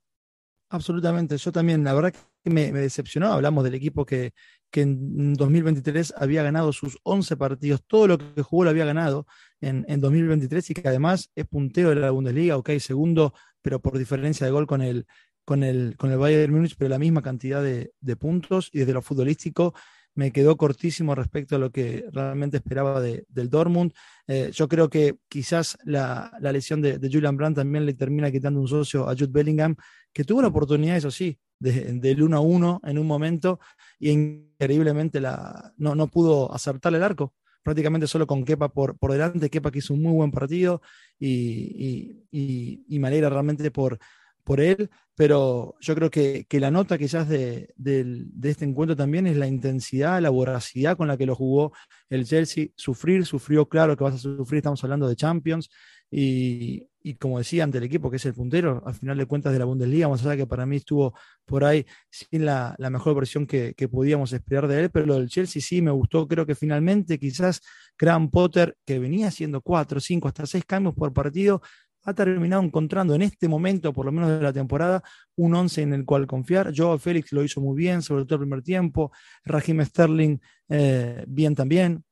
Absolutamente, 0.70 1.38
yo 1.38 1.52
también, 1.54 1.86
la 1.86 1.94
verdad 1.94 2.14
que 2.44 2.50
me, 2.50 2.72
me 2.74 2.80
decepcionó. 2.80 3.32
Hablamos 3.32 3.64
del 3.64 3.76
equipo 3.76 4.06
que, 4.06 4.34
que 4.70 4.82
en 4.82 5.36
2023 5.36 6.16
había 6.18 6.44
ganado 6.44 6.74
sus 6.74 6.98
11 7.04 7.38
partidos, 7.38 7.82
todo 7.88 8.08
lo 8.08 8.18
que 8.18 8.42
jugó 8.42 8.66
lo 8.66 8.72
había 8.72 8.84
ganado 8.84 9.26
en, 9.62 9.86
en 9.88 10.02
2023 10.02 10.70
y 10.72 10.74
que 10.74 10.88
además 10.88 11.32
es 11.36 11.46
puntero 11.48 11.90
de 11.90 11.96
la 11.96 12.12
Bundesliga, 12.12 12.58
ok, 12.58 12.72
segundo, 12.80 13.34
pero 13.62 13.80
por 13.82 13.98
diferencia 13.98 14.46
de 14.46 14.52
gol 14.52 14.68
con 14.68 14.82
el, 14.82 15.06
con 15.46 15.64
el, 15.64 15.96
con 15.98 16.12
el 16.12 16.18
Bayern 16.18 16.54
Múnich, 16.54 16.76
pero 16.78 16.90
la 16.90 17.00
misma 17.00 17.22
cantidad 17.22 17.62
de, 17.64 17.92
de 18.00 18.16
puntos 18.16 18.70
y 18.74 18.80
desde 18.80 18.94
lo 18.94 19.02
futbolístico 19.02 19.74
me 20.18 20.32
quedó 20.32 20.56
cortísimo 20.56 21.14
respecto 21.14 21.58
a 21.58 21.60
lo 21.60 21.72
que 21.72 22.06
realmente 22.14 22.58
esperaba 22.58 23.02
de- 23.02 23.26
del 23.28 23.50
Dortmund. 23.50 23.92
Eh, 24.28 24.50
yo 24.54 24.68
creo 24.70 24.90
que 24.90 25.18
quizás 25.28 25.78
la, 25.84 26.32
la 26.40 26.52
lesión 26.54 26.82
de, 26.82 26.98
de 27.00 27.10
Julian 27.12 27.36
Brandt 27.36 27.58
también 27.58 27.86
le 27.86 27.94
termina 27.94 28.32
quitando 28.32 28.62
un 28.62 28.68
socio 28.68 29.10
a 29.10 29.14
Jude 29.14 29.28
Bellingham, 29.32 29.76
que 30.14 30.24
tuvo 30.24 30.42
la 30.42 30.48
oportunidad, 30.48 30.96
eso 30.96 31.12
sí, 31.12 31.38
de- 31.60 31.94
del 32.00 32.24
1 32.24 32.38
a 32.38 32.40
1 32.40 32.80
en 32.86 32.98
un 32.98 33.08
momento 33.08 33.60
y 34.00 34.12
increíblemente 34.12 35.20
la, 35.20 35.74
no, 35.78 35.96
no 35.96 36.08
pudo 36.08 36.54
acertarle 36.54 36.98
el 36.98 37.04
arco. 37.04 37.34
Prácticamente 37.66 38.08
solo 38.08 38.28
con 38.28 38.46
Kepa 38.46 38.70
por, 38.70 38.98
por 38.98 39.12
delante. 39.12 39.50
Kepa 39.52 39.72
que 39.72 39.80
hizo 39.80 39.94
un 39.96 40.04
muy 40.04 40.14
buen 40.14 40.32
partido 40.32 40.82
y, 41.20 41.30
y- 41.32 42.28
y- 42.32 42.86
y 42.88 43.00
me 43.00 43.10
alegra 43.10 43.30
realmente 43.30 43.72
por, 43.72 44.00
por 44.44 44.62
él, 44.62 44.90
pero 45.16 45.76
yo 45.82 45.96
creo 45.96 46.12
que, 46.12 46.46
que 46.48 46.60
la 46.60 46.70
nota 46.72 46.98
quizás 47.00 47.28
de, 47.28 47.74
del- 47.76 48.28
de 48.32 48.52
este 48.52 48.66
encuentro 48.66 48.96
también 48.96 49.26
es 49.28 49.38
la 49.38 49.48
intensidad, 49.48 50.22
la 50.22 50.30
voracidad 50.30 50.96
con 50.98 51.08
la 51.08 51.18
que 51.18 51.26
lo 51.26 51.36
jugó 51.36 51.74
el 52.10 52.26
Chelsea. 52.26 52.68
Sufrir, 52.76 53.26
sufrió, 53.26 53.68
claro 53.68 53.98
que 53.98 54.04
vas 54.04 54.16
a 54.16 54.18
sufrir, 54.20 54.58
estamos 54.60 54.84
hablando 54.84 55.08
de 55.08 55.16
Champions. 55.16 55.70
Y, 56.12 56.88
y 57.02 57.16
como 57.16 57.38
decía, 57.38 57.64
ante 57.64 57.78
el 57.78 57.84
equipo 57.84 58.10
que 58.10 58.18
es 58.18 58.26
el 58.26 58.34
puntero, 58.34 58.82
al 58.86 58.94
final 58.96 59.18
de 59.18 59.26
cuentas 59.26 59.54
de 59.54 59.60
la 59.60 59.66
Bundesliga, 59.66 60.08
más 60.08 60.26
allá 60.26 60.38
que 60.38 60.48
para 60.48 60.66
mí 60.66 60.78
estuvo 60.78 61.14
por 61.46 61.64
ahí 61.64 61.86
sin 62.10 62.46
la, 62.46 62.76
mejor 62.80 63.16
versión 63.16 63.46
que, 63.46 63.74
que 63.76 63.88
podíamos 63.88 64.34
esperar 64.34 64.68
de 64.68 64.82
él, 64.82 64.90
pero 64.90 65.06
lo 65.06 65.16
del 65.16 65.30
Chelsea 65.30 65.62
sí 65.62 65.82
me 65.82 65.92
gustó. 65.92 66.28
Creo 66.28 66.46
que 66.46 66.56
finalmente 66.56 67.20
quizás 67.20 67.62
Graham 67.98 68.30
Potter, 68.30 68.78
que 68.86 69.00
venía 69.00 69.28
haciendo 69.28 69.62
cuatro, 69.62 70.00
cinco, 70.00 70.28
hasta 70.28 70.46
seis 70.46 70.66
cambios 70.66 70.96
por 70.96 71.14
partido, 71.14 71.62
ha 72.06 72.14
terminado 72.14 72.62
encontrando 72.64 73.16
en 73.16 73.24
este 73.24 73.48
momento, 73.48 73.92
por 73.92 74.06
lo 74.06 74.12
menos 74.12 74.30
de 74.30 74.42
la 74.42 74.54
temporada, 74.54 75.04
un 75.36 75.56
once 75.56 75.82
en 75.82 75.94
el 75.94 76.06
cual 76.06 76.28
confiar. 76.28 76.72
Joao 76.76 76.98
Félix 77.00 77.34
lo 77.34 77.44
hizo 77.44 77.62
muy 77.62 77.76
bien, 77.76 78.02
sobre 78.02 78.26
todo 78.26 78.36
el 78.36 78.42
primer 78.42 78.62
tiempo. 78.62 79.12
Raheem 79.44 79.84
Sterling, 79.84 80.40
eh, 80.70 81.26
bien 81.28 81.56
también. 81.56 82.05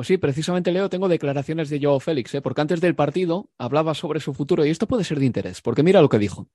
Pues 0.00 0.08
sí, 0.08 0.16
precisamente 0.16 0.72
Leo, 0.72 0.88
tengo 0.88 1.10
declaraciones 1.10 1.68
de 1.68 1.78
Joao 1.78 2.00
Félix, 2.00 2.34
¿eh? 2.34 2.40
porque 2.40 2.62
antes 2.62 2.80
del 2.80 2.94
partido 2.94 3.50
hablaba 3.58 3.92
sobre 3.92 4.18
su 4.18 4.32
futuro 4.32 4.64
y 4.64 4.70
esto 4.70 4.86
puede 4.86 5.04
ser 5.04 5.18
de 5.18 5.26
interés, 5.26 5.60
porque 5.60 5.82
mira 5.82 6.00
lo 6.00 6.08
que 6.08 6.18
dijo. 6.18 6.46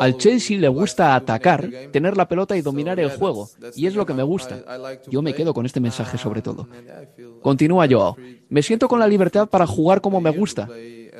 Al 0.00 0.18
Chelsea 0.18 0.60
le 0.60 0.68
gusta 0.68 1.16
atacar, 1.16 1.68
tener 1.90 2.16
la 2.16 2.28
pelota 2.28 2.56
y 2.56 2.62
dominar 2.62 3.00
el 3.00 3.10
juego, 3.10 3.50
y 3.74 3.88
es 3.88 3.96
lo 3.96 4.06
que 4.06 4.14
me 4.14 4.22
gusta. 4.22 4.62
Yo 5.10 5.20
me 5.20 5.34
quedo 5.34 5.52
con 5.52 5.66
este 5.66 5.80
mensaje 5.80 6.16
sobre 6.16 6.40
todo. 6.40 6.68
Continúa 7.42 7.88
Joao. 7.90 8.16
Me 8.48 8.62
siento 8.62 8.86
con 8.86 9.00
la 9.00 9.08
libertad 9.08 9.48
para 9.48 9.66
jugar 9.66 10.00
como 10.00 10.20
me 10.20 10.30
gusta. 10.30 10.68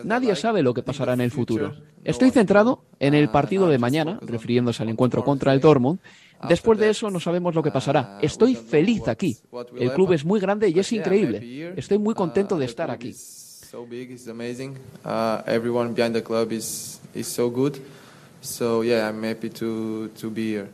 Nadie 0.04 0.36
sabe 0.36 0.62
lo 0.62 0.72
que 0.72 0.84
pasará 0.84 1.14
en 1.14 1.20
el 1.20 1.32
futuro. 1.32 1.74
Estoy 2.04 2.30
centrado 2.30 2.84
en 3.00 3.14
el 3.14 3.28
partido 3.28 3.68
de 3.68 3.78
mañana, 3.78 4.18
refiriéndose 4.22 4.84
al 4.84 4.88
encuentro 4.88 5.24
contra 5.24 5.52
el 5.52 5.60
Dortmund. 5.60 5.98
Después 6.46 6.78
de 6.78 6.90
eso 6.90 7.10
no 7.10 7.18
sabemos 7.18 7.54
lo 7.54 7.62
que 7.62 7.70
pasará. 7.70 8.18
Estoy 8.22 8.54
feliz 8.54 9.08
aquí. 9.08 9.36
El 9.76 9.92
club 9.92 10.12
es 10.12 10.24
muy 10.24 10.38
grande 10.38 10.68
y 10.68 10.78
es 10.78 10.92
increíble. 10.92 11.72
Estoy 11.76 11.98
muy 11.98 12.14
contento 12.14 12.58
de 12.58 12.66
estar 12.66 12.90
aquí. 12.90 13.14
so 13.70 13.84
big, 13.84 14.10
it's 14.10 14.28
amazing. 14.28 14.78
Uh, 15.04 15.42
everyone 15.46 15.92
behind 15.92 16.14
the 16.14 16.22
club 16.22 16.52
is 16.52 17.00
is 17.14 17.26
so 17.26 17.50
good. 17.50 17.78
So 18.40 18.82
yeah, 18.82 19.08
I'm 19.08 19.22
happy 19.22 19.50
to 19.60 20.08
to 20.20 20.30
be 20.30 20.56
here. 20.56 20.68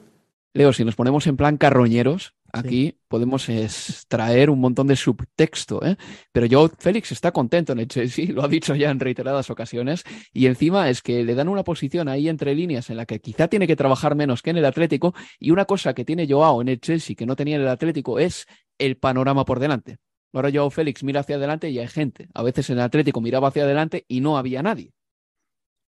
Leo, 0.55 0.73
si 0.73 0.85
nos 0.85 0.95
ponemos 0.95 1.27
en 1.27 1.37
plan 1.37 1.57
carroñeros, 1.57 2.35
aquí 2.55 2.99
podemos 3.09 3.49
extraer 3.49 4.49
un 4.49 4.61
montón 4.61 4.87
de 4.87 4.97
subtexto, 4.97 5.85
¿eh? 5.85 5.97
Pero 6.33 6.47
yo, 6.47 6.71
Félix 6.79 7.13
está 7.13 7.33
contento 7.33 7.73
en 7.73 7.81
el 7.81 7.89
Chelsea, 7.89 8.27
lo 8.33 8.45
ha 8.45 8.49
dicho 8.49 8.75
ya 8.75 8.91
en 8.91 9.01
reiteradas 9.01 9.51
ocasiones, 9.51 10.05
y 10.33 10.47
encima 10.47 10.89
es 10.89 11.03
que 11.03 11.25
le 11.25 11.35
dan 11.35 11.49
una 11.49 11.65
posición 11.65 12.09
ahí 12.09 12.29
entre 12.29 12.55
líneas 12.55 12.91
en 12.91 12.97
la 12.97 13.07
que 13.07 13.21
quizá 13.21 13.49
tiene 13.49 13.67
que 13.67 13.77
trabajar 13.77 14.15
menos 14.15 14.41
que 14.41 14.51
en 14.51 14.59
el 14.59 14.65
Atlético, 14.65 15.15
y 15.39 15.51
una 15.51 15.65
cosa 15.65 15.95
que 15.95 16.05
tiene 16.05 16.29
Joao 16.29 16.63
en 16.63 16.69
el 16.69 16.81
Chelsea 16.81 17.17
que 17.17 17.27
no 17.27 17.35
tenía 17.37 17.57
en 17.57 17.63
el 17.63 17.69
Atlético 17.69 18.19
es 18.19 18.47
el 18.79 18.97
panorama 18.97 19.45
por 19.45 19.59
delante. 19.59 19.99
Ahora 20.33 20.51
Joao 20.53 20.71
Félix 20.71 21.03
mira 21.03 21.21
hacia 21.21 21.37
adelante 21.37 21.71
y 21.71 21.79
hay 21.79 21.89
gente. 21.89 22.29
A 22.35 22.43
veces 22.43 22.69
en 22.71 22.79
el 22.79 22.85
Atlético 22.85 23.21
miraba 23.21 23.49
hacia 23.49 23.65
adelante 23.65 24.05
y 24.09 24.21
no 24.21 24.37
había 24.37 24.63
nadie. 24.63 24.93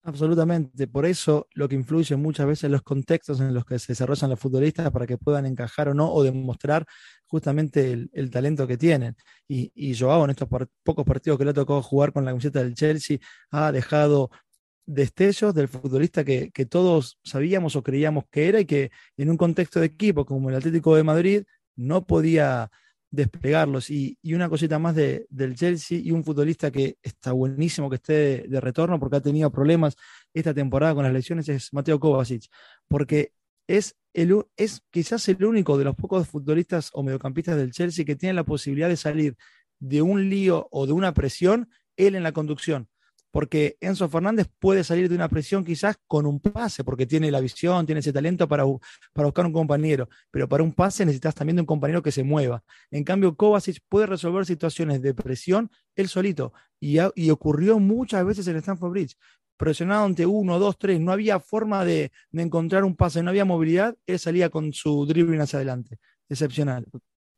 Absolutamente, 0.06 0.86
por 0.86 1.04
eso 1.04 1.48
lo 1.54 1.68
que 1.68 1.74
influye 1.74 2.14
muchas 2.14 2.46
veces 2.46 2.70
los 2.70 2.82
contextos 2.82 3.40
en 3.40 3.52
los 3.52 3.64
que 3.66 3.76
se 3.80 3.88
desarrollan 3.88 4.30
los 4.30 4.38
futbolistas 4.38 4.88
para 4.92 5.04
que 5.04 5.18
puedan 5.18 5.46
encajar 5.46 5.88
o 5.88 5.94
no 5.94 6.12
o 6.12 6.22
demostrar 6.22 6.86
justamente 7.26 8.08
el, 8.12 8.30
talento 8.30 8.68
que 8.68 8.76
tienen. 8.76 9.16
Y, 9.48 9.72
y 9.74 9.98
Joao 9.98 10.22
en 10.22 10.30
estos 10.30 10.48
pocos 10.84 11.04
partidos 11.04 11.36
que 11.36 11.44
le 11.44 11.50
ha 11.50 11.54
tocado 11.54 11.82
jugar 11.82 12.12
con 12.12 12.24
la 12.24 12.30
camiseta 12.30 12.62
del 12.62 12.74
Chelsea 12.74 13.18
ha 13.50 13.72
dejado 13.72 14.30
destellos 14.86 15.52
del 15.54 15.66
futbolista 15.66 16.22
que, 16.22 16.52
que 16.52 16.66
todos 16.66 17.18
sabíamos 17.24 17.74
o 17.74 17.82
creíamos 17.82 18.26
que 18.30 18.48
era 18.48 18.60
y 18.60 18.64
que 18.64 18.92
en 19.16 19.28
un 19.28 19.36
contexto 19.36 19.80
de 19.80 19.86
equipo 19.86 20.24
como 20.24 20.50
el 20.50 20.54
Atlético 20.54 20.94
de 20.94 21.02
Madrid 21.02 21.42
no 21.74 22.06
podía 22.06 22.70
desplegarlos. 23.16 23.90
Y, 23.90 24.18
y 24.22 24.34
una 24.34 24.48
cosita 24.48 24.78
más 24.78 24.94
de, 24.94 25.26
del 25.30 25.54
Chelsea 25.54 25.98
y 25.98 26.10
un 26.12 26.22
futbolista 26.22 26.70
que 26.70 26.98
está 27.02 27.32
buenísimo 27.32 27.90
que 27.90 27.96
esté 27.96 28.46
de, 28.46 28.60
retorno 28.60 29.00
porque 29.00 29.16
ha 29.16 29.20
tenido 29.20 29.50
problemas 29.50 29.96
esta 30.32 30.54
temporada 30.54 30.94
con 30.94 31.04
las 31.04 31.12
lesiones 31.12 31.48
es 31.48 31.72
Mateo 31.72 31.98
Kovacic, 31.98 32.44
porque 32.88 33.32
es, 33.66 33.96
el, 34.12 34.44
es 34.56 34.82
quizás 34.90 35.28
el 35.28 35.44
único 35.44 35.76
de 35.76 35.84
los 35.84 35.96
pocos 35.96 36.28
futbolistas 36.28 36.90
o 36.92 37.02
mediocampistas 37.02 37.56
del 37.56 37.72
Chelsea 37.72 38.04
que 38.04 38.16
tiene 38.16 38.34
la 38.34 38.44
posibilidad 38.44 38.88
de 38.88 38.96
salir 38.96 39.36
de 39.80 40.02
un 40.02 40.28
lío 40.28 40.68
o 40.70 40.86
de 40.86 40.92
una 40.92 41.12
presión, 41.12 41.68
él 41.96 42.14
en 42.14 42.22
la 42.22 42.32
conducción. 42.32 42.88
Porque 43.36 43.76
Enzo 43.82 44.08
Fernández 44.08 44.48
puede 44.58 44.82
salir 44.82 45.10
de 45.10 45.14
una 45.14 45.28
presión 45.28 45.62
quizás 45.62 45.98
con 46.06 46.24
un 46.24 46.40
pase, 46.40 46.84
porque 46.84 47.04
tiene 47.04 47.30
la 47.30 47.38
visión, 47.38 47.84
tiene 47.84 47.98
ese 47.98 48.10
talento 48.10 48.48
para, 48.48 48.64
bu- 48.64 48.80
para 49.12 49.26
buscar 49.26 49.44
un 49.44 49.52
compañero, 49.52 50.08
pero 50.30 50.48
para 50.48 50.62
un 50.62 50.72
pase 50.72 51.04
necesitas 51.04 51.34
también 51.34 51.56
de 51.56 51.60
un 51.60 51.66
compañero 51.66 52.00
que 52.02 52.10
se 52.10 52.24
mueva. 52.24 52.64
En 52.90 53.04
cambio, 53.04 53.36
Kovacic 53.36 53.80
puede 53.90 54.06
resolver 54.06 54.46
situaciones 54.46 55.02
de 55.02 55.12
presión 55.12 55.70
él 55.94 56.08
solito, 56.08 56.54
y 56.80 57.28
ocurrió 57.28 57.78
muchas 57.78 58.24
veces 58.24 58.46
en 58.48 58.56
Stanford 58.56 58.92
Bridge. 58.92 59.18
Presionado 59.58 60.06
ante 60.06 60.24
uno, 60.24 60.58
dos, 60.58 60.78
tres, 60.78 60.98
no 60.98 61.12
había 61.12 61.38
forma 61.38 61.84
de, 61.84 62.12
de 62.30 62.42
encontrar 62.42 62.84
un 62.84 62.96
pase, 62.96 63.22
no 63.22 63.28
había 63.28 63.44
movilidad, 63.44 63.94
él 64.06 64.18
salía 64.18 64.48
con 64.48 64.72
su 64.72 65.04
dribbling 65.04 65.42
hacia 65.42 65.58
adelante. 65.58 65.98
Excepcional. 66.30 66.86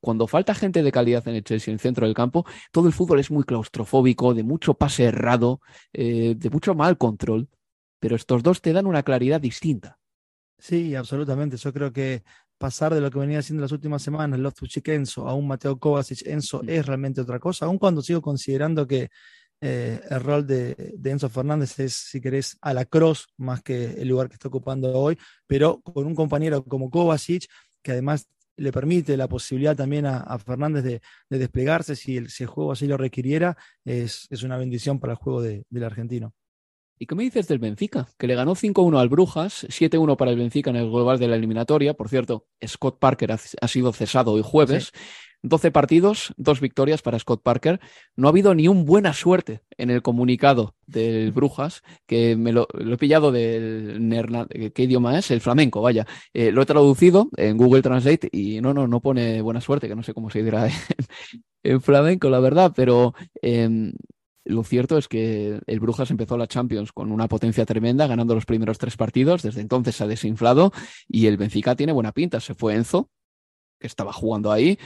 Cuando 0.01 0.27
falta 0.27 0.55
gente 0.55 0.83
de 0.83 0.93
calidad 0.93 1.27
en 1.27 1.37
el 1.37 1.45
Chelsea, 1.45 1.73
en 1.73 1.77
el 1.77 1.81
centro 1.81 2.07
del 2.07 2.15
campo, 2.15 2.47
todo 2.73 2.87
el 2.87 2.93
fútbol 2.93 3.21
es 3.21 3.31
muy 3.31 3.45
claustrofóbico, 3.45 4.35
de 4.35 4.43
mucho 4.43 4.75
pase 4.75 5.05
errado, 5.05 5.61
eh, 5.93 6.35
de 6.37 6.51
mucho 6.51 6.75
mal 6.75 6.99
control, 6.99 7.49
pero 7.99 8.17
estos 8.17 8.43
dos 8.43 8.61
te 8.61 8.73
dan 8.73 8.87
una 8.87 9.03
claridad 9.03 9.41
distinta. 9.41 9.99
Sí, 10.59 10.95
absolutamente. 10.95 11.57
Yo 11.57 11.73
creo 11.73 11.93
que 11.93 12.23
pasar 12.59 12.93
de 12.93 13.01
lo 13.01 13.11
que 13.11 13.19
venía 13.19 13.39
haciendo 13.39 13.63
las 13.63 13.73
últimas 13.73 14.03
semanas, 14.03 14.39
Loftus-Cheek 14.41 14.89
Enzo, 14.89 15.29
a 15.29 15.35
un 15.35 15.47
Mateo 15.47 15.79
Kovacic 15.79 16.27
Enzo, 16.27 16.63
mm. 16.63 16.69
es 16.69 16.87
realmente 16.87 17.21
otra 17.21 17.39
cosa, 17.39 17.67
aun 17.67 17.79
cuando 17.79 18.03
sigo 18.03 18.21
considerando 18.21 18.87
que 18.87 19.09
eh, 19.61 20.01
el 20.09 20.21
rol 20.21 20.47
de, 20.47 20.95
Enzo 21.05 21.29
Fernández 21.29 21.79
es, 21.79 21.95
si 21.95 22.21
querés, 22.21 22.57
a 22.61 22.75
la 22.75 22.85
cross 22.85 23.29
más 23.37 23.63
que 23.63 23.93
el 23.93 24.09
lugar 24.09 24.29
que 24.29 24.35
está 24.35 24.49
ocupando 24.49 24.93
hoy, 24.93 25.19
pero 25.47 25.81
con 25.81 26.07
un 26.07 26.15
compañero 26.15 26.65
como 26.65 26.91
Kovacic, 26.91 27.47
que 27.83 27.93
además 27.93 28.29
le 28.59 28.73
permite 28.73 29.17
la 29.17 29.29
posibilidad 29.29 29.77
también 29.77 30.07
a, 30.07 30.39
Fernández 30.39 30.85
de, 30.85 31.01
desplegarse 31.31 31.97
si 31.97 32.17
el, 32.17 32.29
juego 32.47 32.73
así 32.73 32.87
lo 32.87 32.97
requiriera, 32.97 33.57
es, 33.85 34.27
es 34.31 34.43
una 34.43 34.57
bendición 34.57 35.01
para 35.01 35.15
el 35.15 35.19
juego 35.19 35.41
del 35.43 35.85
argentino. 35.85 36.35
¿Y 37.01 37.07
qué 37.07 37.15
me 37.15 37.23
dices 37.23 37.47
del 37.47 37.61
Benfica? 37.61 38.09
Que 38.19 38.27
le 38.27 38.35
ganó 38.35 38.57
5-1 38.57 38.99
al 38.99 39.09
Brujas, 39.09 39.65
7-1 39.69 40.17
para 40.17 40.33
el 40.33 40.37
Benfica 40.37 40.71
en 40.71 40.77
el 40.77 40.91
global 40.91 41.19
de 41.19 41.29
la 41.29 41.37
eliminatoria. 41.37 41.95
Por 41.95 42.09
cierto, 42.09 42.47
Scott 42.67 42.99
Parker 42.99 43.33
ha, 43.33 43.69
sido 43.69 43.93
cesado 43.93 44.33
hoy 44.33 44.43
jueves. 44.45 44.91
12 45.43 45.71
partidos, 45.71 46.35
dos 46.37 46.61
victorias 46.61 47.03
para 47.03 47.19
Scott 47.19 47.43
Parker. 47.43 47.81
No 48.17 48.29
ha 48.29 48.31
habido 48.31 48.55
ni 48.55 48.69
un 48.69 48.85
buena 48.85 49.13
suerte 49.13 49.63
en 49.77 49.91
el 49.91 50.03
comunicado 50.03 50.75
del 50.87 51.33
Brujas, 51.33 51.83
que 52.07 52.37
me 52.37 52.53
lo, 52.53 52.67
he 52.75 52.97
pillado 52.97 53.31
del 53.31 54.73
¿Qué 54.75 54.83
idioma 54.83 55.19
es? 55.19 55.31
El 55.31 55.41
flamenco, 55.41 55.81
vaya. 55.81 56.07
Eh, 56.33 56.51
lo 56.51 56.63
he 56.63 56.67
traducido 56.67 57.29
en 57.37 57.57
Google 57.57 57.83
Translate 57.83 58.29
y 58.33 58.61
no, 58.61 58.75
no, 58.75 58.89
no 58.89 59.01
pone 59.01 59.41
buena 59.43 59.61
suerte, 59.61 59.89
que 59.89 59.95
no 59.95 60.03
sé 60.03 60.15
cómo 60.15 60.31
se 60.31 60.43
dirá 60.43 60.69
en, 61.63 61.81
flamenco, 61.81 62.29
la 62.31 62.41
verdad, 62.41 62.73
pero 62.75 63.15
em, 63.41 63.93
lo 64.45 64.65
cierto 64.65 64.99
es 64.99 65.09
que 65.09 65.61
el 65.67 65.81
Brujas 65.81 66.11
empezó 66.11 66.37
la 66.37 66.49
Champions 66.49 66.93
con 66.93 67.13
una 67.13 67.29
potencia 67.29 67.65
tremenda, 67.65 68.07
ganando 68.07 68.35
los 68.35 68.47
primeros 68.47 68.79
tres 68.79 68.97
partidos. 68.97 69.43
Desde 69.43 69.61
entonces 69.61 69.95
se 69.95 70.05
ha 70.05 70.07
desinflado 70.07 70.73
y 71.07 71.27
el 71.27 71.37
Benfica 71.37 71.77
tiene 71.77 71.93
buena 71.93 72.13
pinta. 72.13 72.41
Se 72.41 72.55
fue 72.55 72.75
Enzo, 72.75 73.11
que 73.79 73.87
estaba 73.87 74.13
jugando 74.13 74.51
ahí, 74.51 74.79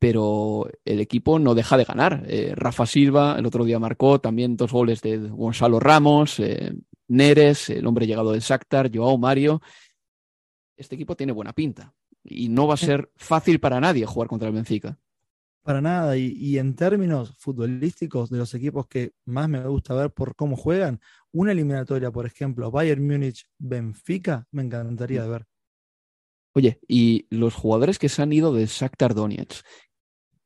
pero 0.00 0.66
el 0.86 0.98
equipo 0.98 1.38
no 1.38 1.54
deja 1.54 1.76
de 1.76 1.84
ganar. 1.84 2.24
Eh, 2.26 2.54
Rafa 2.56 2.86
Silva 2.86 3.36
el 3.38 3.44
otro 3.44 3.64
día 3.64 3.78
marcó 3.78 4.18
también 4.18 4.56
dos 4.56 4.72
goles 4.72 5.02
de 5.02 5.18
Gonzalo 5.18 5.78
Ramos, 5.78 6.40
eh, 6.40 6.72
Neres, 7.08 7.68
el 7.68 7.86
hombre 7.86 8.06
llegado 8.06 8.32
del 8.32 8.40
Shakhtar, 8.40 8.90
Joao 8.92 9.18
Mario. 9.18 9.60
Este 10.74 10.94
equipo 10.94 11.16
tiene 11.16 11.32
buena 11.32 11.52
pinta 11.52 11.94
y 12.24 12.48
no 12.48 12.66
va 12.66 12.74
a 12.74 12.78
ser 12.78 13.12
fácil 13.14 13.60
para 13.60 13.78
nadie 13.78 14.06
jugar 14.06 14.26
contra 14.26 14.48
el 14.48 14.54
Benfica. 14.54 14.98
Para 15.62 15.82
nada, 15.82 16.16
y, 16.16 16.32
y, 16.38 16.56
en 16.56 16.74
términos 16.74 17.34
futbolísticos 17.36 18.30
de 18.30 18.38
los 18.38 18.54
equipos 18.54 18.86
que 18.86 19.12
más 19.26 19.46
me 19.46 19.62
gusta 19.66 19.94
ver 19.94 20.10
por 20.10 20.34
cómo 20.34 20.56
juegan, 20.56 21.00
una 21.32 21.52
eliminatoria, 21.52 22.10
por 22.10 22.24
ejemplo, 22.24 22.70
Bayern 22.70 23.06
Múnich-Benfica, 23.06 24.46
me 24.52 24.62
encantaría 24.62 25.22
de 25.22 25.28
ver. 25.28 25.46
Oye, 26.54 26.80
y 26.88 27.26
los 27.30 27.54
jugadores 27.54 27.98
que 27.98 28.08
se 28.08 28.22
han 28.22 28.32
ido 28.32 28.54
del 28.54 28.66
Shakhtar 28.66 29.14
Donetsk, 29.14 29.64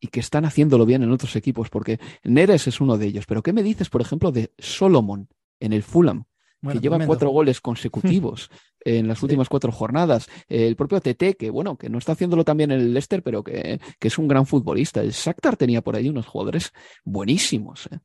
y 0.04 0.08
que 0.08 0.20
están 0.20 0.44
haciéndolo 0.44 0.84
bien 0.84 1.02
en 1.02 1.10
otros 1.12 1.34
equipos, 1.34 1.70
porque 1.70 1.98
Neres 2.24 2.66
es 2.66 2.78
uno 2.78 2.98
de 2.98 3.06
ellos. 3.06 3.24
Pero 3.24 3.42
¿qué 3.42 3.54
me 3.54 3.62
dices, 3.62 3.88
por 3.88 4.02
ejemplo, 4.02 4.32
de 4.32 4.52
Solomon 4.58 5.30
en 5.60 5.72
el 5.72 5.82
Fulham? 5.82 6.24
que 6.60 6.78
lleva 6.78 7.04
cuatro 7.06 7.30
goles 7.30 7.60
consecutivos 7.60 8.50
en 8.80 9.08
las 9.08 9.22
últimas 9.22 9.48
cuatro 9.48 9.72
jornadas. 9.72 10.28
El 10.46 10.76
propio 10.76 11.00
TT, 11.00 11.38
que 11.38 11.48
bueno, 11.50 11.78
que 11.78 11.88
no 11.88 11.96
está 11.96 12.12
haciéndolo 12.12 12.44
también 12.44 12.70
en 12.70 12.80
el 12.80 12.92
Leicester, 12.92 13.22
pero 13.22 13.42
que, 13.42 13.80
es 13.98 14.18
un 14.18 14.28
gran 14.28 14.44
futbolista. 14.44 15.00
El 15.00 15.12
Shakhtar 15.12 15.56
tenía 15.56 15.80
por 15.80 15.96
ahí 15.96 16.10
unos 16.10 16.26
jugadores 16.26 16.70
buenísimos. 17.02 17.86
¿eh? 17.90 17.98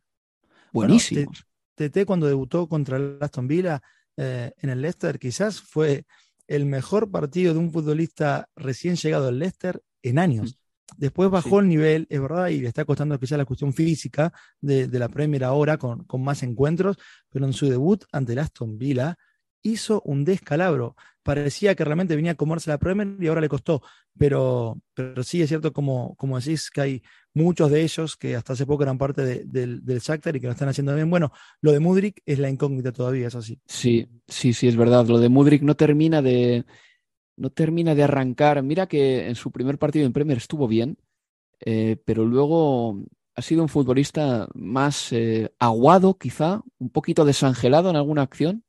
Buenísimos. 0.71 1.45
TT 1.75 2.05
cuando 2.05 2.27
debutó 2.27 2.67
contra 2.69 2.95
el 2.95 3.17
Aston 3.19 3.47
Villa 3.47 3.81
eh, 4.15 4.51
en 4.57 4.69
el 4.69 4.81
Leicester, 4.81 5.19
quizás 5.19 5.59
fue 5.59 6.05
el 6.47 6.65
mejor 6.65 7.11
partido 7.11 7.53
de 7.53 7.59
un 7.59 7.71
futbolista 7.73 8.47
recién 8.55 8.95
llegado 8.95 9.27
al 9.27 9.39
Leicester 9.39 9.81
en 10.01 10.19
años. 10.19 10.58
Después 10.99 11.29
bajó 11.29 11.61
el 11.61 11.69
nivel, 11.69 12.07
es 12.09 12.19
verdad, 12.19 12.49
y 12.49 12.59
le 12.59 12.67
está 12.67 12.83
costando 12.83 13.17
quizá 13.17 13.37
la 13.37 13.45
cuestión 13.45 13.71
física 13.71 14.33
de, 14.59 14.85
la 14.99 15.07
Premier 15.07 15.45
ahora 15.45 15.77
con, 15.77 16.03
con, 16.03 16.21
más 16.21 16.43
encuentros, 16.43 16.97
pero 17.29 17.45
en 17.45 17.53
su 17.53 17.69
debut 17.69 18.03
ante 18.11 18.33
el 18.33 18.39
Aston 18.39 18.77
Villa 18.77 19.17
hizo 19.61 20.01
un 20.03 20.25
descalabro. 20.25 20.97
Parecía 21.23 21.73
que 21.73 21.85
realmente 21.85 22.17
venía 22.17 22.33
a 22.33 22.35
comerse 22.35 22.69
la 22.69 22.79
Premier 22.79 23.15
y 23.17 23.27
ahora 23.27 23.39
le 23.39 23.47
costó. 23.47 23.81
Pero, 24.17 24.81
pero 24.93 25.23
sí 25.23 25.41
es 25.41 25.47
cierto, 25.47 25.71
como, 25.71 26.15
como 26.17 26.37
decís, 26.37 26.69
que 26.69 26.81
hay 26.81 27.03
muchos 27.33 27.71
de 27.71 27.81
ellos 27.81 28.17
que 28.17 28.35
hasta 28.35 28.51
hace 28.51 28.65
poco 28.65 28.83
eran 28.83 28.97
parte 28.97 29.45
del, 29.45 29.85
del 29.85 29.99
Shakhtar 29.99 30.35
y 30.35 30.41
que 30.41 30.47
lo 30.47 30.51
están 30.51 30.67
haciendo 30.67 30.93
bien. 30.95 31.09
Bueno, 31.09 31.31
lo 31.61 31.71
de 31.71 31.79
Mudrik 31.79 32.21
es 32.25 32.39
la 32.39 32.49
incógnita 32.49 32.91
todavía, 32.91 33.27
es 33.27 33.35
así. 33.35 33.57
Sí, 33.65 34.05
sí, 34.27 34.51
sí, 34.51 34.67
es 34.67 34.75
verdad. 34.75 35.07
Lo 35.07 35.17
de 35.17 35.29
Mudrik 35.29 35.61
no 35.61 35.75
termina 35.75 36.21
de 36.21 36.65
no 37.39 37.49
termina 37.51 37.95
de 37.95 38.03
arrancar. 38.03 38.61
Mira 38.63 38.87
que 38.87 39.27
en 39.27 39.35
su 39.35 39.51
primer 39.51 39.79
partido 39.79 40.05
en 40.05 40.13
Premier 40.13 40.37
estuvo 40.37 40.67
bien, 40.67 40.97
eh, 41.61 41.97
pero 42.05 42.25
luego 42.25 42.99
ha 43.35 43.41
sido 43.41 43.63
un 43.63 43.69
futbolista 43.69 44.47
más 44.53 45.13
eh, 45.13 45.51
aguado, 45.59 46.17
quizá, 46.17 46.61
un 46.77 46.89
poquito 46.89 47.25
desangelado 47.25 47.89
en 47.89 47.95
alguna 47.95 48.21
acción. 48.23 48.63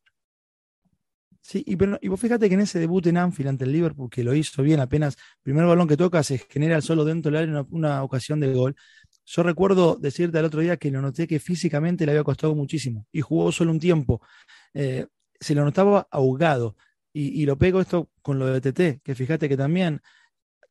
Sí, 1.43 1.65
y, 1.67 1.75
pero, 1.77 1.99
y 2.01 2.09
vos 2.09 2.21
fíjate 2.21 2.49
que 2.49 2.55
en 2.55 2.61
ese 2.61 2.79
debut 2.79 3.05
en 3.07 3.17
Anfield 3.17 3.49
ante 3.49 3.65
el 3.65 3.73
Liverpool, 3.73 4.09
que 4.11 4.23
lo 4.23 4.35
hizo 4.35 4.63
bien, 4.63 4.79
apenas 4.79 5.17
primer 5.43 5.65
balón 5.67 5.89
que 5.89 5.97
toca 5.97 6.23
se 6.23 6.39
genera 6.39 6.81
solo 6.81 7.05
dentro 7.05 7.33
del 7.33 7.49
área 7.49 7.67
una, 7.71 8.05
ocasión 8.05 8.39
de 8.41 8.53
gol. 8.53 8.77
Yo 9.25 9.43
recuerdo 9.43 9.97
decirte 9.97 10.39
el 10.39 10.45
otro 10.45 10.61
día 10.61 10.77
que 10.77 10.91
lo 10.91 11.01
noté 11.01 11.27
que 11.27 11.41
físicamente 11.41 12.05
le 12.07 12.13
había 12.13 12.25
costado 12.25 12.55
muchísimo 12.55 13.07
y 13.11 13.21
jugó 13.21 13.51
solo 13.53 13.73
un 13.73 13.81
tiempo. 13.81 14.21
Eh, 14.75 15.07
se 15.41 15.55
lo 15.55 15.65
notaba 15.65 16.07
ahogado. 16.11 16.77
Y, 17.13 17.45
lo 17.45 17.59
pego 17.59 17.81
esto 17.81 18.09
con 18.23 18.39
lo 18.39 18.47
de 18.47 18.61
TT, 18.61 19.03
que 19.03 19.15
fíjate 19.15 19.49
que 19.49 19.57
también 19.57 20.01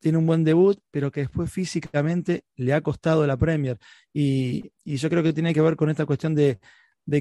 tiene 0.00 0.16
un 0.16 0.26
buen 0.26 0.42
debut, 0.42 0.80
pero 0.90 1.10
que 1.10 1.20
después 1.20 1.52
físicamente 1.52 2.44
le 2.56 2.72
ha 2.72 2.80
costado 2.80 3.26
la 3.26 3.36
Premier. 3.36 3.78
Y, 4.12 4.72
yo 4.84 5.10
creo 5.10 5.22
que 5.22 5.34
tiene 5.34 5.52
que 5.52 5.60
ver 5.60 5.76
con 5.76 5.90
esta 5.90 6.06
cuestión 6.06 6.34
de, 6.34 6.58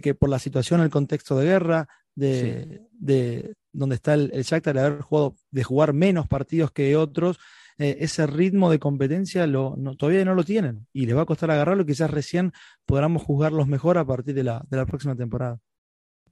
que 0.02 0.16
por 0.16 0.30
la 0.30 0.40
situación, 0.40 0.82
el 0.82 0.90
contexto 0.90 1.38
de 1.38 1.46
guerra, 1.46 1.88
de, 2.16 2.88
de 2.94 3.56
donde 3.74 3.96
está 3.96 4.14
el, 4.14 4.32
el 4.34 4.44
Shakhtar, 4.44 4.76
de 4.76 4.82
haber 4.82 5.02
jugado, 5.02 5.36
de 5.52 5.64
jugar 5.64 5.94
menos 5.94 6.28
partidos 6.28 6.72
que 6.72 6.96
otros, 6.96 7.40
eh, 7.80 7.98
ese 8.02 8.28
ritmo 8.28 8.70
de 8.70 8.78
competencia 8.78 9.48
lo, 9.48 9.78
todavía 9.98 10.26
no 10.26 10.36
lo 10.36 10.44
tienen 10.44 10.86
y 10.92 11.06
les 11.06 11.16
va 11.16 11.22
a 11.22 11.26
costar 11.26 11.50
agarrarlo. 11.50 11.86
Quizás 11.86 12.12
recién 12.12 12.52
podamos 12.86 13.24
juzgarlos 13.24 13.68
mejor 13.68 13.98
a 13.98 14.06
partir 14.06 14.36
de 14.36 14.44
la, 14.44 14.66
de 14.70 14.78
la 14.78 14.86
próxima 14.86 15.16
temporada. 15.16 15.60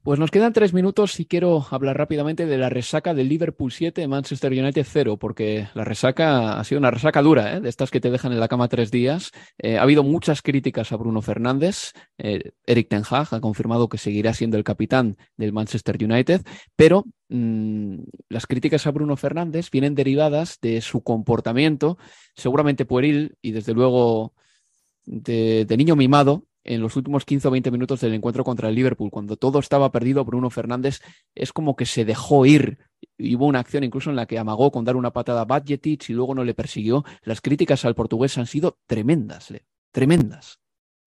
Pues 0.04 0.20
nos 0.20 0.32
quedan 0.32 0.54
tres 0.54 0.74
minutos 0.74 1.20
y 1.20 1.26
quiero 1.26 1.66
hablar 1.70 1.98
rápidamente 1.98 2.46
de 2.46 2.58
la 2.58 2.70
resaca 2.70 3.14
del 3.14 3.28
Liverpool 3.28 3.72
7, 3.72 4.08
Manchester 4.08 4.52
United 4.54 4.86
0, 4.90 5.18
porque 5.18 5.68
la 5.74 5.84
resaca 5.84 6.60
ha 6.60 6.64
sido 6.64 6.80
una 6.80 6.92
resaca 6.92 7.22
dura, 7.22 7.58
¿eh? 7.58 7.62
de 7.62 7.68
estas 7.68 7.92
que 7.92 8.00
te 8.00 8.10
dejan 8.10 8.32
en 8.32 8.40
la 8.40 8.48
cama 8.48 8.70
tres 8.70 8.90
días. 8.90 9.32
Eh, 9.58 9.78
ha 9.78 9.82
habido 9.82 10.04
muchas 10.04 10.42
críticas 10.42 10.92
a 10.94 10.96
Bruno 10.96 11.22
Fernández. 11.22 11.92
Eh, 12.18 12.52
Eric 12.66 12.88
Ten 12.88 13.04
Hag 13.10 13.28
ha 13.32 13.42
confirmado 13.42 13.90
que 13.90 13.98
seguirá 13.98 14.34
siendo 14.34 14.56
el 14.58 14.64
capitán 14.64 15.18
del 15.36 15.52
Manchester 15.52 15.98
United, 16.02 16.42
pero 16.78 17.04
mm, 17.28 17.98
las 18.30 18.48
críticas 18.48 18.88
a 18.88 18.92
Bruno 18.92 19.18
Fernández 19.18 19.70
vienen 19.72 19.94
derivadas 19.94 20.60
de 20.62 20.80
su 20.80 21.04
comportamiento, 21.04 21.98
seguramente 22.36 22.86
pueril 22.86 23.36
y 23.42 23.52
desde 23.52 23.74
luego 23.74 24.34
de 25.06 25.66
niño 25.78 25.96
mimado 25.96 26.44
en 26.68 26.82
los 26.82 26.96
últimos 26.96 27.26
15 27.26 27.48
o 27.48 27.52
20 27.52 27.72
minutos 27.72 28.02
del 28.02 28.14
encuentro 28.14 28.44
contra 28.44 28.70
el 28.70 28.76
Liverpool, 28.76 29.10
cuando 29.10 29.38
todo 29.38 29.60
estaba 29.60 29.92
perdido, 29.92 30.24
Bruno 30.26 30.50
Fernández 30.50 31.00
es 31.34 31.54
como 31.54 31.76
que 31.76 31.86
se 31.86 32.06
dejó 32.06 32.46
ir. 32.46 32.78
Hubo 33.18 33.48
una 33.48 33.60
acción 33.60 33.84
incluso 33.84 34.10
en 34.10 34.16
la 34.16 34.26
que 34.26 34.38
amagó 34.38 34.72
con 34.72 34.86
dar 34.86 34.96
una 34.96 35.12
patada 35.12 35.42
a 35.42 35.46
Badgetich 35.46 36.10
y 36.10 36.14
luego 36.14 36.36
no 36.36 36.44
le 36.44 36.54
persiguió. 36.54 37.04
Las 37.24 37.42
críticas 37.42 37.86
al 37.86 37.96
portugués 37.96 38.38
han 38.38 38.46
sido 38.46 38.78
tremendas, 38.86 39.54
tremendas. 39.92 40.60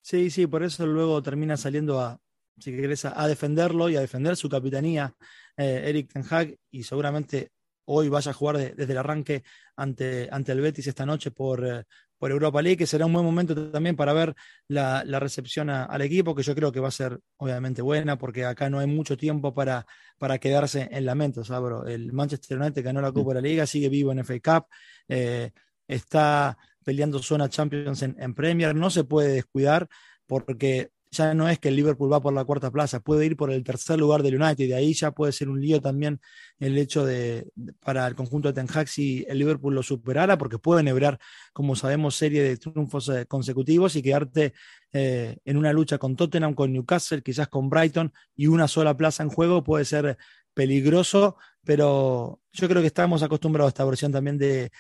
Sí, 0.02 0.30
sí, 0.30 0.46
por 0.46 0.62
eso 0.62 0.86
luego 0.86 1.22
termina 1.22 1.56
saliendo 1.56 2.00
a, 2.00 2.18
si 2.58 2.72
querés, 2.72 3.04
a, 3.04 3.28
defenderlo 3.28 3.88
y 3.90 3.96
a 3.96 4.00
defender 4.00 4.36
su 4.36 4.48
capitanía 4.48 5.14
eh, 5.56 5.82
Eric 5.86 6.12
Ten 6.12 6.24
Hag 6.28 6.56
y 6.70 6.82
seguramente 6.82 7.52
hoy 7.84 8.08
vaya 8.08 8.30
a 8.30 8.34
jugar 8.34 8.56
desde 8.56 8.92
el 8.92 8.98
arranque 8.98 9.42
ante, 9.76 10.28
ante 10.30 10.52
el 10.52 10.61
Betis 10.61 10.86
esta 10.86 11.04
noche 11.04 11.30
por, 11.30 11.66
eh, 11.66 11.84
por 12.20 12.30
Europa 12.30 12.60
League, 12.60 12.76
que 12.76 12.86
será 12.86 13.06
un 13.06 13.14
buen 13.14 13.24
momento 13.24 13.70
también 13.70 13.96
para 13.96 14.12
ver 14.12 14.34
la, 14.68 15.02
recepción 15.18 15.70
al 15.70 16.02
equipo, 16.02 16.34
que 16.34 16.42
yo 16.42 16.54
creo 16.54 16.70
que 16.70 16.78
va 16.78 16.88
a 16.88 16.90
ser 16.90 17.18
obviamente 17.38 17.80
buena, 17.80 18.18
porque 18.18 18.44
acá 18.44 18.68
no 18.68 18.78
hay 18.78 18.86
mucho 18.86 19.16
tiempo 19.16 19.54
para, 19.54 19.86
para 20.18 20.36
quedarse 20.38 20.86
en 20.92 21.06
lamentos. 21.06 21.46
Sabro. 21.46 21.86
El 21.86 22.12
Manchester 22.12 22.58
United 22.58 22.84
ganó 22.84 23.00
la 23.00 23.10
Copa 23.10 23.30
de 23.30 23.34
la 23.36 23.48
Liga, 23.48 23.66
sigue 23.66 23.88
vivo 23.88 24.12
en 24.12 24.22
FA 24.22 24.38
Cup, 24.38 24.66
eh, 25.08 25.50
está 25.88 26.58
peleando 26.84 27.20
zona 27.20 27.48
Champions 27.48 28.02
en, 28.02 28.34
Premier, 28.34 28.76
no 28.76 28.90
se 28.90 29.04
puede 29.04 29.32
descuidar 29.32 29.88
porque 30.26 30.90
ya 31.11 31.34
no 31.34 31.48
es 31.48 31.58
que 31.58 31.68
el 31.68 31.76
Liverpool 31.76 32.12
va 32.12 32.20
por 32.20 32.32
la 32.32 32.44
cuarta 32.44 32.70
plaza, 32.70 33.00
puede 33.00 33.26
ir 33.26 33.36
por 33.36 33.50
el 33.50 33.64
tercer 33.64 33.98
lugar 33.98 34.22
del 34.22 34.40
United, 34.40 34.64
y 34.64 34.72
ahí 34.72 34.94
ya 34.94 35.11
puede 35.11 35.32
ser 35.32 35.48
un 35.48 35.61
lío 35.61 35.80
también 35.80 36.20
el 36.58 36.78
hecho 36.78 37.04
de, 37.04 37.50
para 37.80 38.06
el 38.06 38.14
conjunto 38.14 38.48
de 38.48 38.54
Ten 38.54 38.68
Hag 38.72 38.88
si 38.88 39.24
el 39.28 39.38
Liverpool 39.38 39.74
lo 39.74 39.82
superara, 39.82 40.38
porque 40.38 40.58
puede 40.58 40.82
nebrar, 40.82 41.18
como 41.52 41.74
sabemos, 41.74 42.14
serie 42.14 42.42
de 42.42 42.56
triunfos 42.56 43.08
eh, 43.08 43.26
consecutivos 43.26 43.96
y 43.96 44.02
quedarte 44.02 44.52
eh, 44.92 45.38
en 45.44 45.56
una 45.56 45.72
lucha 45.72 45.98
con 45.98 46.16
Tottenham, 46.16 46.54
con 46.54 46.72
Newcastle, 46.72 47.22
quizás 47.22 47.48
con 47.48 47.68
Brighton 47.70 48.12
y 48.36 48.46
una 48.46 48.68
sola 48.68 48.96
plaza 48.96 49.22
en 49.22 49.30
juego 49.30 49.62
puede 49.62 49.84
ser 49.84 50.16
peligroso, 50.55 51.36
pero 51.64 52.40
yo 52.53 52.68
creo 52.68 52.80
que 52.80 52.88
estamos 52.88 53.22
acostumbrados 53.22 53.68
a 53.68 53.74
esta 53.74 53.84
versión 53.84 54.12
también 54.12 54.38
de, 54.38 54.70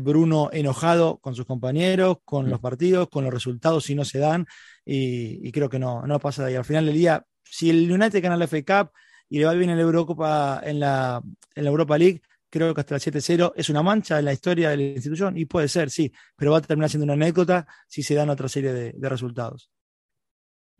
Bruno 0.00 0.48
enojado 0.52 1.18
con 1.18 1.34
sus 1.34 1.46
compañeros, 1.46 2.18
con 2.24 2.48
los 2.48 2.60
partidos, 2.60 3.08
con 3.08 3.24
los 3.24 3.32
resultados 3.32 3.84
si 3.84 3.94
no 3.94 4.04
se 4.04 4.18
dan, 4.18 4.46
y, 4.84 5.50
creo 5.52 5.68
que 5.68 5.78
no, 5.78 6.06
no 6.06 6.18
pasa 6.20 6.44
de 6.44 6.50
ahí. 6.50 6.56
Al 6.56 6.64
final 6.64 6.86
del 6.86 6.94
día, 6.94 7.24
si 7.44 7.70
el 7.70 7.90
United 7.90 8.22
gana 8.22 8.36
la 8.36 8.46
FA 8.46 8.62
Cup 8.62 8.92
y 9.28 9.38
le 9.38 9.44
va 9.44 9.54
bien 9.54 9.70
en 9.70 9.76
la 9.76 9.82
Eurocopa, 9.82 10.60
en 10.64 10.80
la, 10.80 11.22
en 11.54 11.64
la 11.64 11.70
Europa 11.70 11.98
League, 11.98 12.22
creo 12.48 12.74
que 12.74 12.80
hasta 12.80 12.96
el 12.96 13.00
7-0 13.00 13.52
es 13.56 13.68
una 13.68 13.82
mancha 13.82 14.18
en 14.18 14.24
la 14.24 14.32
historia 14.32 14.70
de 14.70 14.76
la 14.76 14.82
institución, 14.82 15.36
y 15.36 15.44
puede 15.44 15.68
ser, 15.68 15.90
sí, 15.90 16.12
pero 16.36 16.52
va 16.52 16.58
a 16.58 16.62
terminar 16.62 16.90
siendo 16.90 17.04
una 17.04 17.14
anécdota 17.14 17.66
si 17.86 18.02
se 18.02 18.14
dan 18.14 18.30
otra 18.30 18.48
serie 18.48 18.72
de 18.72 19.08
resultados. 19.08 19.70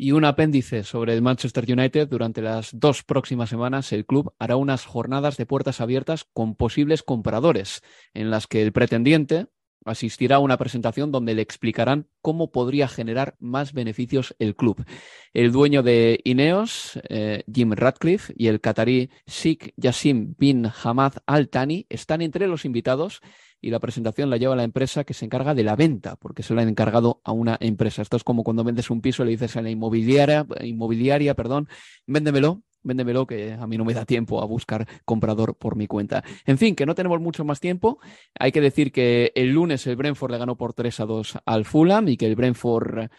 Y 0.03 0.13
un 0.13 0.25
apéndice 0.25 0.83
sobre 0.83 1.13
el 1.13 1.21
Manchester 1.21 1.71
United. 1.71 2.09
Durante 2.09 2.41
las 2.41 2.71
dos 2.73 3.03
próximas 3.03 3.51
semanas, 3.51 3.93
el 3.93 4.07
club 4.07 4.33
hará 4.39 4.57
unas 4.57 4.87
jornadas 4.87 5.37
de 5.37 5.45
puertas 5.45 5.83
abiertas 5.83 6.25
con 6.33 6.55
posibles 6.55 7.03
compradores, 7.03 7.83
en 8.15 8.31
las 8.31 8.47
que 8.47 8.63
el 8.63 8.73
pretendiente 8.73 9.49
asistirá 9.85 10.37
a 10.37 10.39
una 10.39 10.57
presentación 10.57 11.13
donde 11.13 11.35
le 11.35 11.43
explicarán 11.43 12.09
cómo 12.23 12.51
podría 12.51 12.89
generar 12.89 13.37
más 13.41 13.75
beneficios 13.75 14.35
el 14.39 14.57
club. 14.57 14.87
El 15.35 15.53
dueño 15.53 15.83
de 15.83 16.21
Ineos, 16.25 16.99
eh, 17.11 17.45
Jim 17.53 17.73
Radcliffe, 17.73 18.33
y 18.39 18.47
el 18.47 18.63
catarí 18.63 19.11
Sheikh 19.27 19.75
Yassim 19.77 20.35
bin 20.39 20.67
Hamad 20.83 21.13
Al 21.27 21.51
Thani 21.51 21.85
están 21.91 22.23
entre 22.23 22.47
los 22.47 22.65
invitados 22.65 23.21
y 23.61 23.71
la 23.71 23.79
presentación 23.79 24.31
la 24.31 24.37
lleva 24.37 24.57
la 24.57 24.65
empresa 24.65 25.05
que 25.05 25.15
se 25.15 25.25
encarga 25.25 25.55
de 25.55 25.63
la 25.63 25.77
venta, 25.77 26.17
porque 26.17 26.43
se 26.43 26.55
lo 26.55 26.61
han 26.61 26.69
encargado 26.69 27.21
a 27.25 27.33
una 27.33 27.57
empresa. 27.61 28.03
Esto 28.03 28.17
es 28.17 28.25
como 28.25 28.43
cuando 28.43 28.65
vendes 28.65 28.91
un 28.91 29.01
piso 29.01 29.23
y 29.23 29.27
le 29.27 29.33
dices 29.33 29.57
a 29.57 29.63
la 29.63 29.71
inmobiliaria, 29.71 30.47
inmobiliaria, 30.63 31.35
perdón, 31.35 31.69
véndemelo, 32.07 32.63
véndemelo 32.83 33.27
que 33.27 33.53
a 33.53 33.67
mí 33.67 33.77
no 33.77 33.85
me 33.85 33.95
da 33.95 34.07
tiempo 34.07 34.43
a 34.43 34.47
buscar 34.47 34.87
comprador 35.05 35.57
por 35.57 35.77
mi 35.77 35.87
cuenta. 35.87 36.25
En 36.47 36.59
fin, 36.59 36.75
que 36.75 36.87
no 36.87 36.95
tenemos 36.95 37.21
mucho 37.21 37.45
más 37.45 37.61
tiempo. 37.61 37.99
Hay 38.39 38.53
que 38.53 38.61
decir 38.61 38.93
que 38.93 39.33
el 39.35 39.51
lunes 39.51 39.87
el 39.87 39.97
Brentford 39.97 40.33
le 40.33 40.39
ganó 40.39 40.57
por 40.57 40.73
3 40.73 41.01
a 41.01 41.07
2 41.07 41.39
al 41.45 41.65
Fulham 41.65 42.09
y 42.09 42.17
que 42.17 42.27
el 42.27 42.37
Brentford 42.37 43.11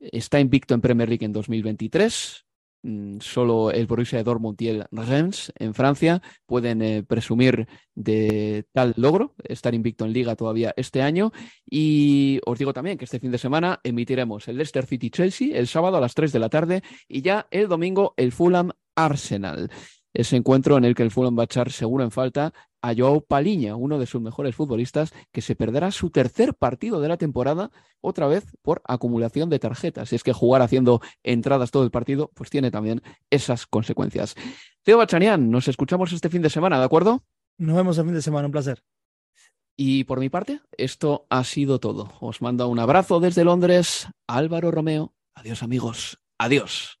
está 0.00 0.40
invicto 0.40 0.74
en 0.74 0.80
Premier 0.80 1.08
League 1.08 1.24
en 1.24 1.32
2023. 1.32 2.46
Mm, 2.82 3.18
solo 3.20 3.70
el 3.70 3.86
Borussia 3.86 4.22
Dortmund 4.22 4.60
y 4.62 4.68
el 4.68 4.86
Reims 4.90 5.52
en 5.58 5.74
Francia 5.74 6.22
pueden 6.46 6.80
eh, 6.80 7.02
presumir 7.02 7.68
de 7.94 8.64
tal 8.72 8.94
logro, 8.96 9.34
estar 9.44 9.74
invicto 9.74 10.06
en 10.06 10.14
liga 10.14 10.34
todavía 10.34 10.72
este 10.76 11.02
año. 11.02 11.32
Y 11.68 12.40
os 12.46 12.58
digo 12.58 12.72
también 12.72 12.96
que 12.96 13.04
este 13.04 13.20
fin 13.20 13.30
de 13.30 13.38
semana 13.38 13.80
emitiremos 13.84 14.48
el 14.48 14.56
Leicester 14.56 14.86
City 14.86 15.10
Chelsea 15.10 15.56
el 15.58 15.66
sábado 15.66 15.98
a 15.98 16.00
las 16.00 16.14
3 16.14 16.32
de 16.32 16.38
la 16.38 16.48
tarde 16.48 16.82
y 17.06 17.20
ya 17.22 17.46
el 17.50 17.68
domingo 17.68 18.14
el 18.16 18.32
Fulham 18.32 18.70
Arsenal 18.94 19.70
ese 20.12 20.36
encuentro 20.36 20.76
en 20.76 20.84
el 20.84 20.94
que 20.94 21.02
el 21.02 21.10
Fulham 21.10 21.38
va 21.38 21.42
a 21.42 21.44
echar 21.44 21.70
seguro 21.70 22.04
en 22.04 22.10
falta 22.10 22.52
a 22.82 22.94
Joao 22.94 23.20
Paliña, 23.20 23.76
uno 23.76 23.98
de 23.98 24.06
sus 24.06 24.20
mejores 24.20 24.54
futbolistas, 24.54 25.12
que 25.32 25.42
se 25.42 25.54
perderá 25.54 25.90
su 25.90 26.10
tercer 26.10 26.54
partido 26.54 27.00
de 27.00 27.08
la 27.08 27.16
temporada, 27.16 27.70
otra 28.00 28.26
vez 28.26 28.44
por 28.62 28.82
acumulación 28.86 29.50
de 29.50 29.58
tarjetas. 29.58 30.12
Y 30.12 30.16
es 30.16 30.22
que 30.22 30.32
jugar 30.32 30.62
haciendo 30.62 31.00
entradas 31.22 31.70
todo 31.70 31.84
el 31.84 31.90
partido, 31.90 32.30
pues 32.34 32.50
tiene 32.50 32.70
también 32.70 33.02
esas 33.30 33.66
consecuencias. 33.66 34.34
Teo 34.82 34.98
Bachanian, 34.98 35.50
nos 35.50 35.68
escuchamos 35.68 36.12
este 36.12 36.30
fin 36.30 36.42
de 36.42 36.50
semana, 36.50 36.78
¿de 36.78 36.84
acuerdo? 36.84 37.22
Nos 37.58 37.76
vemos 37.76 37.98
el 37.98 38.04
fin 38.06 38.14
de 38.14 38.22
semana, 38.22 38.46
un 38.46 38.52
placer. 38.52 38.82
Y 39.76 40.04
por 40.04 40.20
mi 40.20 40.28
parte, 40.28 40.60
esto 40.76 41.26
ha 41.30 41.44
sido 41.44 41.80
todo. 41.80 42.12
Os 42.20 42.42
mando 42.42 42.68
un 42.68 42.78
abrazo 42.78 43.20
desde 43.20 43.44
Londres, 43.44 44.08
Álvaro 44.26 44.70
Romeo. 44.70 45.14
Adiós 45.34 45.62
amigos, 45.62 46.20
adiós. 46.38 47.00